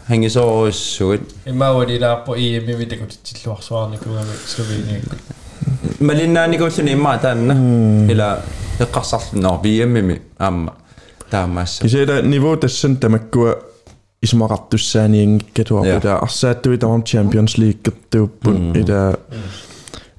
hangisoorussugut 0.10 1.22
имауалилаарпо 1.46 2.36
иими 2.36 2.86
такутитсиллуарсуарникугами 2.86 4.36
Словения 4.48 5.02
малиннаанигууллуни 6.00 6.92
имма 6.94 7.18
таанна 7.18 7.54
ила 8.12 8.42
эққарсарлунаар 8.80 9.62
виэммими 9.64 10.22
аама 10.40 10.74
таамаасса 11.30 11.84
Kisela 11.84 12.22
niveau 12.22 12.56
tassan 12.58 12.98
tamakkua 12.98 13.69
ismaqartussaaniingikkatuarputa 14.24 16.16
arsaаттуи 16.26 16.78
тамам 16.78 17.04
Champions 17.04 17.58
League 17.58 17.82
кертууппун 17.84 18.76
ила 18.76 19.20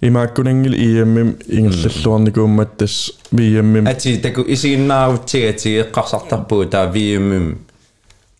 имааккунангил 0.02 0.74
иэммим 0.74 1.36
ингерллуарникууммат 1.48 2.76
тас 2.76 3.12
виэммим 3.32 3.86
ати 3.88 4.16
таку 4.18 4.42
исигиннаарутсигати 4.46 5.80
эққарсартарпуу 5.82 6.66
таа 6.70 6.86
виэммим 6.92 7.58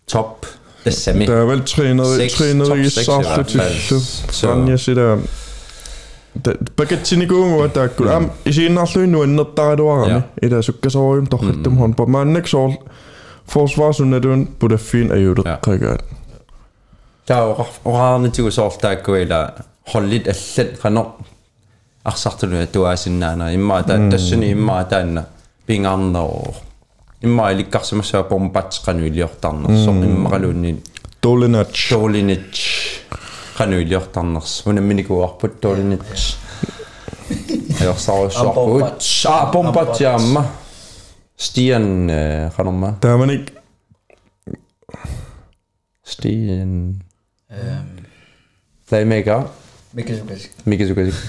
топ 0.07 0.47
тассами 0.85 1.27
таавал 1.27 1.61
тренери 1.61 2.27
Seks, 2.29 2.37
тренери 2.39 2.69
top 2.69 2.85
seks 2.85 3.09
i 3.09 3.23
hvert 3.23 3.51
fald. 3.51 3.57
иссаартутиллу 3.57 4.01
Så- 4.31 4.49
рanja 4.49 4.79
сила 4.79 5.19
пакатсиникуунгуа 6.77 7.69
таакку 7.69 8.05
ам 8.09 8.31
исииннаарлуинну 8.45 9.23
аннертаралуарами 9.23 10.23
ила 10.43 10.63
суккасориум 10.63 11.27
торхаттум 11.27 11.79
хонпа 11.79 12.07
мааннак 12.07 12.47
соор 12.49 12.73
forsvarsunnaluun 13.53 14.49
pulaffin 14.59 15.11
ajulеққагаат 15.17 16.03
таа 17.27 17.67
ораарнитигу 17.85 18.51
соортааккуила 18.51 19.55
холлит 19.93 20.29
аллат 20.29 20.71
қанер 20.83 21.07
арсартулуа 22.05 22.67
туаасиннаана 22.67 23.55
иммаа 23.55 23.83
таа 23.83 24.11
тассуни 24.11 24.53
иммаа 24.53 24.85
таанна 24.85 25.27
пингаарнероо 25.67 26.55
иммаа 27.23 27.53
иликкарсимассаа 27.53 28.23
помпат 28.25 28.81
қану 28.85 29.07
илиортарнерсо 29.07 29.91
иммақалуунни 29.91 30.77
Dolenac 31.23 31.75
тоолинит 31.91 32.55
қану 33.59 33.81
илиортарнерс 33.83 34.63
унамминикуарпут 34.67 35.61
тоолинит 35.61 36.03
аёрсаарусуарпут 37.81 39.03
аа 39.27 39.47
помпат 39.51 39.99
Stian 41.42 42.10
øh, 42.10 42.46
uh, 42.46 42.60
Ranoma. 42.60 42.94
Dominic. 43.04 43.40
Stian. 46.06 47.02
Um. 47.50 47.58
Playmaker. 48.90 49.44
Mikkel 49.94 50.88
Zubasic. 50.88 51.22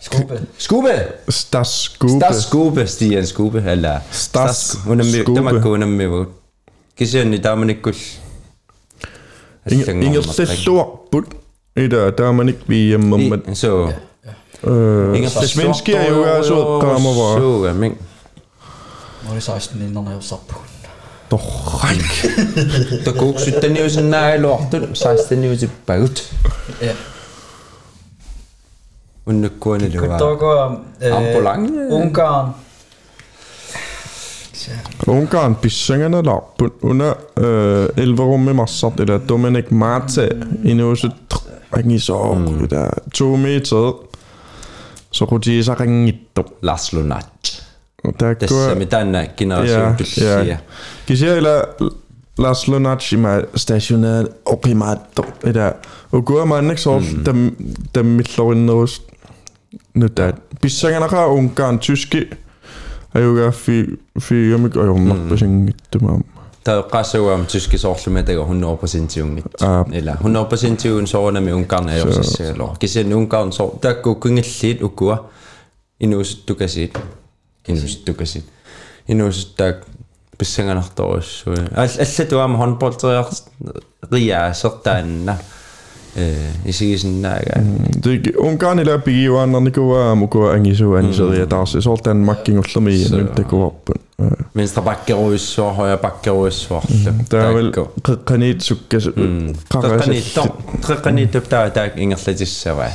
Skube. 0.00 0.46
Skube! 0.58 0.88
Stas 1.28 1.68
Skube. 1.68 2.12
Stas 2.12 2.36
Skube, 2.36 2.86
Stian 2.86 3.26
Skube, 3.26 3.64
eller... 3.66 4.00
Stas 4.10 4.56
Skube. 4.56 5.02
Tämä 5.34 5.60
kuunemme, 5.62 6.26
kysyni 6.98 7.42
Dominic 7.42 7.78
Ingerslelluarput 10.02 11.24
ida 11.76 12.10
Dominic 12.10 12.56
VM. 12.68 13.54
Så. 13.54 13.92
Øh, 14.64 15.28
Svenskere 15.28 16.08
jo 16.08 16.22
er 16.22 16.42
så 16.42 16.78
kamera. 16.80 17.38
Så, 17.38 17.74
men 17.74 17.98
det 19.34 19.42
16 19.42 19.82
inden 19.82 20.06
jeg 20.06 20.16
så 20.20 20.36
på. 20.48 20.54
torrak 21.30 22.10
takuuksuttanniusinnaailuartut 23.04 24.82
16niusippagut 24.82 26.22
Ja. 26.80 26.92
unnukkuanilua 29.26 30.08
Kutogo. 30.08 30.52
Ambulange. 31.16 31.86
Ungarn. 31.90 32.48
Ungarn 35.06 35.54
pissanganalaarput 35.54 36.72
una 36.82 37.14
elverummi 37.96 38.52
massart 38.52 39.00
ila 39.00 39.18
Dominic 39.28 39.70
Mate 39.70 40.28
inuusut 40.64 41.34
angisoor 41.72 42.36
ila 42.36 42.90
tuumiited 43.18 43.94
tässä 48.18 48.46
tuo... 48.46 48.74
me 48.74 48.86
tänäänkin 48.86 49.52
asioituksessa. 49.52 50.56
Kysyillä 51.06 51.64
las 52.38 52.68
Lunacci 52.68 53.16
mä 53.16 53.42
stationeet 53.56 54.40
okimaatto. 54.44 55.26
Edä. 55.44 55.74
Ukua 56.14 56.46
mä 56.46 56.56
anneksi 56.56 56.88
on 56.88 57.04
tämmilloin 57.92 58.66
nousi. 58.66 59.02
Nyt 59.94 60.14
tää. 60.14 60.32
Pissangan 60.60 61.02
akaa 61.02 61.26
unkaan 61.26 61.78
tyski. 61.78 62.30
Ajukaa 63.14 63.52
fiikamik 64.20 64.76
ajommakpasin 64.76 65.64
gittumaamme. 65.64 66.24
Der 66.66 66.82
qassuga 66.82 67.32
eh, 67.32 67.36
mm. 67.36 67.36
mm. 67.36 67.40
om 67.40 67.46
tyske 67.46 67.78
sorlume 67.78 68.26
der 68.26 68.40
100 68.40 68.76
procent 68.76 69.16
ungit. 69.22 69.44
Eller 69.92 70.14
100 70.14 70.44
procent 70.44 70.84
ungen 70.84 71.06
sorgerne 71.06 71.40
med 71.40 71.52
ungarne 71.52 71.92
er 71.92 72.06
også 72.06 72.22
selv. 72.22 72.60
Kisen 72.80 73.12
ungarn 73.12 73.52
sorg. 73.52 73.78
Der 73.82 73.92
går 73.92 74.14
kungellit 74.14 74.82
ukua. 74.82 75.16
Inus 76.00 76.34
du 76.48 76.54
kan 76.54 76.68
инуусуттукасиит 77.67 78.45
инуусуттаак 79.07 79.85
писсанганарторуссуи 80.37 81.67
ал 81.75 81.89
аллатуама 82.05 82.57
хонболтериар 82.57 83.27
риаасертаанна 84.11 85.37
э 86.15 86.51
исигисиннаага 86.65 87.61
Det 88.03 88.35
Ungarn 88.37 88.79
ila 88.79 88.97
pigiuannarnikua 88.97 90.15
mukua 90.15 90.53
angisu 90.53 90.95
aniseria 90.95 91.45
taarsi 91.47 91.81
soor 91.81 91.99
Danmarkingullermi 92.05 92.95
nuntakuarput 93.11 94.01
венстра 94.55 94.81
баккеруиссуар 94.81 95.73
хоя 95.75 95.97
баккеруиссуарлу 95.97 97.15
taaval 97.29 97.71
qeqqaniit 97.75 98.63
sukkas 98.63 99.09
qeqqaniittor 99.73 100.47
qeqqaniittup 100.87 101.49
taa 101.51 101.69
taak 101.77 101.97
ингерлатиссаваа 101.99 102.91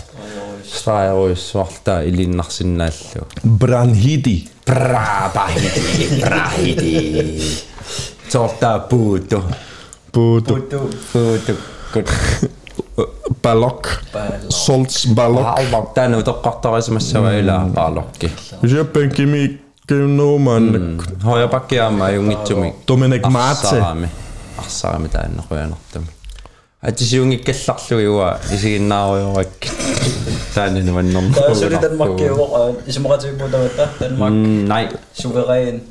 страеруиссуарлаа 0.74 2.02
илиннарсинааллу 2.04 3.26
Branhidi 3.58 4.48
Brabahidi, 4.66 6.20
Brahidi. 6.20 7.42
Torta 8.32 8.78
puto. 8.78 9.42
puutu 10.12 10.54
Puto. 11.12 11.58
Good. 11.92 12.06
balok 13.42 13.88
Solts 14.48 15.08
balok 15.14 15.46
Alva, 15.46 15.86
tänne 15.94 16.22
toqqartarisimassava 16.22 17.32
ila 17.32 17.66
paalokki. 17.74 18.32
Siappankimi 18.66 19.60
kiunnuumaan 19.86 20.98
Hoja 21.24 21.48
pakkiaama 21.48 22.10
jungitsumi. 22.10 22.74
Dominic 22.88 23.26
Mate 23.26 23.66
Arsaami. 23.66 24.08
Arsaami 26.85 26.93
tänne 26.93 26.93
qoyanartami. 26.93 26.93
Ati 26.93 27.05
siungikkallarlu 27.05 27.99
iwa 27.99 28.39
isiginnaarujorak. 28.53 29.47
Tänne 30.53 30.83
nuannorn. 30.83 31.33
Der 31.33 31.41
er 31.41 31.53
selvfølgelig 31.53 31.89
Danmark 31.89 32.19
i 32.19 32.29
år, 32.29 32.75
i 32.87 32.91
som 32.91 33.05
ret 33.05 33.35
på 33.39 33.47
der 33.47 33.69
Danmark 33.99 34.33
Nej. 34.67 34.87
suveræn 35.13 35.81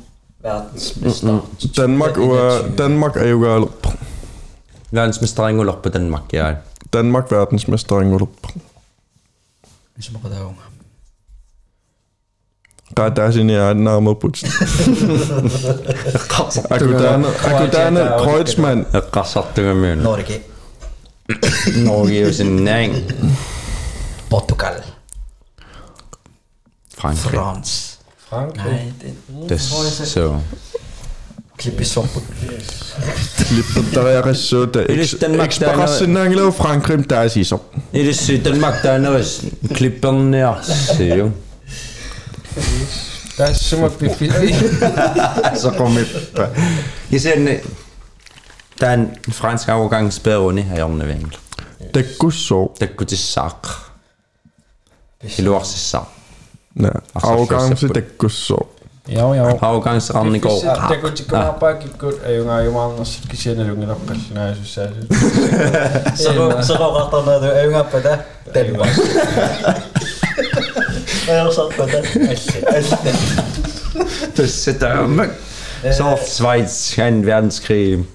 verdensmester. 0.43 1.39
Danmark 1.77 2.17
ua 2.17 2.61
Danmark 2.77 3.15
ajugalup 3.15 3.87
Verdensmesteringulorpu 4.91 5.89
Danmark, 5.89 6.33
ja. 6.33 6.53
Norge 21.73 22.43
neng. 22.43 23.03
Portugal. 24.27 24.75
Frankrijk. 26.87 27.33
Frans. 27.33 27.97
Frankrijk. 28.27 28.71
Nee, 28.71 28.93
dit 28.99 29.47
dus 29.47 30.11
zo. 30.11 30.41
Klippes 31.55 31.97
op. 31.97 32.07
Klippes 33.35 33.91
daar 33.91 34.27
is 34.27 34.47
zo. 34.47 34.69
Ik 34.85 35.51
sprak 35.51 35.87
ze 35.87 36.05
naar 36.07 36.25
Anglo 36.25 36.51
Frankrijk 36.51 37.07
daar 37.07 37.25
is 37.35 37.47
zo. 37.47 37.69
Dit 37.89 38.05
is 38.05 38.25
zitten 38.25 38.59
mak 38.59 38.81
daar 38.81 38.99
nou 38.99 39.17
is. 39.17 39.39
Klippen 39.71 40.33
ja. 40.33 40.61
Zo. 40.63 41.31
Dat 43.35 43.49
is 43.49 43.67
zo 43.67 43.79
maar 43.79 43.91
pipi. 43.91 44.31
Zo 45.61 45.69
kom 45.69 45.97
ik. 45.97 46.07
Je 47.07 47.19
zei 47.19 47.61
Takkutissaaq. 52.79 53.67
Iluarsissaaq. 55.37 56.05
Ja, 56.79 56.89
arrogance 57.15 57.87
takkussoo 57.87 58.75
Ja, 59.09 59.33
ja. 59.33 59.57
Haugangsranni 59.61 60.39
går. 60.39 60.61
Det 60.89 61.01
kun 61.01 61.11
tikku 61.15 61.35
napaakin 61.35 61.89
kun 61.99 62.13
ei 62.25 62.39
unga 62.39 62.59
jumalnas 62.63 63.21
kisienne 63.29 63.63
lungi 63.67 63.85
nappasinaisussa. 63.85 64.87
Så 66.15 66.31
rører 66.79 67.09
der 67.09 67.25
noget, 67.25 67.41
du 67.41 67.67
ønger 67.67 67.83
på 67.83 67.97
det. 67.97 68.19
Den 68.53 68.79
var. 68.79 68.87
Hvad 71.25 71.35
er 71.37 71.43
der 71.43 71.51
så 71.51 71.71
på 71.77 71.83
det? 71.85 72.27
Altså, 72.67 72.97
Das 74.37 74.67
ist 74.67 74.81
der 74.81 75.07
Mann. 75.07 75.31
So 75.97 76.03
Schweiz, 76.27 76.97
ein 76.97 77.25
Verdenskrig. 77.25 77.93
Ja, 77.93 77.99
så 77.99 77.99
Øvers, 77.99 78.01
øvers, 78.01 78.01
øvers, 78.01 78.01
øvers, 78.01 78.03
så 78.03 78.14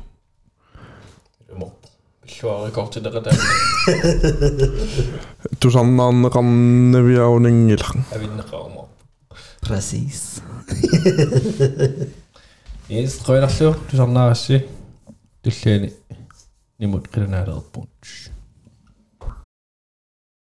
teki 2.31 2.39
tiisu. 2.39 2.39
Yes. 2.39 2.39
Sanoas. 2.39 2.39
Suora 2.39 2.71
kohti 2.71 3.01
tätä 3.01 3.21
tänne. 3.21 3.43
Tu 5.59 5.71
sannan 5.71 6.31
ranne 6.35 7.03
vielä 7.03 7.25
on 7.25 7.45
engillä. 7.45 8.03
Hävinne 8.11 8.43
raumaa. 8.51 8.87
Precis. 9.67 10.41
Yes, 12.91 13.17
tror 13.17 13.35
jeg, 13.35 13.41
der 13.41 13.49
slår. 13.49 13.75
Du 13.91 13.97
som 13.97 14.09
nærmest. 14.09 14.47
Det 14.47 14.65
er 15.45 15.51
slet 15.51 15.81
ikke. 15.83 15.95
Ni 16.79 16.85
må 16.85 16.97
ikke 16.97 17.19
nærmere 17.19 17.61
punch. 17.73 18.30